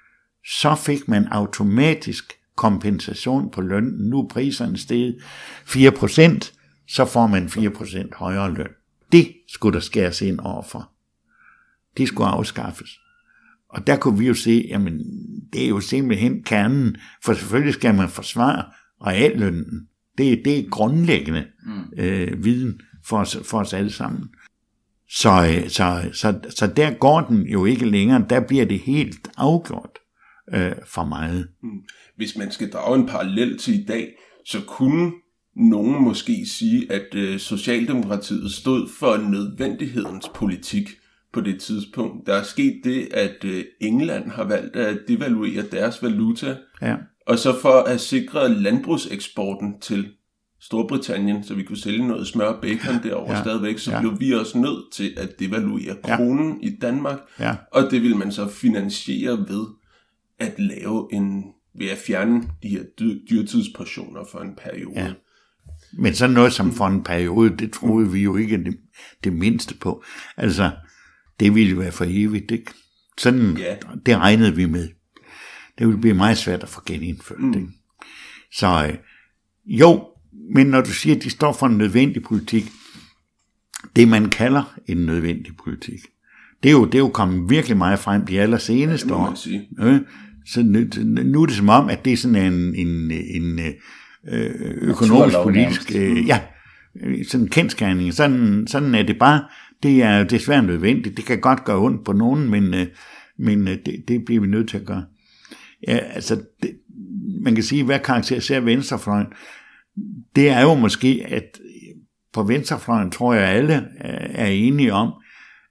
så 0.59 0.75
fik 0.75 1.07
man 1.07 1.27
automatisk 1.27 2.33
kompensation 2.55 3.51
på 3.51 3.61
lønnen. 3.61 4.09
Nu 4.09 4.19
er 4.19 4.27
priserne 4.27 4.77
steget 4.77 5.17
4%, 5.65 6.53
så 6.87 7.05
får 7.05 7.27
man 7.27 7.47
4% 7.47 8.15
højere 8.15 8.53
løn. 8.53 8.69
Det 9.11 9.33
skulle 9.47 9.73
der 9.73 9.79
skæres 9.79 10.21
ind 10.21 10.39
overfor. 10.39 10.91
Det 11.97 12.07
skulle 12.07 12.27
afskaffes. 12.27 12.99
Og 13.69 13.87
der 13.87 13.97
kunne 13.97 14.19
vi 14.19 14.27
jo 14.27 14.33
se, 14.33 14.65
jamen 14.69 14.99
det 15.53 15.63
er 15.63 15.69
jo 15.69 15.79
simpelthen 15.79 16.43
kernen, 16.43 16.97
for 17.23 17.33
selvfølgelig 17.33 17.73
skal 17.73 17.95
man 17.95 18.09
forsvare 18.09 18.65
reallønnen. 19.05 19.87
Det, 20.17 20.41
det 20.45 20.59
er 20.59 20.69
grundlæggende 20.69 21.45
mm. 21.65 22.03
øh, 22.03 22.43
viden 22.43 22.81
for 23.05 23.17
os, 23.17 23.37
for 23.43 23.59
os 23.59 23.73
alle 23.73 23.91
sammen. 23.91 24.29
Så, 25.09 25.29
øh, 25.29 25.69
så, 25.69 26.09
så, 26.13 26.39
så 26.49 26.67
der 26.67 26.93
går 26.93 27.21
den 27.21 27.47
jo 27.47 27.65
ikke 27.65 27.85
længere, 27.85 28.25
der 28.29 28.39
bliver 28.39 28.65
det 28.65 28.79
helt 28.79 29.29
afgjort 29.37 29.99
øh, 30.53 30.71
for 30.85 31.05
meget. 31.05 31.47
Mm. 31.63 31.69
Hvis 32.15 32.37
man 32.37 32.51
skal 32.51 32.71
drage 32.71 32.99
en 32.99 33.07
parallel 33.07 33.57
til 33.57 33.81
i 33.81 33.85
dag, 33.85 34.13
så 34.45 34.61
kunne 34.67 35.11
nogen 35.55 36.03
måske 36.03 36.45
sige, 36.45 36.91
at 36.91 37.15
øh, 37.15 37.39
Socialdemokratiet 37.39 38.51
stod 38.51 38.89
for 38.99 39.17
nødvendighedens 39.17 40.29
politik 40.35 40.89
på 41.33 41.41
det 41.41 41.61
tidspunkt. 41.61 42.27
Der 42.27 42.33
er 42.33 42.43
sket 42.43 42.81
det, 42.83 43.07
at 43.13 43.43
øh, 43.45 43.63
England 43.81 44.31
har 44.31 44.43
valgt 44.43 44.75
at 44.75 44.97
devaluere 45.07 45.63
deres 45.71 46.03
valuta, 46.03 46.57
ja. 46.81 46.95
Og 47.27 47.39
så 47.39 47.59
for 47.61 47.79
at 47.79 48.01
sikre 48.01 48.53
landbrugseksporten 48.53 49.79
til 49.81 50.07
Storbritannien, 50.61 51.43
så 51.43 51.53
vi 51.53 51.63
kunne 51.63 51.77
sælge 51.77 52.07
noget 52.07 52.27
smør 52.27 52.45
og 52.45 52.61
bacon 52.61 53.03
derovre 53.03 53.35
ja. 53.35 53.41
stadigvæk, 53.41 53.77
så 53.77 53.91
ja. 53.91 53.99
blev 53.99 54.19
vi 54.19 54.33
også 54.33 54.57
nødt 54.57 54.93
til 54.93 55.13
at 55.17 55.39
devaluere 55.39 55.95
kronen 56.03 56.59
ja. 56.61 56.67
i 56.67 56.77
Danmark, 56.81 57.19
ja. 57.39 57.55
og 57.71 57.91
det 57.91 58.03
vil 58.03 58.15
man 58.15 58.31
så 58.31 58.47
finansiere 58.47 59.37
ved 59.37 59.65
at 60.39 60.53
lave 60.59 61.07
en, 61.13 61.43
ved 61.79 61.87
at 61.89 61.97
fjerne 61.97 62.43
de 62.63 62.69
her 62.69 62.83
dyrtidsportioner 63.29 64.21
for 64.31 64.39
en 64.39 64.55
periode. 64.63 64.99
Ja. 64.99 65.13
Men 65.93 66.13
sådan 66.13 66.33
noget 66.33 66.53
som 66.53 66.71
for 66.71 66.87
en 66.87 67.03
periode, 67.03 67.57
det 67.57 67.71
troede 67.71 68.11
vi 68.11 68.19
jo 68.19 68.35
ikke 68.37 68.63
det, 68.63 68.77
det 69.23 69.33
mindste 69.33 69.75
på. 69.75 70.03
Altså, 70.37 70.71
det 71.39 71.55
ville 71.55 71.79
være 71.79 71.91
for 71.91 72.05
evigt, 72.07 72.51
ikke? 72.51 72.71
Sådan, 73.17 73.57
ja. 73.57 73.75
det 74.05 74.17
regnede 74.17 74.55
vi 74.55 74.65
med. 74.65 74.89
Det 75.77 75.87
ville 75.87 76.01
blive 76.01 76.13
meget 76.13 76.37
svært 76.37 76.63
at 76.63 76.69
få 76.69 76.81
genindført, 76.85 77.39
mm. 77.39 77.53
ikke? 77.53 77.67
Så 78.53 78.85
øh, 78.87 78.97
jo, 79.65 80.07
men 80.53 80.67
når 80.67 80.81
du 80.81 80.91
siger, 80.91 81.15
at 81.15 81.23
de 81.23 81.29
står 81.29 81.53
for 81.53 81.67
en 81.67 81.77
nødvendig 81.77 82.23
politik, 82.23 82.71
det 83.95 84.07
man 84.07 84.29
kalder 84.29 84.79
en 84.87 84.97
nødvendig 84.97 85.57
politik, 85.63 85.99
det 86.63 86.69
er 86.69 86.73
jo, 86.73 86.85
det 86.85 86.95
er 86.95 86.99
jo 86.99 87.07
kommet 87.09 87.49
virkelig 87.49 87.77
meget 87.77 87.99
frem 87.99 88.25
de 88.25 88.41
allerseneste 88.41 89.13
år. 89.13 89.37
Ja, 89.85 89.99
så 90.45 90.63
nu, 90.63 90.79
nu 91.23 91.41
er 91.41 91.45
det 91.45 91.55
som 91.55 91.69
om, 91.69 91.89
at 91.89 92.05
det 92.05 92.13
er 92.13 92.17
sådan 92.17 92.53
en, 92.53 92.75
en, 92.75 93.11
en 93.11 93.59
øh, 94.27 94.51
økonomisk 94.81 95.37
politisk, 95.43 95.95
øh, 95.95 96.27
ja, 96.27 96.41
sådan 97.27 97.45
en 97.45 97.49
kendskærning. 97.49 98.13
Sådan, 98.13 98.67
sådan 98.67 98.95
er 98.95 99.03
det 99.03 99.19
bare. 99.19 99.43
Det 99.83 100.03
er 100.03 100.23
desværre 100.23 100.63
nødvendigt. 100.63 101.17
Det 101.17 101.25
kan 101.25 101.39
godt 101.39 101.63
gøre 101.63 101.77
ondt 101.77 102.05
på 102.05 102.13
nogen, 102.13 102.49
men, 102.49 102.73
øh, 102.73 102.87
men 103.39 103.67
øh, 103.67 103.77
det, 103.85 104.03
det 104.07 104.25
bliver 104.25 104.41
vi 104.41 104.47
nødt 104.47 104.69
til 104.69 104.77
at 104.77 104.85
gøre. 104.85 105.05
Ja, 105.87 105.97
altså, 105.97 106.41
det, 106.63 106.79
man 107.41 107.55
kan 107.55 107.63
sige, 107.63 107.83
hvad 107.83 107.99
karakteriserer 107.99 108.59
venstrefløjen? 108.59 109.27
Det 110.35 110.49
er 110.49 110.61
jo 110.61 110.73
måske, 110.73 111.25
at 111.27 111.59
på 112.33 112.43
venstrefløjen 112.43 113.11
tror 113.11 113.33
jeg 113.33 113.49
alle 113.49 113.75
øh, 113.75 114.29
er 114.29 114.47
enige 114.47 114.93
om, 114.93 115.13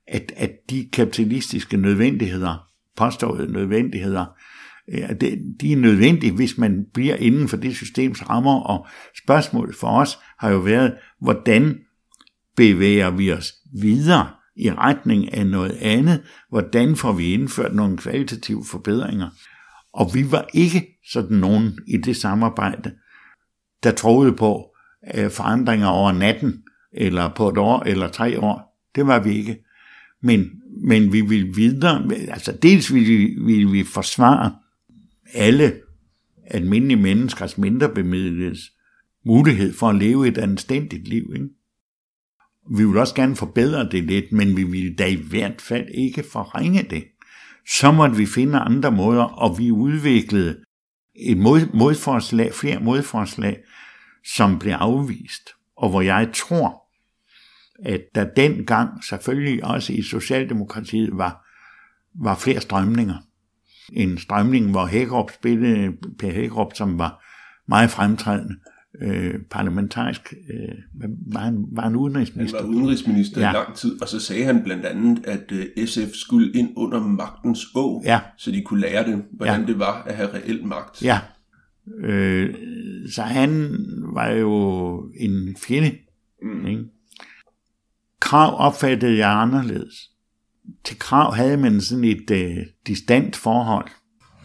at, 0.09 0.33
at 0.37 0.51
de 0.71 0.89
kapitalistiske 0.93 1.77
nødvendigheder, 1.77 2.69
påståede 2.97 3.53
nødvendigheder, 3.53 4.27
øh, 4.93 5.11
de 5.61 5.73
er 5.73 5.77
nødvendige, 5.77 6.33
hvis 6.33 6.59
man 6.59 6.87
bliver 6.95 7.17
inden 7.17 7.49
for 7.49 7.57
det 7.57 7.77
systems 7.77 8.31
rammer, 8.31 8.61
og 8.61 8.87
spørgsmålet 9.25 9.77
for 9.77 9.89
os 9.89 10.19
har 10.39 10.51
jo 10.51 10.59
været, 10.59 10.95
hvordan 11.21 11.79
bevæger 12.57 13.11
vi 13.11 13.33
os 13.33 13.53
videre 13.81 14.31
i 14.57 14.71
retning 14.71 15.35
af 15.35 15.47
noget 15.47 15.79
andet, 15.81 16.23
hvordan 16.51 16.97
får 16.97 17.13
vi 17.13 17.33
indført 17.33 17.75
nogle 17.75 17.97
kvalitative 17.97 18.65
forbedringer. 18.71 19.31
Og 19.97 20.15
vi 20.15 20.31
var 20.31 20.49
ikke 20.55 20.99
sådan 21.11 21.37
nogen 21.37 21.79
i 21.87 21.97
det 21.97 22.17
samarbejde, 22.17 22.95
der 23.83 23.93
troede 23.93 24.33
på 24.33 24.77
øh, 25.15 25.31
forandringer 25.31 25.87
over 25.87 26.13
natten, 26.13 26.63
eller 26.93 27.35
på 27.35 27.49
et 27.49 27.59
år, 27.59 27.83
eller 27.83 28.09
tre 28.09 28.41
år. 28.41 28.79
Det 28.95 29.07
var 29.07 29.23
vi 29.23 29.37
ikke. 29.37 29.65
Men, 30.23 30.51
men 30.83 31.13
vi 31.13 31.21
ville 31.21 31.55
videre, 31.55 32.15
altså 32.29 32.53
dels 32.53 32.95
ville 32.95 33.09
vi, 33.09 33.37
ville 33.45 33.71
vi 33.71 33.85
forsvare 33.85 34.55
alle 35.35 35.75
almindelige 36.47 37.03
menneskers 37.03 37.59
mindre 37.59 37.89
bemidledes 37.89 38.73
mulighed 39.25 39.75
for 39.75 39.89
at 39.89 39.97
leve 39.97 40.29
et 40.29 40.39
anstændigt 40.39 41.09
liv. 41.09 41.33
Ikke? 41.35 41.49
Vi 42.77 42.85
vil 42.85 42.97
også 42.97 43.15
gerne 43.15 43.37
forbedre 43.37 43.89
det 43.91 44.05
lidt, 44.05 44.33
men 44.33 44.57
vi 44.57 44.65
vil 44.65 44.99
da 44.99 45.07
i 45.07 45.23
hvert 45.29 45.61
fald 45.61 45.89
ikke 45.95 46.25
forringe 46.33 46.83
det. 46.83 47.05
Så 47.69 47.93
måtte 47.93 48.17
vi 48.17 48.27
finde 48.27 48.59
andre 48.59 48.91
måder, 48.91 49.23
og 49.23 49.59
vi 49.59 49.71
udviklede 49.71 50.65
et 51.15 51.39
mod, 51.39 51.73
modforslag, 51.75 52.55
flere 52.55 52.81
modforslag, 52.81 53.57
som 54.35 54.59
blev 54.59 54.73
afvist, 54.73 55.51
og 55.77 55.91
hvor 55.91 56.01
jeg 56.01 56.31
tror, 56.35 56.83
at 57.85 58.01
der 58.15 58.27
dengang 58.37 59.05
selvfølgelig 59.05 59.65
også 59.65 59.93
i 59.93 60.03
Socialdemokratiet 60.03 61.11
var, 61.13 61.47
var 62.15 62.35
flere 62.35 62.61
strømninger. 62.61 63.17
En 63.93 64.19
strømning, 64.19 64.71
hvor 64.71 64.87
Hækkerup 64.87 65.31
spillede, 65.33 65.93
Per 66.19 66.33
Hækkerup, 66.33 66.75
som 66.75 66.99
var 66.99 67.25
meget 67.69 67.91
fremtrædende, 67.91 68.55
øh, 69.01 69.35
parlamentarisk, 69.51 70.35
øh, 70.51 70.75
var, 71.27 71.41
han, 71.41 71.65
var 71.73 71.83
han 71.83 71.97
udenrigsminister? 71.97 72.59
Han 72.59 72.69
var 72.69 72.75
udenrigsminister 72.75 73.41
ja. 73.41 73.51
i 73.51 73.53
lang 73.53 73.75
tid, 73.75 74.03
og 74.03 74.09
så 74.09 74.21
sagde 74.21 74.45
han 74.45 74.63
blandt 74.65 74.85
andet, 74.85 75.27
at 75.27 75.53
øh, 75.53 75.87
SF 75.87 76.15
skulle 76.15 76.53
ind 76.53 76.73
under 76.77 77.01
magtens 77.01 77.67
å, 77.75 78.03
ja. 78.05 78.21
så 78.37 78.51
de 78.51 78.63
kunne 78.63 78.81
lære 78.81 79.07
det, 79.07 79.25
hvordan 79.33 79.61
ja. 79.61 79.67
det 79.67 79.79
var 79.79 80.03
at 80.07 80.17
have 80.17 80.29
reel 80.35 80.67
magt. 80.67 81.03
Ja, 81.03 81.19
øh, 81.99 82.55
så 83.11 83.23
han 83.23 83.77
var 84.15 84.29
jo 84.29 84.99
en 85.21 85.57
fjende. 85.67 85.93
Mm. 86.43 86.67
Ikke? 86.67 86.85
Krav 88.21 88.67
opfattede 88.67 89.17
jeg 89.17 89.31
anderledes. 89.31 90.11
Til 90.85 90.99
krav 90.99 91.35
havde 91.35 91.57
man 91.57 91.81
sådan 91.81 92.05
et 92.05 92.31
øh, 92.31 92.67
distant 92.87 93.37
forhold. 93.37 93.89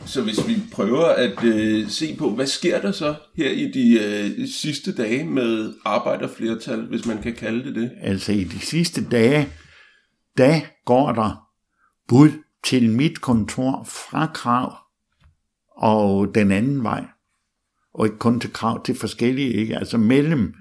Så 0.06 0.22
hvis 0.24 0.47
vi 0.47 0.58
prøver 0.72 1.06
at 1.06 1.43
øh, 1.43 1.89
se 1.89 2.16
på, 2.16 2.30
hvad 2.30 2.47
sker 2.47 2.82
der 2.82 2.91
så 2.91 3.16
her 3.36 3.49
i 3.49 3.72
de 3.72 3.99
øh, 3.99 4.47
sidste 4.47 4.95
dage 4.95 5.26
med 5.26 5.74
arbejderflertal, 5.86 6.86
hvis 6.86 7.06
man 7.06 7.22
kan 7.22 7.36
kalde 7.36 7.64
det 7.64 7.76
det? 7.76 7.91
Altså 8.02 8.32
i 8.32 8.43
de 8.43 8.60
sidste 8.60 9.10
dage, 9.10 9.49
da 10.38 10.62
går 10.86 11.12
der 11.12 11.47
bud 12.08 12.30
til 12.64 12.89
mit 12.89 13.22
kontor 13.22 13.84
fra 13.84 14.32
krav 14.34 14.76
og 15.78 16.36
den 16.36 16.52
anden 16.52 16.84
vej. 16.84 17.06
Og 17.93 18.06
ikke 18.06 18.18
kun 18.18 18.39
til 18.39 18.54
krav, 18.54 18.84
til 18.84 18.95
forskellige, 18.95 19.54
ikke? 19.54 19.78
Altså 19.78 19.97
mellem 19.97 20.54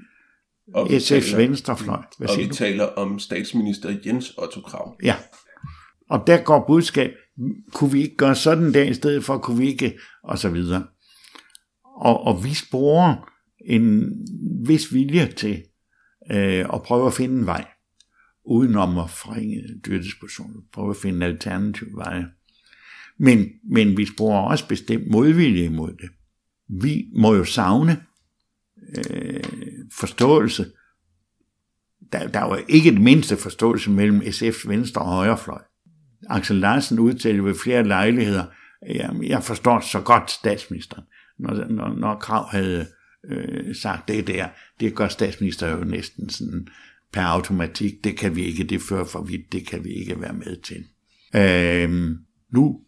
SF's 0.76 1.36
venstrefløj. 1.36 2.02
Hvad 2.18 2.28
og 2.28 2.38
vi 2.38 2.46
du? 2.46 2.54
taler 2.54 2.84
om 2.84 3.18
statsminister 3.18 3.96
Jens 4.06 4.30
Otto 4.38 4.60
Krav. 4.60 4.96
Ja. 5.02 5.16
Og 6.10 6.26
der 6.26 6.42
går 6.42 6.64
budskab, 6.66 7.10
kunne 7.72 7.92
vi 7.92 8.02
ikke 8.02 8.16
gøre 8.16 8.34
sådan 8.34 8.74
der 8.74 8.82
i 8.82 8.94
stedet 8.94 9.24
for, 9.24 9.38
kunne 9.38 9.58
vi 9.58 9.66
ikke, 9.66 9.98
og 10.22 10.38
så 10.38 10.48
videre. 10.48 10.86
Og, 11.84 12.26
og 12.26 12.44
vi 12.44 12.54
sporer 12.54 13.30
en 13.66 14.12
vis 14.66 14.94
vilje 14.94 15.32
til 15.36 15.62
øh, 16.30 16.66
at 16.74 16.82
prøve 16.82 17.06
at 17.06 17.14
finde 17.14 17.34
en 17.34 17.46
vej, 17.46 17.66
udenom 18.44 18.98
at 18.98 19.10
forringe 19.10 19.62
dyrdispositionen, 19.86 20.62
prøve 20.72 20.90
at 20.90 20.96
finde 20.96 21.16
en 21.16 21.22
alternativ 21.22 21.86
vej. 21.96 22.22
Men, 23.18 23.48
men 23.64 23.96
vi 23.96 24.06
sporer 24.06 24.50
også 24.50 24.68
bestemt 24.68 25.10
modvilje 25.10 25.64
imod 25.64 25.92
det. 25.92 26.10
Vi 26.82 27.06
må 27.16 27.34
jo 27.34 27.44
savne 27.44 28.02
øh, 28.96 29.44
forståelse. 29.92 30.66
Der, 32.12 32.28
der 32.28 32.42
var 32.42 32.62
ikke 32.68 32.90
det 32.90 33.00
mindste 33.00 33.36
forståelse 33.36 33.90
mellem 33.90 34.20
SF's 34.20 34.68
venstre 34.68 35.02
og 35.02 35.08
højrefløj. 35.08 35.62
Axel 36.28 36.56
Larsen 36.56 36.98
udtalte 36.98 37.44
ved 37.44 37.54
flere 37.54 37.84
lejligheder, 37.84 38.44
jamen, 38.88 39.24
jeg 39.24 39.42
forstår 39.42 39.80
så 39.80 40.00
godt 40.00 40.30
statsministeren, 40.30 41.04
når, 41.38 41.68
når, 41.68 41.94
når 41.94 42.18
Krav 42.18 42.48
havde 42.50 42.86
øh, 43.30 43.74
sagt 43.74 44.08
det 44.08 44.26
der, 44.26 44.48
det 44.80 44.94
gør 44.94 45.08
statsminister 45.08 45.68
jo 45.68 45.84
næsten 45.84 46.30
sådan 46.30 46.66
per 47.12 47.22
automatik, 47.22 48.04
det 48.04 48.16
kan 48.16 48.36
vi 48.36 48.42
ikke, 48.42 48.64
det 48.64 48.82
fører 48.82 49.04
for 49.04 49.22
vidt, 49.22 49.52
det 49.52 49.66
kan 49.66 49.84
vi 49.84 49.90
ikke 49.90 50.20
være 50.20 50.32
med 50.32 50.56
til. 50.62 50.84
Øh, 51.36 52.16
nu 52.52 52.80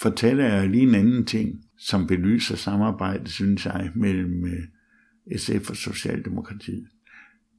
fortæller 0.00 0.44
jeg 0.44 0.68
lige 0.68 0.82
en 0.82 0.94
anden 0.94 1.24
ting, 1.24 1.60
som 1.78 2.06
belyser 2.06 2.56
samarbejdet, 2.56 3.28
synes 3.28 3.66
jeg, 3.66 3.90
mellem 3.94 4.44
øh, 4.44 5.38
SF 5.38 5.70
og 5.70 5.76
Socialdemokratiet. 5.76 6.86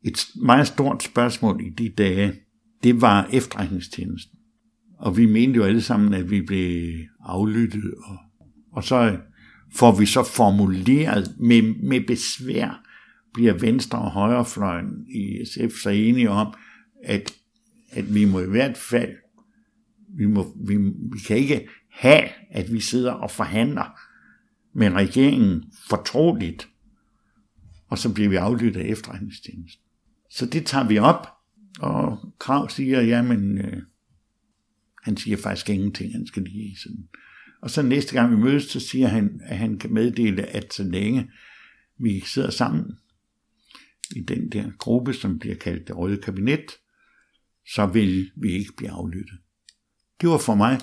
Et 0.06 0.28
meget 0.36 0.68
stort 0.68 1.04
spørgsmål 1.04 1.66
i 1.66 1.70
de 1.70 1.90
dage, 1.90 2.34
det 2.84 3.02
var 3.02 3.30
efterretningstjenesten. 3.34 4.37
Og 4.98 5.18
vi 5.18 5.26
mente 5.26 5.58
jo 5.58 5.64
alle 5.64 5.82
sammen, 5.82 6.14
at 6.14 6.30
vi 6.30 6.42
blev 6.42 6.94
aflyttet. 7.26 7.94
Og, 8.04 8.18
og 8.72 8.84
så 8.84 9.18
får 9.76 10.00
vi 10.00 10.06
så 10.06 10.24
formuleret 10.24 11.36
med, 11.40 11.62
med 11.62 12.08
besvær, 12.08 12.84
bliver 13.34 13.54
venstre 13.54 14.00
og 14.00 14.12
højrefløjen 14.12 15.06
i 15.10 15.46
SF 15.46 15.82
så 15.84 15.90
enige 15.90 16.30
om, 16.30 16.54
at, 17.04 17.34
at 17.92 18.16
vi 18.16 18.26
må 18.26 18.40
i 18.40 18.50
hvert 18.50 18.78
fald, 18.78 19.16
vi, 20.18 20.26
må, 20.26 20.54
vi, 20.68 20.78
vi 21.12 21.20
kan 21.28 21.38
ikke 21.38 21.68
have, 21.92 22.24
at 22.52 22.74
vi 22.74 22.80
sidder 22.80 23.12
og 23.12 23.32
forhandler 23.32 24.00
med 24.74 24.92
regeringen 24.92 25.64
fortroligt, 25.90 26.70
og 27.88 27.98
så 27.98 28.14
bliver 28.14 28.30
vi 28.30 28.36
aflyttet 28.36 28.82
af 28.82 28.86
efterretningstjenesten. 28.86 29.84
Så 30.32 30.46
det 30.46 30.66
tager 30.66 30.88
vi 30.88 30.98
op, 30.98 31.28
og 31.80 32.34
Krav 32.40 32.70
siger, 32.70 33.02
jamen, 33.02 33.58
øh, 33.58 33.82
han 35.08 35.18
siger 35.18 35.38
faktisk 35.38 35.70
ingenting, 35.70 36.12
han 36.12 36.28
skal 36.28 36.44
lige 36.44 36.78
sådan. 36.78 37.08
Og 37.62 37.70
så 37.70 37.82
næste 37.82 38.14
gang 38.14 38.32
vi 38.32 38.44
mødes, 38.44 38.64
så 38.64 38.80
siger 38.80 39.08
han, 39.08 39.42
at 39.44 39.58
han 39.58 39.78
kan 39.78 39.94
meddele, 39.94 40.46
at 40.46 40.74
så 40.74 40.84
længe 40.84 41.32
vi 41.98 42.20
sidder 42.20 42.50
sammen 42.50 42.98
i 44.16 44.22
den 44.22 44.52
der 44.52 44.72
gruppe, 44.78 45.14
som 45.14 45.40
bliver 45.40 45.56
kaldt 45.56 45.88
det 45.88 45.98
røde 45.98 46.22
kabinet, 46.22 46.72
så 47.74 47.86
vil 47.86 48.32
vi 48.36 48.52
ikke 48.52 48.74
blive 48.78 48.92
aflyttet. 48.92 49.38
Det 50.22 50.30
var 50.30 50.38
for 50.38 50.56
mig 50.56 50.80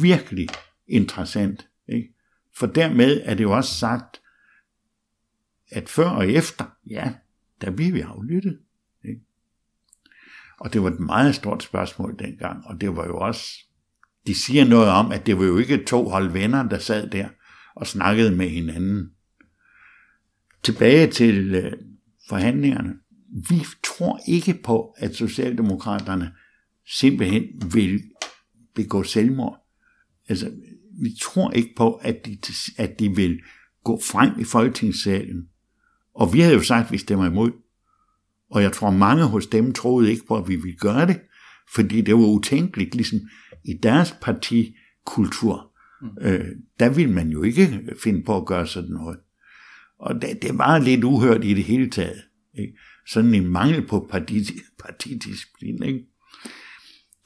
virkelig 0.00 0.48
interessant. 0.86 1.68
Ikke? 1.88 2.14
For 2.58 2.66
dermed 2.66 3.20
er 3.24 3.34
det 3.34 3.42
jo 3.42 3.56
også 3.56 3.74
sagt, 3.74 4.20
at 5.68 5.88
før 5.88 6.08
og 6.08 6.30
efter, 6.30 6.64
ja, 6.90 7.12
der 7.60 7.70
bliver 7.70 7.92
vi 7.92 8.00
aflyttet. 8.00 8.58
Og 10.62 10.72
det 10.72 10.82
var 10.82 10.90
et 10.90 11.00
meget 11.00 11.34
stort 11.34 11.62
spørgsmål 11.62 12.18
dengang, 12.18 12.66
og 12.66 12.80
det 12.80 12.96
var 12.96 13.06
jo 13.06 13.18
også, 13.18 13.44
de 14.26 14.34
siger 14.34 14.64
noget 14.64 14.88
om, 14.88 15.12
at 15.12 15.26
det 15.26 15.38
var 15.38 15.44
jo 15.44 15.58
ikke 15.58 15.84
to 15.84 16.08
hold 16.08 16.30
venner, 16.30 16.68
der 16.68 16.78
sad 16.78 17.10
der 17.10 17.28
og 17.74 17.86
snakkede 17.86 18.36
med 18.36 18.48
hinanden. 18.48 19.10
Tilbage 20.62 21.10
til 21.10 21.54
øh, 21.54 21.72
forhandlingerne. 22.28 22.94
Vi 23.48 23.64
tror 23.84 24.20
ikke 24.28 24.54
på, 24.64 24.94
at 24.98 25.16
Socialdemokraterne 25.16 26.32
simpelthen 26.86 27.44
vil 27.72 28.02
begå 28.74 29.02
selvmord. 29.02 29.66
Altså, 30.28 30.50
vi 31.02 31.10
tror 31.22 31.50
ikke 31.50 31.74
på, 31.76 31.94
at 31.94 32.26
de, 32.26 32.38
at 32.78 32.98
de 32.98 33.16
vil 33.16 33.40
gå 33.84 34.00
frem 34.12 34.40
i 34.40 34.44
folketingssalen. 34.44 35.48
Og 36.14 36.32
vi 36.34 36.40
havde 36.40 36.54
jo 36.54 36.62
sagt, 36.62 36.86
at 36.86 36.92
vi 36.92 36.98
stemmer 36.98 37.26
imod. 37.26 37.52
Og 38.52 38.62
jeg 38.62 38.72
tror, 38.72 38.90
mange 38.90 39.24
hos 39.24 39.46
dem 39.46 39.72
troede 39.72 40.10
ikke 40.10 40.26
på, 40.26 40.36
at 40.36 40.48
vi 40.48 40.56
ville 40.56 40.76
gøre 40.76 41.06
det, 41.06 41.20
fordi 41.74 42.00
det 42.00 42.14
var 42.14 42.26
utænkeligt, 42.26 42.94
ligesom 42.94 43.18
i 43.64 43.72
deres 43.82 44.14
partikultur. 44.22 45.72
Mm. 46.02 46.08
Øh, 46.20 46.48
der 46.80 46.88
ville 46.88 47.12
man 47.12 47.28
jo 47.28 47.42
ikke 47.42 47.80
finde 48.02 48.22
på 48.22 48.36
at 48.36 48.46
gøre 48.46 48.66
sådan 48.66 48.90
noget. 48.90 49.18
Og 49.98 50.22
det, 50.22 50.42
det 50.42 50.58
var 50.58 50.78
lidt 50.78 51.04
uhørt 51.04 51.44
i 51.44 51.54
det 51.54 51.64
hele 51.64 51.90
taget. 51.90 52.22
Ikke? 52.58 52.78
Sådan 53.06 53.34
en 53.34 53.48
mangel 53.48 53.86
på 53.86 54.06
parti, 54.10 54.44
partidisciplin. 54.78 55.82
Ikke? 55.82 56.00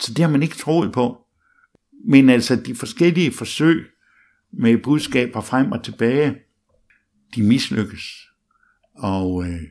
Så 0.01 0.15
det 0.15 0.25
har 0.25 0.31
man 0.31 0.43
ikke 0.43 0.57
troet 0.57 0.93
på. 0.93 1.17
Men 2.09 2.31
altså 2.31 2.57
de 2.57 2.75
forskellige 2.75 3.33
forsøg 3.33 3.87
med 4.53 4.79
budskaber 4.79 5.41
frem 5.41 5.73
og 5.73 5.85
tilbage, 5.85 6.37
de 7.35 7.43
mislykkes. 7.43 8.03
Og 8.95 9.49
øh, 9.49 9.63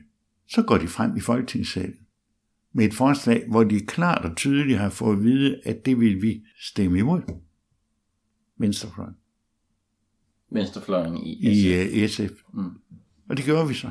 så 0.48 0.62
går 0.62 0.78
de 0.78 0.88
frem 0.88 1.16
i 1.16 1.20
folketingssalen 1.20 1.98
med 2.72 2.84
et 2.84 2.94
forslag, 2.94 3.44
hvor 3.48 3.64
de 3.64 3.80
klart 3.80 4.24
og 4.24 4.36
tydeligt 4.36 4.78
har 4.78 4.90
fået 4.90 5.16
at 5.16 5.22
vide, 5.22 5.60
at 5.64 5.86
det 5.86 6.00
vil 6.00 6.22
vi 6.22 6.44
stemme 6.60 6.98
imod. 6.98 7.22
Venstrefløjen. 8.58 9.14
Venstrefløjen 10.50 11.16
i 11.16 11.54
SF. 11.54 11.94
I 11.94 12.04
uh, 12.04 12.08
SF. 12.08 12.42
Mm. 12.54 12.70
Og 13.28 13.36
det 13.36 13.44
gjorde 13.44 13.68
vi 13.68 13.74
så. 13.74 13.90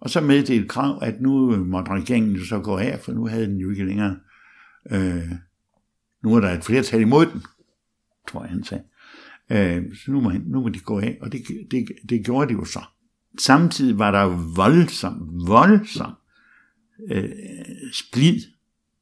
Og 0.00 0.10
så 0.10 0.20
meddelte 0.20 0.68
krav, 0.68 0.98
at 1.02 1.20
nu 1.20 1.64
måtte 1.64 1.92
regeringen 1.92 2.36
jo 2.36 2.44
så 2.44 2.60
gå 2.60 2.76
af, 2.76 3.00
for 3.00 3.12
nu 3.12 3.26
havde 3.26 3.46
den 3.46 3.58
jo 3.58 3.70
ikke 3.70 3.84
længere 3.84 4.16
øh, 4.90 5.32
nu 6.22 6.34
er 6.34 6.40
der 6.40 6.50
et 6.50 6.64
flertal 6.64 7.00
imod 7.00 7.26
den, 7.26 7.42
tror 8.28 8.42
jeg, 8.42 8.50
han 8.50 8.64
sagde. 8.64 8.84
Øh, 9.50 9.96
så 9.96 10.10
nu 10.10 10.20
må, 10.20 10.30
nu 10.30 10.60
må 10.60 10.68
de 10.68 10.78
gå 10.78 11.00
af, 11.00 11.18
og 11.20 11.32
det, 11.32 11.40
det, 11.70 11.88
det 12.08 12.24
gjorde 12.24 12.48
de 12.48 12.52
jo 12.52 12.64
så. 12.64 12.80
Samtidig 13.38 13.98
var 13.98 14.10
der 14.10 14.54
voldsom, 14.56 15.46
voldsom 15.46 16.12
øh, 17.10 17.30
splid 17.92 18.40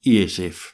i 0.02 0.28
SF. 0.28 0.64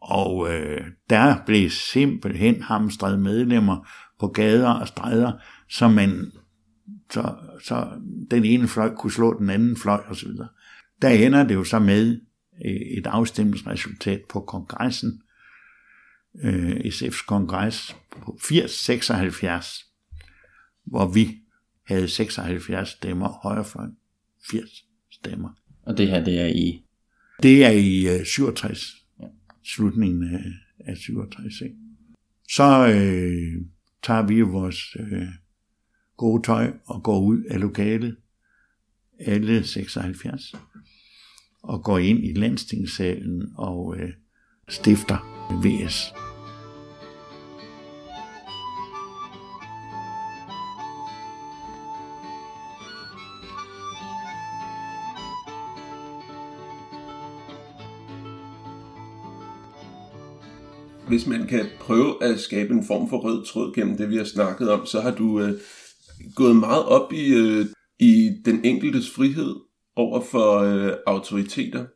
Og 0.00 0.54
øh, 0.54 0.86
der 1.10 1.36
blev 1.46 1.70
simpelthen 1.70 2.62
hamstret 2.62 3.20
medlemmer 3.20 3.88
på 4.20 4.28
gader 4.28 4.70
og 4.70 4.88
stræder, 4.88 5.32
så 5.68 5.88
man 5.88 6.32
så, 7.10 7.34
så 7.64 7.88
den 8.30 8.44
ene 8.44 8.68
fløj 8.68 8.94
kunne 8.94 9.12
slå 9.12 9.38
den 9.38 9.50
anden 9.50 9.76
fløj 9.76 10.02
osv. 10.08 10.30
Der 11.02 11.08
ender 11.08 11.44
det 11.44 11.54
jo 11.54 11.64
så 11.64 11.78
med, 11.78 12.20
øh, 12.64 12.98
et 12.98 13.06
afstemningsresultat 13.06 14.20
på 14.28 14.40
kongressen, 14.40 15.22
øh, 16.42 16.70
SF's 16.70 17.26
kongres 17.26 17.96
på 18.10 18.38
80-76, 18.42 19.90
hvor 20.84 21.08
vi 21.08 21.43
havde 21.86 22.08
76 22.08 22.88
stemmer, 22.88 23.28
højrefløjen 23.28 23.96
80 24.50 24.70
stemmer. 25.12 25.48
Og 25.82 25.98
det 25.98 26.08
her, 26.08 26.24
det 26.24 26.40
er 26.40 26.46
i? 26.46 26.84
Det 27.42 27.64
er 27.64 27.70
i 27.70 28.20
uh, 28.20 28.26
67, 28.26 28.94
ja. 29.20 29.26
slutningen 29.64 30.34
af, 30.34 30.44
af 30.90 30.96
67. 30.96 31.60
Ikke? 31.60 31.76
Så 32.48 32.88
øh, 32.88 33.66
tager 34.02 34.26
vi 34.26 34.40
vores 34.40 34.96
øh, 35.00 35.28
gode 36.16 36.42
tøj 36.42 36.72
og 36.86 37.02
går 37.02 37.20
ud 37.20 37.42
af 37.50 37.60
lokalet, 37.60 38.16
alle 39.18 39.64
76 39.64 40.54
og 41.62 41.84
går 41.84 41.98
ind 41.98 42.24
i 42.24 42.32
landstingssalen 42.32 43.52
og 43.56 43.96
øh, 43.98 44.12
stifter 44.68 45.18
VS. 45.64 46.12
Hvis 61.14 61.26
man 61.26 61.46
kan 61.46 61.66
prøve 61.80 62.24
at 62.24 62.40
skabe 62.40 62.74
en 62.74 62.86
form 62.86 63.08
for 63.08 63.16
rød 63.16 63.46
tråd 63.46 63.74
gennem 63.74 63.96
det, 63.96 64.10
vi 64.10 64.16
har 64.16 64.24
snakket 64.24 64.70
om, 64.70 64.86
så 64.86 65.00
har 65.00 65.10
du 65.10 65.40
øh, 65.40 65.52
gået 66.34 66.56
meget 66.56 66.84
op 66.84 67.12
i, 67.12 67.34
øh, 67.34 67.66
i 67.98 68.30
den 68.44 68.64
enkeltes 68.64 69.10
frihed 69.10 69.54
over 69.96 70.20
for 70.30 70.58
øh, 70.58 70.92
autoriteter. 71.06 71.86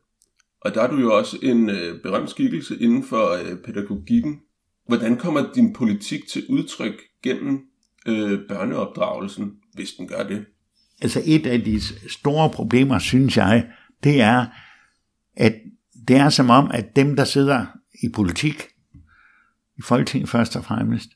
Og 0.61 0.73
der 0.73 0.81
er 0.81 0.91
du 0.91 0.97
jo 0.97 1.17
også 1.17 1.37
en 1.43 1.69
øh, 1.69 2.01
berømt 2.03 2.29
skikkelse 2.29 2.77
inden 2.81 3.03
for 3.03 3.31
øh, 3.33 3.57
pædagogikken. 3.65 4.39
Hvordan 4.87 5.17
kommer 5.17 5.51
din 5.55 5.73
politik 5.73 6.27
til 6.27 6.43
udtryk 6.49 7.01
gennem 7.23 7.59
øh, 8.07 8.39
børneopdragelsen, 8.47 9.51
hvis 9.73 9.91
den 9.91 10.07
gør 10.07 10.23
det? 10.23 10.45
Altså 11.01 11.21
et 11.25 11.45
af 11.45 11.61
de 11.61 11.81
store 12.09 12.49
problemer, 12.49 12.99
synes 12.99 13.37
jeg, 13.37 13.67
det 14.03 14.21
er, 14.21 14.45
at 15.37 15.55
det 16.07 16.15
er 16.15 16.29
som 16.29 16.49
om, 16.49 16.71
at 16.73 16.95
dem, 16.95 17.15
der 17.15 17.23
sidder 17.23 17.65
i 18.03 18.09
politik, 18.13 18.69
i 19.79 19.81
Folketinget 19.81 20.29
først 20.29 20.55
og 20.55 20.65
fremmest, 20.65 21.09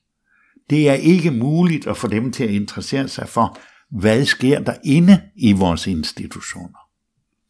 det 0.70 0.90
er 0.90 0.94
ikke 0.94 1.32
muligt 1.32 1.88
at 1.88 1.98
få 1.98 2.08
dem 2.08 2.32
til 2.32 2.44
at 2.44 2.50
interessere 2.50 3.08
sig 3.08 3.30
for, 3.30 3.60
hvad 3.92 4.26
sker 4.26 4.60
der 4.60 4.76
inde 4.84 5.22
i 5.36 5.52
vores 5.52 5.88
institutioner. 5.88 6.80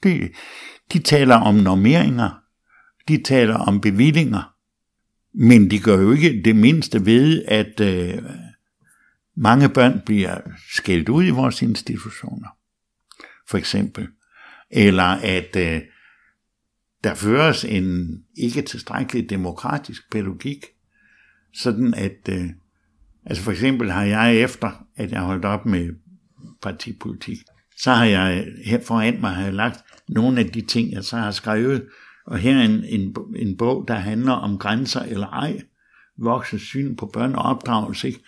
Det, 0.04 0.32
de 0.94 1.00
taler 1.00 1.36
om 1.36 1.56
normeringer, 1.56 2.40
de 3.08 3.24
taler 3.24 3.56
om 3.56 3.82
bevillinger, 3.82 4.54
men 5.34 5.72
de 5.72 5.80
gør 5.80 5.98
jo 5.98 6.12
ikke 6.12 6.42
det 6.46 6.56
mindste 6.56 7.06
ved, 7.06 7.46
at 7.48 7.80
øh, 7.80 8.24
mange 9.36 9.70
børn 9.70 10.02
bliver 10.06 10.38
skældt 10.74 11.10
ud 11.10 11.26
i 11.26 11.30
vores 11.30 11.62
institutioner, 11.62 12.48
for 13.50 13.58
eksempel. 13.58 14.08
Eller 14.72 15.04
at 15.04 15.56
øh, 15.56 15.82
der 17.04 17.16
føres 17.16 17.66
en 17.66 18.18
ikke 18.38 18.62
tilstrækkelig 18.62 19.30
demokratisk 19.30 20.12
pædagogik, 20.12 20.66
sådan 21.54 21.94
at, 21.94 22.30
øh, 22.30 22.46
altså 23.26 23.44
for 23.44 23.52
eksempel 23.52 23.92
har 23.92 24.04
jeg 24.04 24.36
efter, 24.38 24.86
at 24.96 25.12
jeg 25.12 25.22
holdt 25.22 25.46
op 25.46 25.66
med 25.66 25.90
partipolitik, 26.62 27.38
så 27.78 27.92
har 27.92 28.06
jeg 28.06 28.48
her 28.66 28.80
foran 28.82 29.22
mig 29.22 29.32
har 29.32 29.44
jeg 29.44 29.54
lagt 29.54 29.84
nogle 30.10 30.40
af 30.40 30.50
de 30.50 30.62
ting, 30.62 30.92
jeg 30.92 31.04
så 31.04 31.18
har 31.18 31.32
skrevet, 31.32 31.86
og 32.26 32.38
her 32.38 32.58
er 32.58 32.66
en, 32.66 32.84
en, 32.84 33.16
en 33.36 33.58
bog, 33.58 33.86
der 33.88 33.94
handler 33.94 34.32
om 34.32 34.58
grænser 34.58 35.02
eller 35.02 35.28
ej, 35.28 35.62
voksne 36.18 36.60
syn 36.60 36.96
på 36.96 37.10
børn 37.14 37.36
og 37.36 37.42
opdragelse. 37.44 38.08
Ikke? 38.08 38.24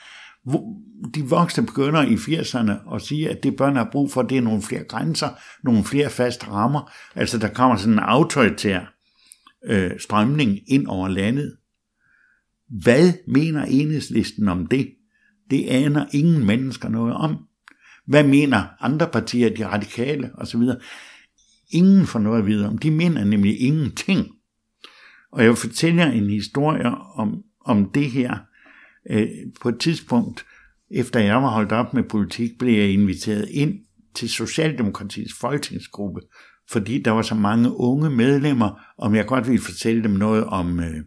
De 1.15 1.23
voksne 1.23 1.65
begynder 1.65 2.01
i 2.01 2.15
80'erne 2.15 2.95
at 2.95 3.01
sige, 3.01 3.29
at 3.29 3.43
det 3.43 3.55
børn 3.55 3.75
har 3.75 3.89
brug 3.91 4.11
for, 4.11 4.21
det 4.21 4.37
er 4.37 4.41
nogle 4.41 4.61
flere 4.61 4.83
grænser, 4.83 5.29
nogle 5.63 5.83
flere 5.83 6.09
faste 6.09 6.47
rammer. 6.47 6.91
Altså 7.15 7.37
der 7.37 7.47
kommer 7.47 7.77
sådan 7.77 7.93
en 7.93 7.99
autoritær 7.99 8.93
øh, 9.65 9.91
strømning 9.99 10.59
ind 10.67 10.87
over 10.87 11.07
landet. 11.07 11.57
Hvad 12.83 13.13
mener 13.27 13.65
enhedslisten 13.65 14.47
om 14.47 14.67
det? 14.67 14.91
Det 15.49 15.67
aner 15.67 16.05
ingen 16.13 16.45
mennesker 16.45 16.89
noget 16.89 17.13
om. 17.13 17.37
Hvad 18.07 18.23
mener 18.23 18.63
andre 18.79 19.07
partier, 19.07 19.55
de 19.55 19.67
radikale 19.67 20.29
osv.? 20.37 20.61
Ingen 21.71 22.05
får 22.05 22.19
noget 22.19 22.39
at 22.39 22.45
vide 22.45 22.67
om. 22.67 22.77
De 22.77 22.91
mener 22.91 23.23
nemlig 23.23 23.61
ingenting. 23.61 24.27
Og 25.31 25.43
jeg 25.43 25.57
fortæller 25.57 26.05
en 26.05 26.29
historie 26.29 26.85
om, 27.15 27.43
om 27.65 27.89
det 27.89 28.11
her. 28.11 28.37
Øh, 29.09 29.27
på 29.61 29.69
et 29.69 29.79
tidspunkt, 29.79 30.45
efter 30.91 31.19
jeg 31.19 31.35
var 31.35 31.49
holdt 31.49 31.71
op 31.71 31.93
med 31.93 32.03
politik, 32.03 32.57
blev 32.59 32.73
jeg 32.73 32.89
inviteret 32.89 33.49
ind 33.51 33.79
til 34.15 34.29
Socialdemokratiets 34.29 35.33
folketingsgruppe, 35.39 36.21
fordi 36.71 37.01
der 37.01 37.11
var 37.11 37.21
så 37.21 37.35
mange 37.35 37.71
unge 37.71 38.09
medlemmer, 38.09 38.81
om 38.97 39.15
jeg 39.15 39.25
godt 39.25 39.47
ville 39.47 39.61
fortælle 39.61 40.03
dem 40.03 40.11
noget 40.11 40.43
om 40.43 40.79
øh, 40.79 41.03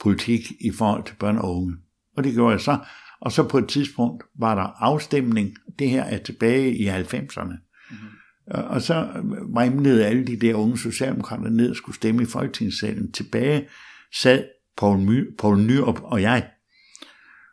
politik 0.00 0.52
i 0.60 0.70
forhold 0.70 1.04
til 1.04 1.14
børn 1.14 1.38
og 1.38 1.56
unge. 1.56 1.76
Og 2.16 2.24
det 2.24 2.34
gjorde 2.34 2.52
jeg 2.52 2.60
så. 2.60 2.78
Og 3.20 3.32
så 3.32 3.48
på 3.48 3.58
et 3.58 3.68
tidspunkt 3.68 4.24
var 4.38 4.54
der 4.54 4.82
afstemning. 4.82 5.56
Det 5.78 5.90
her 5.90 6.04
er 6.04 6.18
tilbage 6.18 6.76
i 6.76 6.88
90'erne. 6.88 7.54
Mm-hmm. 7.90 8.08
Og 8.46 8.82
så 8.82 9.22
vrimlede 9.48 10.06
alle 10.06 10.26
de 10.26 10.36
der 10.36 10.54
unge 10.54 10.78
socialdemokrater 10.78 11.50
ned 11.50 11.70
og 11.70 11.76
skulle 11.76 11.96
stemme 11.96 12.22
i 12.22 12.26
folketingssalen. 12.26 13.12
Tilbage 13.12 13.68
sad 14.14 14.44
Poul, 14.76 14.98
My, 14.98 15.36
Poul 15.36 15.60
Nyrup 15.60 16.00
og 16.02 16.22
jeg. 16.22 16.50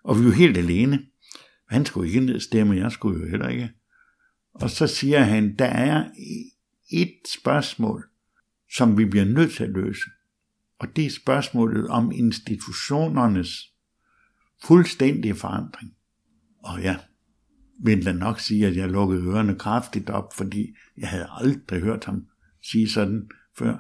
Og 0.04 0.20
vi 0.20 0.26
var 0.26 0.32
helt 0.32 0.58
alene. 0.58 1.00
Han 1.70 1.86
skulle 1.86 2.08
ikke 2.08 2.20
ned 2.20 2.36
og 2.36 2.42
stemme, 2.42 2.76
jeg 2.76 2.92
skulle 2.92 3.20
jo 3.20 3.30
heller 3.30 3.48
ikke. 3.48 3.70
Og 4.54 4.70
så 4.70 4.88
siger 4.88 5.20
han, 5.20 5.56
der 5.56 5.66
er 5.66 6.10
et 6.92 7.18
spørgsmål, 7.42 8.04
som 8.76 8.98
vi 8.98 9.06
bliver 9.06 9.26
nødt 9.26 9.52
til 9.52 9.64
at 9.64 9.70
løse. 9.70 10.10
Og 10.80 10.96
det 10.96 11.06
er 11.06 11.10
spørgsmålet 11.10 11.88
om 11.88 12.12
institutionernes 12.12 13.50
fuldstændige 14.64 15.36
forandring. 15.36 15.94
Og 16.64 16.82
ja, 16.82 16.98
vil 17.84 18.06
da 18.06 18.12
nok 18.12 18.40
sige, 18.40 18.68
at 18.68 18.76
jeg 18.76 18.90
lukkede 18.90 19.24
ørerne 19.24 19.60
kraftigt 19.60 20.10
op, 20.10 20.34
fordi 20.36 20.76
jeg 20.98 21.10
havde 21.10 21.28
aldrig 21.32 21.82
hørt 21.82 22.06
ham 22.06 22.26
sige 22.64 22.90
sådan 22.90 23.30
før. 23.58 23.78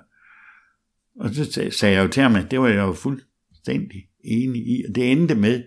Og 1.19 1.29
så 1.35 1.69
sagde 1.71 1.95
jeg 1.95 2.03
jo 2.03 2.11
til 2.11 2.23
ham, 2.23 2.35
at 2.35 2.51
det 2.51 2.59
var 2.59 2.67
jeg 2.67 2.77
jo 2.77 2.93
fuldstændig 2.93 4.09
enig 4.23 4.67
i. 4.67 4.83
Og 4.89 4.95
det 4.95 5.11
endte 5.11 5.35
med, 5.35 5.63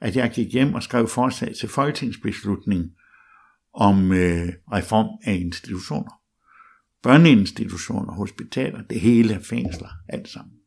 at 0.00 0.16
jeg 0.16 0.32
gik 0.34 0.52
hjem 0.52 0.74
og 0.74 0.82
skrev 0.82 1.08
forslag 1.08 1.54
til 1.54 1.68
folketingsbeslutning 1.68 2.90
om 3.74 4.12
øh, 4.12 4.48
reform 4.72 5.18
af 5.24 5.34
institutioner. 5.34 6.12
Børneinstitutioner, 7.02 8.12
hospitaler, 8.12 8.82
det 8.82 9.00
hele 9.00 9.40
fængsler, 9.44 9.88
alt 10.08 10.28
sammen. 10.28 10.61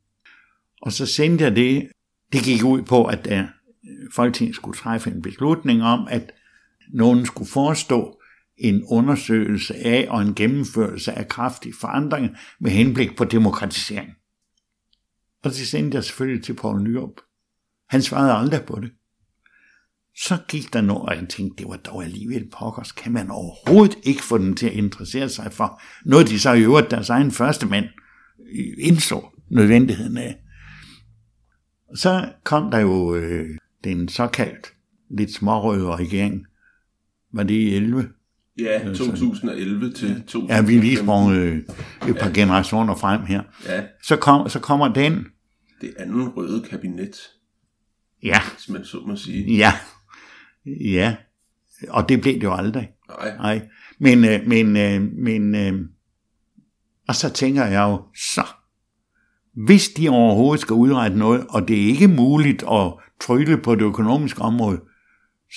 Og 0.85 0.91
så 0.91 1.05
sendte 1.05 1.43
jeg 1.43 1.55
det, 1.55 1.87
det 2.33 2.43
gik 2.43 2.63
ud 2.63 2.81
på, 2.81 3.05
at 3.05 3.25
der, 3.25 3.41
øh, 3.41 4.11
Folketinget 4.13 4.55
skulle 4.55 4.77
træffe 4.77 5.11
en 5.11 5.21
beslutning 5.21 5.83
om, 5.83 6.07
at 6.09 6.31
nogen 6.93 7.25
skulle 7.25 7.49
forestå 7.49 8.21
en 8.57 8.83
undersøgelse 8.83 9.75
af 9.75 10.07
og 10.09 10.21
en 10.21 10.35
gennemførelse 10.35 11.11
af 11.11 11.27
kraftige 11.27 11.73
forandringer 11.79 12.29
med 12.59 12.71
henblik 12.71 13.17
på 13.17 13.23
demokratisering. 13.23 14.09
Og 15.43 15.51
det 15.51 15.67
sendte 15.67 15.95
jeg 15.95 16.03
selvfølgelig 16.03 16.43
til 16.43 16.53
Poul 16.53 16.83
Nyrup. 16.83 17.21
Han 17.89 18.01
svarede 18.01 18.33
aldrig 18.33 18.61
på 18.61 18.79
det. 18.81 18.91
Så 20.17 20.37
gik 20.47 20.73
der 20.73 20.81
noget, 20.81 21.01
og 21.01 21.15
jeg 21.15 21.29
tænkte, 21.29 21.63
det 21.63 21.69
var 21.69 21.77
dog 21.77 22.03
alligevel 22.03 22.49
pokkers. 22.49 22.91
Kan 22.91 23.11
man 23.11 23.31
overhovedet 23.31 23.97
ikke 24.03 24.23
få 24.23 24.37
den 24.37 24.55
til 24.55 24.67
at 24.67 24.73
interessere 24.73 25.29
sig 25.29 25.53
for 25.53 25.81
noget, 26.05 26.29
de 26.29 26.39
så 26.39 26.53
i 26.53 26.61
øvrigt 26.61 26.91
deres 26.91 27.09
egen 27.09 27.31
første 27.31 27.65
mand 27.65 27.85
øh, 28.55 28.73
indså 28.77 29.29
nødvendigheden 29.49 30.17
af. 30.17 30.44
Så 31.95 32.29
kom 32.43 32.71
der 32.71 32.79
jo 32.79 33.15
øh, 33.15 33.57
den 33.83 34.07
såkaldt 34.07 34.73
lidt 35.09 35.33
smårøde 35.33 35.95
regering. 35.95 36.45
Var 37.33 37.43
det 37.43 37.53
i 37.53 37.75
11? 37.75 38.09
Ja, 38.59 38.93
2011 38.93 39.93
til 39.93 40.23
2015. 40.27 40.49
Ja, 40.49 40.61
vi 40.61 40.75
er 40.75 40.81
lige 40.81 40.97
sprunget 40.97 41.37
øh, 41.37 41.57
et 42.09 42.17
par 42.17 42.27
ja. 42.27 42.33
generationer 42.33 42.95
frem 42.95 43.21
her. 43.25 43.43
Ja. 43.65 43.83
Så, 44.03 44.15
kom, 44.15 44.49
så 44.49 44.59
kommer 44.59 44.93
den. 44.93 45.25
Det 45.81 45.93
anden 45.99 46.29
røde 46.29 46.63
kabinet. 46.69 47.15
Ja. 48.23 48.39
Hvis 48.55 48.69
man 48.69 48.85
så 48.85 48.97
må 49.07 49.15
sige. 49.15 49.55
Ja. 49.55 49.73
Ja. 50.65 51.15
Og 51.89 52.09
det 52.09 52.21
blev 52.21 52.33
det 52.33 52.43
jo 52.43 52.53
aldrig. 52.53 52.89
Nej. 53.09 53.37
Nej. 53.37 53.67
Men, 53.99 54.25
øh, 54.25 54.47
men, 54.47 54.77
øh, 54.77 55.01
men 55.01 55.55
øh, 55.55 55.89
og 57.07 57.15
så 57.15 57.29
tænker 57.29 57.65
jeg 57.65 57.81
jo, 57.81 58.01
så, 58.15 58.41
hvis 59.55 59.89
de 59.89 60.09
overhovedet 60.09 60.61
skal 60.61 60.73
udrette 60.73 61.17
noget, 61.17 61.45
og 61.49 61.67
det 61.67 61.83
er 61.83 61.87
ikke 61.87 62.07
muligt 62.07 62.63
at 62.71 62.93
trylle 63.21 63.57
på 63.57 63.75
det 63.75 63.81
økonomiske 63.81 64.41
område, 64.41 64.81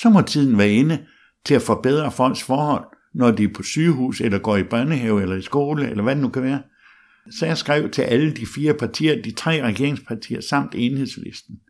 så 0.00 0.10
må 0.10 0.20
tiden 0.20 0.58
være 0.58 0.70
inde 0.70 1.06
til 1.44 1.54
at 1.54 1.62
forbedre 1.62 2.12
folks 2.12 2.42
forhold, 2.42 2.84
når 3.14 3.30
de 3.30 3.44
er 3.44 3.52
på 3.54 3.62
sygehus, 3.62 4.20
eller 4.20 4.38
går 4.38 4.56
i 4.56 4.62
børnehave, 4.62 5.22
eller 5.22 5.36
i 5.36 5.42
skole, 5.42 5.90
eller 5.90 6.02
hvad 6.02 6.14
det 6.14 6.22
nu 6.22 6.28
kan 6.28 6.42
være. 6.42 6.62
Så 7.30 7.46
jeg 7.46 7.58
skrev 7.58 7.90
til 7.90 8.02
alle 8.02 8.34
de 8.34 8.46
fire 8.46 8.74
partier, 8.74 9.22
de 9.22 9.30
tre 9.30 9.62
regeringspartier, 9.62 10.40
samt 10.40 10.74
enhedslisten. 10.74 11.60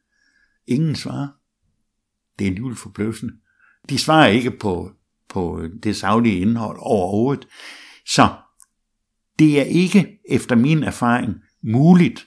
Ingen 0.66 0.94
svarer. 0.94 1.28
Det 2.38 2.44
er 2.44 2.48
alligevel 2.48 2.76
forbløffende. 2.76 3.34
De 3.88 3.98
svarer 3.98 4.26
ikke 4.26 4.50
på, 4.50 4.90
på 5.28 5.62
det 5.82 5.96
savlige 5.96 6.40
indhold 6.40 6.76
overhovedet. 6.80 7.48
Så 8.06 8.28
det 9.38 9.60
er 9.60 9.64
ikke, 9.64 10.18
efter 10.30 10.56
min 10.56 10.82
erfaring, 10.82 11.34
muligt 11.62 12.26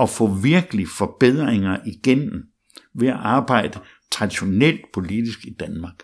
at 0.00 0.10
få 0.10 0.26
virkelig 0.26 0.86
forbedringer 0.98 1.78
igennem 1.86 2.42
ved 2.94 3.08
at 3.08 3.18
arbejde 3.20 3.80
traditionelt 4.10 4.80
politisk 4.92 5.44
i 5.44 5.50
Danmark. 5.60 5.94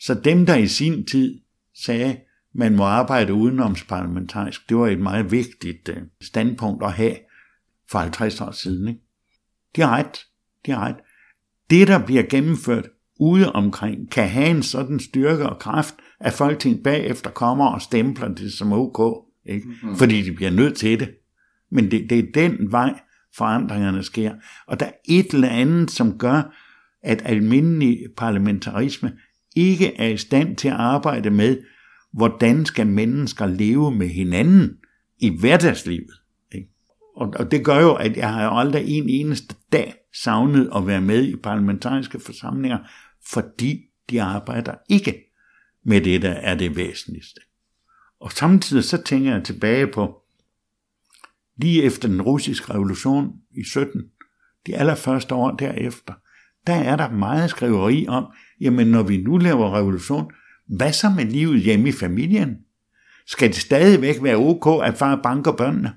Så 0.00 0.14
dem, 0.14 0.46
der 0.46 0.54
i 0.54 0.66
sin 0.66 1.06
tid 1.06 1.40
sagde, 1.84 2.16
man 2.54 2.76
må 2.76 2.84
arbejde 2.84 3.34
udenomsparlamentarisk, 3.34 4.68
det 4.68 4.76
var 4.76 4.88
et 4.88 5.00
meget 5.00 5.30
vigtigt 5.30 5.88
øh, 5.88 5.96
standpunkt 6.22 6.84
at 6.84 6.92
have 6.92 7.16
for 7.90 7.98
50 7.98 8.40
år 8.40 8.50
siden. 8.50 8.88
Ikke? 8.88 9.00
De 9.76 9.80
har 9.80 9.96
ret. 9.96 10.26
De 10.66 10.70
har 10.70 10.88
ret. 10.88 10.96
Det, 11.70 11.88
der 11.88 12.06
bliver 12.06 12.22
gennemført 12.22 12.88
ude 13.20 13.52
omkring, 13.52 14.10
kan 14.10 14.28
have 14.28 14.48
en 14.48 14.62
sådan 14.62 15.00
styrke 15.00 15.48
og 15.48 15.58
kraft, 15.58 15.94
at 16.20 16.32
Folketinget 16.32 16.82
bagefter 16.82 17.30
kommer 17.30 17.66
og 17.66 17.82
stempler 17.82 18.28
det 18.28 18.52
som 18.52 18.72
ok, 18.72 19.26
ikke? 19.46 19.66
Mm. 19.82 19.96
fordi 19.96 20.22
de 20.22 20.32
bliver 20.32 20.50
nødt 20.50 20.76
til 20.76 21.00
det. 21.00 21.14
Men 21.74 21.90
det, 21.90 22.10
det 22.10 22.18
er 22.18 22.32
den 22.34 22.72
vej, 22.72 23.00
forandringerne 23.36 24.02
sker. 24.02 24.34
Og 24.66 24.80
der 24.80 24.86
er 24.86 24.92
et 25.08 25.30
eller 25.34 25.48
andet, 25.48 25.90
som 25.90 26.18
gør, 26.18 26.56
at 27.02 27.22
almindelig 27.24 27.98
parlamentarisme 28.16 29.12
ikke 29.56 29.96
er 29.96 30.08
i 30.08 30.16
stand 30.16 30.56
til 30.56 30.68
at 30.68 30.74
arbejde 30.74 31.30
med, 31.30 31.58
hvordan 32.12 32.66
skal 32.66 32.86
mennesker 32.86 33.46
leve 33.46 33.94
med 33.94 34.08
hinanden 34.08 34.76
i 35.18 35.38
hverdagslivet. 35.40 36.14
Ikke? 36.52 36.68
Og, 37.16 37.34
og 37.38 37.50
det 37.50 37.64
gør 37.64 37.80
jo, 37.80 37.94
at 37.94 38.16
jeg 38.16 38.32
har 38.32 38.44
jo 38.44 38.58
aldrig 38.58 38.88
en 38.88 39.08
eneste 39.08 39.54
dag 39.72 39.94
savnet 40.22 40.70
at 40.76 40.86
være 40.86 41.00
med 41.00 41.24
i 41.24 41.36
parlamentariske 41.36 42.20
forsamlinger, 42.20 42.78
fordi 43.26 43.80
de 44.10 44.22
arbejder 44.22 44.74
ikke 44.88 45.32
med 45.84 46.00
det, 46.00 46.22
der 46.22 46.32
er 46.32 46.54
det 46.54 46.76
væsentligste. 46.76 47.40
Og 48.20 48.32
samtidig 48.32 48.84
så 48.84 49.02
tænker 49.02 49.32
jeg 49.32 49.44
tilbage 49.44 49.86
på, 49.86 50.23
lige 51.56 51.82
efter 51.82 52.08
den 52.08 52.22
russiske 52.22 52.74
revolution 52.74 53.32
i 53.56 53.64
17, 53.64 54.02
de 54.66 54.76
allerførste 54.76 55.34
år 55.34 55.50
derefter, 55.50 56.12
der 56.66 56.74
er 56.74 56.96
der 56.96 57.10
meget 57.10 57.50
skriveri 57.50 58.06
om, 58.08 58.24
jamen 58.60 58.86
når 58.86 59.02
vi 59.02 59.16
nu 59.16 59.36
laver 59.36 59.76
revolution, 59.76 60.30
hvad 60.68 60.92
så 60.92 61.10
med 61.10 61.24
livet 61.24 61.60
hjemme 61.60 61.88
i 61.88 61.92
familien? 61.92 62.56
Skal 63.26 63.48
det 63.48 63.56
stadigvæk 63.56 64.22
være 64.22 64.36
ok, 64.36 64.84
at 64.84 64.94
far 64.94 65.20
banker 65.22 65.52
børnene? 65.52 65.92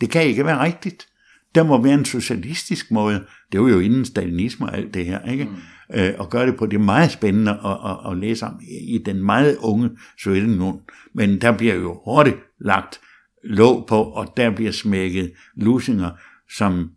Det 0.00 0.10
kan 0.10 0.22
ikke 0.22 0.46
være 0.46 0.64
rigtigt. 0.64 1.06
Der 1.54 1.62
må 1.62 1.82
være 1.82 1.94
en 1.94 2.04
socialistisk 2.04 2.90
måde. 2.90 3.24
Det 3.52 3.60
var 3.60 3.68
jo 3.68 3.78
inden 3.78 4.04
stalinisme 4.04 4.66
og 4.66 4.76
alt 4.76 4.94
det 4.94 5.06
her, 5.06 5.30
ikke? 5.30 5.44
Mm. 5.44 5.56
Øh, 5.94 6.14
og 6.18 6.30
gøre 6.30 6.46
det 6.46 6.56
på 6.56 6.66
det 6.66 6.80
meget 6.80 7.10
spændende 7.10 7.50
at, 7.50 7.78
at, 7.90 8.10
at 8.10 8.18
læse 8.18 8.46
om 8.46 8.60
i 8.88 8.98
den 9.06 9.22
meget 9.22 9.56
unge 9.56 9.90
Sovjetunionen. 10.22 10.80
Men 11.14 11.40
der 11.40 11.56
bliver 11.56 11.74
jo 11.74 12.00
hurtigt 12.04 12.36
lagt 12.60 13.00
låg 13.44 13.86
på, 13.88 14.02
og 14.02 14.32
der 14.36 14.54
bliver 14.54 14.72
smækket 14.72 15.32
lusinger, 15.54 16.10
som 16.56 16.90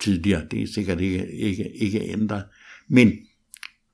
tidligere, 0.00 0.46
det 0.50 0.62
er 0.62 0.66
sikkert 0.66 1.00
ikke, 1.00 1.32
ikke, 1.32 1.76
ikke 1.76 2.00
ændret. 2.00 2.44
Men 2.88 3.12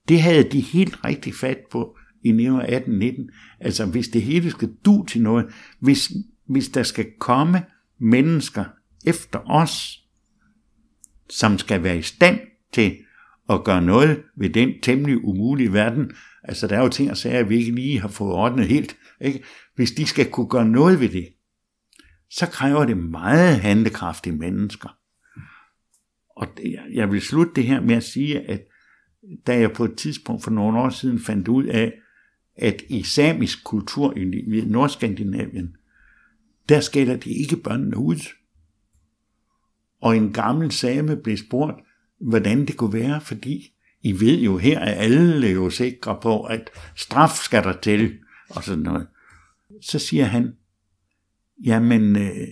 det 0.09 0.23
havde 0.23 0.51
de 0.51 0.61
helt 0.61 1.05
rigtig 1.05 1.35
fat 1.35 1.59
på 1.71 1.97
i 2.23 2.31
1918-19. 2.31 3.57
Altså 3.61 3.87
hvis 3.87 4.09
det 4.09 4.23
hele 4.23 4.51
skal 4.51 4.71
du 4.85 5.05
til 5.05 5.23
noget, 5.23 5.47
hvis, 5.79 6.13
hvis 6.47 6.69
der 6.69 6.83
skal 6.83 7.07
komme 7.19 7.65
mennesker 7.99 8.65
efter 9.07 9.51
os, 9.51 10.05
som 11.29 11.59
skal 11.59 11.83
være 11.83 11.99
i 11.99 12.03
stand 12.03 12.41
til 12.73 12.97
at 13.51 13.65
gøre 13.65 13.83
noget 13.83 14.23
ved 14.37 14.51
den 14.51 14.81
temmelig 14.83 15.25
umulige 15.25 15.73
verden. 15.73 16.11
Altså 16.45 16.67
der 16.67 16.77
er 16.77 16.83
jo 16.83 16.89
ting 16.89 17.11
og 17.11 17.17
sager, 17.17 17.43
vi 17.43 17.57
ikke 17.57 17.75
lige 17.75 18.01
har 18.01 18.09
fået 18.09 18.33
ordnet 18.33 18.69
helt. 18.69 18.97
Ikke? 19.21 19.43
Hvis 19.75 19.93
de 19.93 20.07
skal 20.07 20.31
kunne 20.31 20.49
gøre 20.49 20.69
noget 20.69 21.01
ved 21.01 21.09
det, 21.09 21.29
så 22.31 22.47
kræver 22.47 22.85
det 22.85 22.97
meget 22.97 23.61
handekraftige 23.61 24.37
mennesker. 24.37 24.99
Og 26.37 26.49
jeg 26.93 27.13
vil 27.13 27.21
slutte 27.21 27.53
det 27.55 27.65
her 27.65 27.81
med 27.81 27.95
at 27.95 28.05
sige, 28.05 28.41
at 28.41 28.63
da 29.47 29.59
jeg 29.59 29.73
på 29.73 29.85
et 29.85 29.97
tidspunkt 29.97 30.45
for 30.45 30.51
nogle 30.51 30.79
år 30.79 30.91
siden 30.91 31.21
fandt 31.21 31.49
ud 31.49 31.65
af, 31.65 31.93
at 32.57 32.83
i 32.89 33.03
samisk 33.03 33.65
kultur 33.65 34.17
i 34.17 34.65
Nordskandinavien, 34.67 35.77
der 36.69 36.81
skælder 36.81 37.17
de 37.17 37.31
ikke 37.31 37.57
børnene 37.57 37.97
ud. 37.97 38.29
Og 40.01 40.17
en 40.17 40.33
gammel 40.33 40.71
same 40.73 41.17
blev 41.17 41.37
spurgt, 41.37 41.81
hvordan 42.21 42.67
det 42.67 42.77
kunne 42.77 42.93
være, 42.93 43.21
fordi 43.21 43.73
I 44.03 44.13
ved 44.13 44.41
jo, 44.41 44.59
her 44.59 44.79
er 44.79 44.95
alle 44.95 45.49
jo 45.49 45.71
sikre 45.71 46.19
på, 46.23 46.43
at 46.43 46.71
straf 46.97 47.37
skal 47.45 47.65
der 47.65 47.81
til, 47.81 48.19
og 48.49 48.65
sådan 48.65 48.83
noget. 48.83 49.07
Så 49.83 49.99
siger 49.99 50.25
han, 50.25 50.53
jamen, 51.65 52.17
øh, 52.17 52.49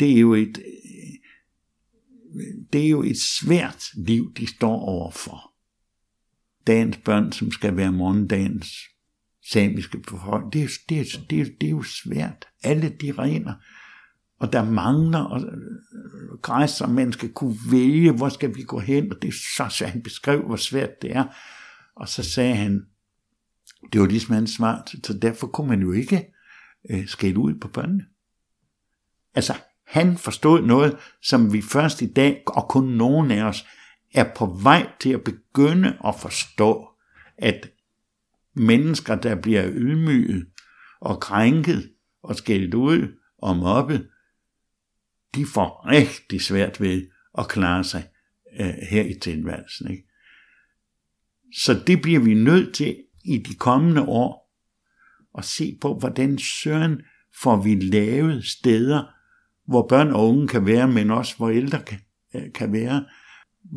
det 0.00 0.12
er 0.12 0.20
jo 0.20 0.34
et, 0.34 0.58
øh, 0.58 2.42
det 2.72 2.84
er 2.84 2.88
jo 2.88 3.02
et 3.02 3.18
svært 3.18 3.84
liv, 3.96 4.34
de 4.34 4.46
står 4.46 4.80
overfor. 4.80 5.52
Dagens 6.66 6.96
børn, 6.96 7.32
som 7.32 7.52
skal 7.52 7.76
være 7.76 7.92
morgendagens 7.92 8.78
samiske 9.50 9.98
befolkning, 9.98 10.52
det 10.52 10.62
er, 10.62 10.68
det, 10.88 11.00
er, 11.00 11.26
det, 11.30 11.40
er, 11.40 11.44
det 11.60 11.66
er 11.66 11.70
jo 11.70 11.82
svært. 11.82 12.48
Alle 12.62 12.88
de 12.88 13.12
regler, 13.12 13.54
og 14.38 14.52
der 14.52 14.64
mangler 14.64 15.34
øh, 15.34 15.42
og 16.32 16.42
græsser, 16.42 16.86
man 16.86 17.12
skal 17.12 17.32
kunne 17.32 17.56
vælge, 17.70 18.12
hvor 18.12 18.28
skal 18.28 18.56
vi 18.56 18.62
gå 18.62 18.78
hen, 18.78 19.12
og 19.12 19.22
det 19.22 19.28
er 19.28 19.32
så, 19.56 19.76
så 19.76 19.86
han 19.86 20.02
beskrev, 20.02 20.42
hvor 20.42 20.56
svært 20.56 21.02
det 21.02 21.16
er. 21.16 21.24
Og 21.96 22.08
så 22.08 22.22
sagde 22.22 22.54
han, 22.54 22.86
det 23.92 24.00
var 24.00 24.06
ligesom 24.06 24.34
hans 24.34 24.50
svar, 24.50 24.88
så 25.04 25.18
derfor 25.18 25.46
kunne 25.46 25.68
man 25.68 25.80
jo 25.80 25.92
ikke 25.92 26.34
øh, 26.90 27.08
skælde 27.08 27.38
ud 27.38 27.54
på 27.54 27.68
børnene. 27.68 28.04
Altså, 29.34 29.54
han 29.86 30.18
forstod 30.18 30.62
noget, 30.62 30.96
som 31.22 31.52
vi 31.52 31.62
først 31.62 32.02
i 32.02 32.12
dag, 32.12 32.42
og 32.46 32.68
kun 32.68 32.84
nogen 32.84 33.30
af 33.30 33.42
os, 33.42 33.66
er 34.14 34.34
på 34.36 34.46
vej 34.62 34.90
til 35.00 35.10
at 35.10 35.24
begynde 35.24 35.98
at 36.06 36.14
forstå, 36.20 36.88
at 37.38 37.70
mennesker, 38.54 39.14
der 39.14 39.34
bliver 39.34 39.70
ydmyget 39.72 40.46
og 41.00 41.20
krænket 41.20 41.90
og 42.22 42.36
skældt 42.36 42.74
ud 42.74 43.08
og 43.38 43.56
mobbet, 43.56 44.08
de 45.36 45.46
får 45.46 45.88
rigtig 45.90 46.40
svært 46.40 46.80
ved 46.80 47.06
at 47.38 47.48
klare 47.48 47.84
sig 47.84 48.08
øh, 48.60 48.74
her 48.90 49.02
i 49.02 49.14
tilværelsen. 49.22 49.90
Ikke? 49.90 50.08
Så 51.56 51.82
det 51.86 52.02
bliver 52.02 52.20
vi 52.20 52.34
nødt 52.34 52.74
til 52.74 52.96
i 53.24 53.38
de 53.38 53.54
kommende 53.54 54.02
år 54.02 54.46
at 55.38 55.44
se 55.44 55.78
på, 55.80 55.98
hvordan 55.98 56.38
søren 56.38 57.00
får 57.42 57.62
vi 57.62 57.74
lavet 57.74 58.44
steder, 58.44 59.02
hvor 59.68 59.86
børn 59.88 60.12
og 60.12 60.28
unge 60.28 60.48
kan 60.48 60.66
være, 60.66 60.88
men 60.88 61.10
også 61.10 61.36
hvor 61.36 61.50
ældre 61.50 61.82
kan, 61.82 61.98
øh, 62.34 62.52
kan 62.54 62.72
være, 62.72 63.04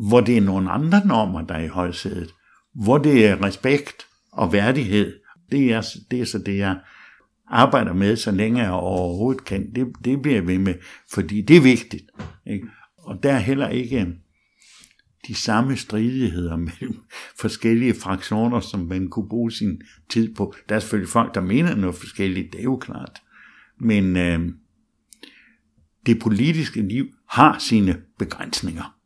hvor 0.08 0.20
det 0.20 0.36
er 0.36 0.40
nogle 0.40 0.70
andre 0.70 1.06
normer, 1.06 1.46
der 1.46 1.54
er 1.54 1.64
i 1.64 1.68
højsædet, 1.68 2.30
hvor 2.74 2.98
det 2.98 3.26
er 3.26 3.44
respekt 3.44 4.06
og 4.32 4.52
værdighed. 4.52 5.20
Det 5.52 5.72
er, 5.72 5.82
det 6.10 6.20
er 6.20 6.24
så 6.24 6.38
det, 6.38 6.58
jeg 6.58 6.78
arbejder 7.50 7.92
med, 7.92 8.16
så 8.16 8.30
længe 8.30 8.62
jeg 8.62 8.70
overhovedet 8.70 9.44
kan. 9.44 9.74
Det, 9.74 9.86
det 10.04 10.22
bliver 10.22 10.42
ved 10.42 10.58
med, 10.58 10.74
fordi 11.12 11.42
det 11.42 11.56
er 11.56 11.60
vigtigt. 11.60 12.04
Ikke? 12.46 12.66
Og 12.96 13.22
der 13.22 13.32
er 13.32 13.38
heller 13.38 13.68
ikke 13.68 14.06
de 15.28 15.34
samme 15.34 15.76
stridigheder 15.76 16.56
mellem 16.66 17.00
forskellige 17.40 17.94
fraktioner, 17.94 18.60
som 18.60 18.80
man 18.80 19.08
kunne 19.08 19.28
bruge 19.28 19.52
sin 19.52 19.82
tid 20.10 20.34
på. 20.34 20.54
Der 20.68 20.74
er 20.74 20.80
selvfølgelig 20.80 21.12
folk, 21.12 21.34
der 21.34 21.40
mener 21.40 21.74
noget 21.74 21.96
forskelligt, 21.96 22.52
det 22.52 22.58
er 22.58 22.64
jo 22.64 22.76
klart. 22.76 23.22
Men 23.80 24.16
øh, 24.16 24.40
det 26.06 26.18
politiske 26.18 26.82
liv 26.82 27.06
har 27.28 27.58
sine 27.58 28.02
begrænsninger. 28.18 28.96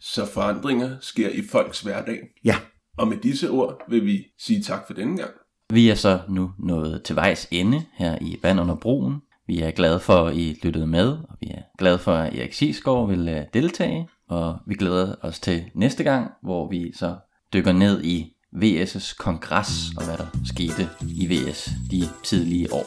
Så 0.00 0.32
forandringer 0.32 0.96
sker 1.00 1.28
i 1.28 1.42
folks 1.50 1.80
hverdag. 1.80 2.20
Ja. 2.44 2.56
Og 2.98 3.08
med 3.08 3.16
disse 3.16 3.50
ord 3.50 3.90
vil 3.90 4.04
vi 4.04 4.26
sige 4.38 4.62
tak 4.62 4.86
for 4.86 4.94
denne 4.94 5.16
gang. 5.16 5.30
Vi 5.74 5.88
er 5.88 5.94
så 5.94 6.20
nu 6.28 6.50
nået 6.58 7.02
til 7.02 7.16
vejs 7.16 7.48
ende 7.50 7.82
her 7.94 8.18
i 8.20 8.38
Vand 8.42 8.60
under 8.60 8.74
broen. 8.74 9.14
Vi 9.46 9.60
er 9.60 9.70
glade 9.70 10.00
for, 10.00 10.26
at 10.26 10.36
I 10.36 10.60
lyttede 10.62 10.86
med, 10.86 11.08
og 11.08 11.36
vi 11.40 11.46
er 11.46 11.62
glade 11.78 11.98
for, 11.98 12.12
at 12.12 12.34
Erik 12.34 12.52
Sisgaard 12.52 13.08
vil 13.08 13.28
øh, 13.28 13.42
deltage. 13.54 14.08
Og 14.28 14.58
vi 14.66 14.74
glæder 14.74 15.14
os 15.22 15.40
til 15.40 15.64
næste 15.74 16.04
gang, 16.04 16.30
hvor 16.42 16.68
vi 16.68 16.92
så 16.96 17.16
dykker 17.52 17.72
ned 17.72 18.04
i 18.04 18.32
VS' 18.56 19.16
kongres 19.18 19.70
og 19.96 20.04
hvad 20.04 20.16
der 20.16 20.26
skete 20.44 20.88
i 21.08 21.26
VS 21.26 21.70
de 21.90 22.08
tidlige 22.24 22.72
år. 22.72 22.86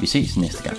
Vi 0.00 0.06
ses 0.06 0.36
næste 0.36 0.62
gang. 0.62 0.76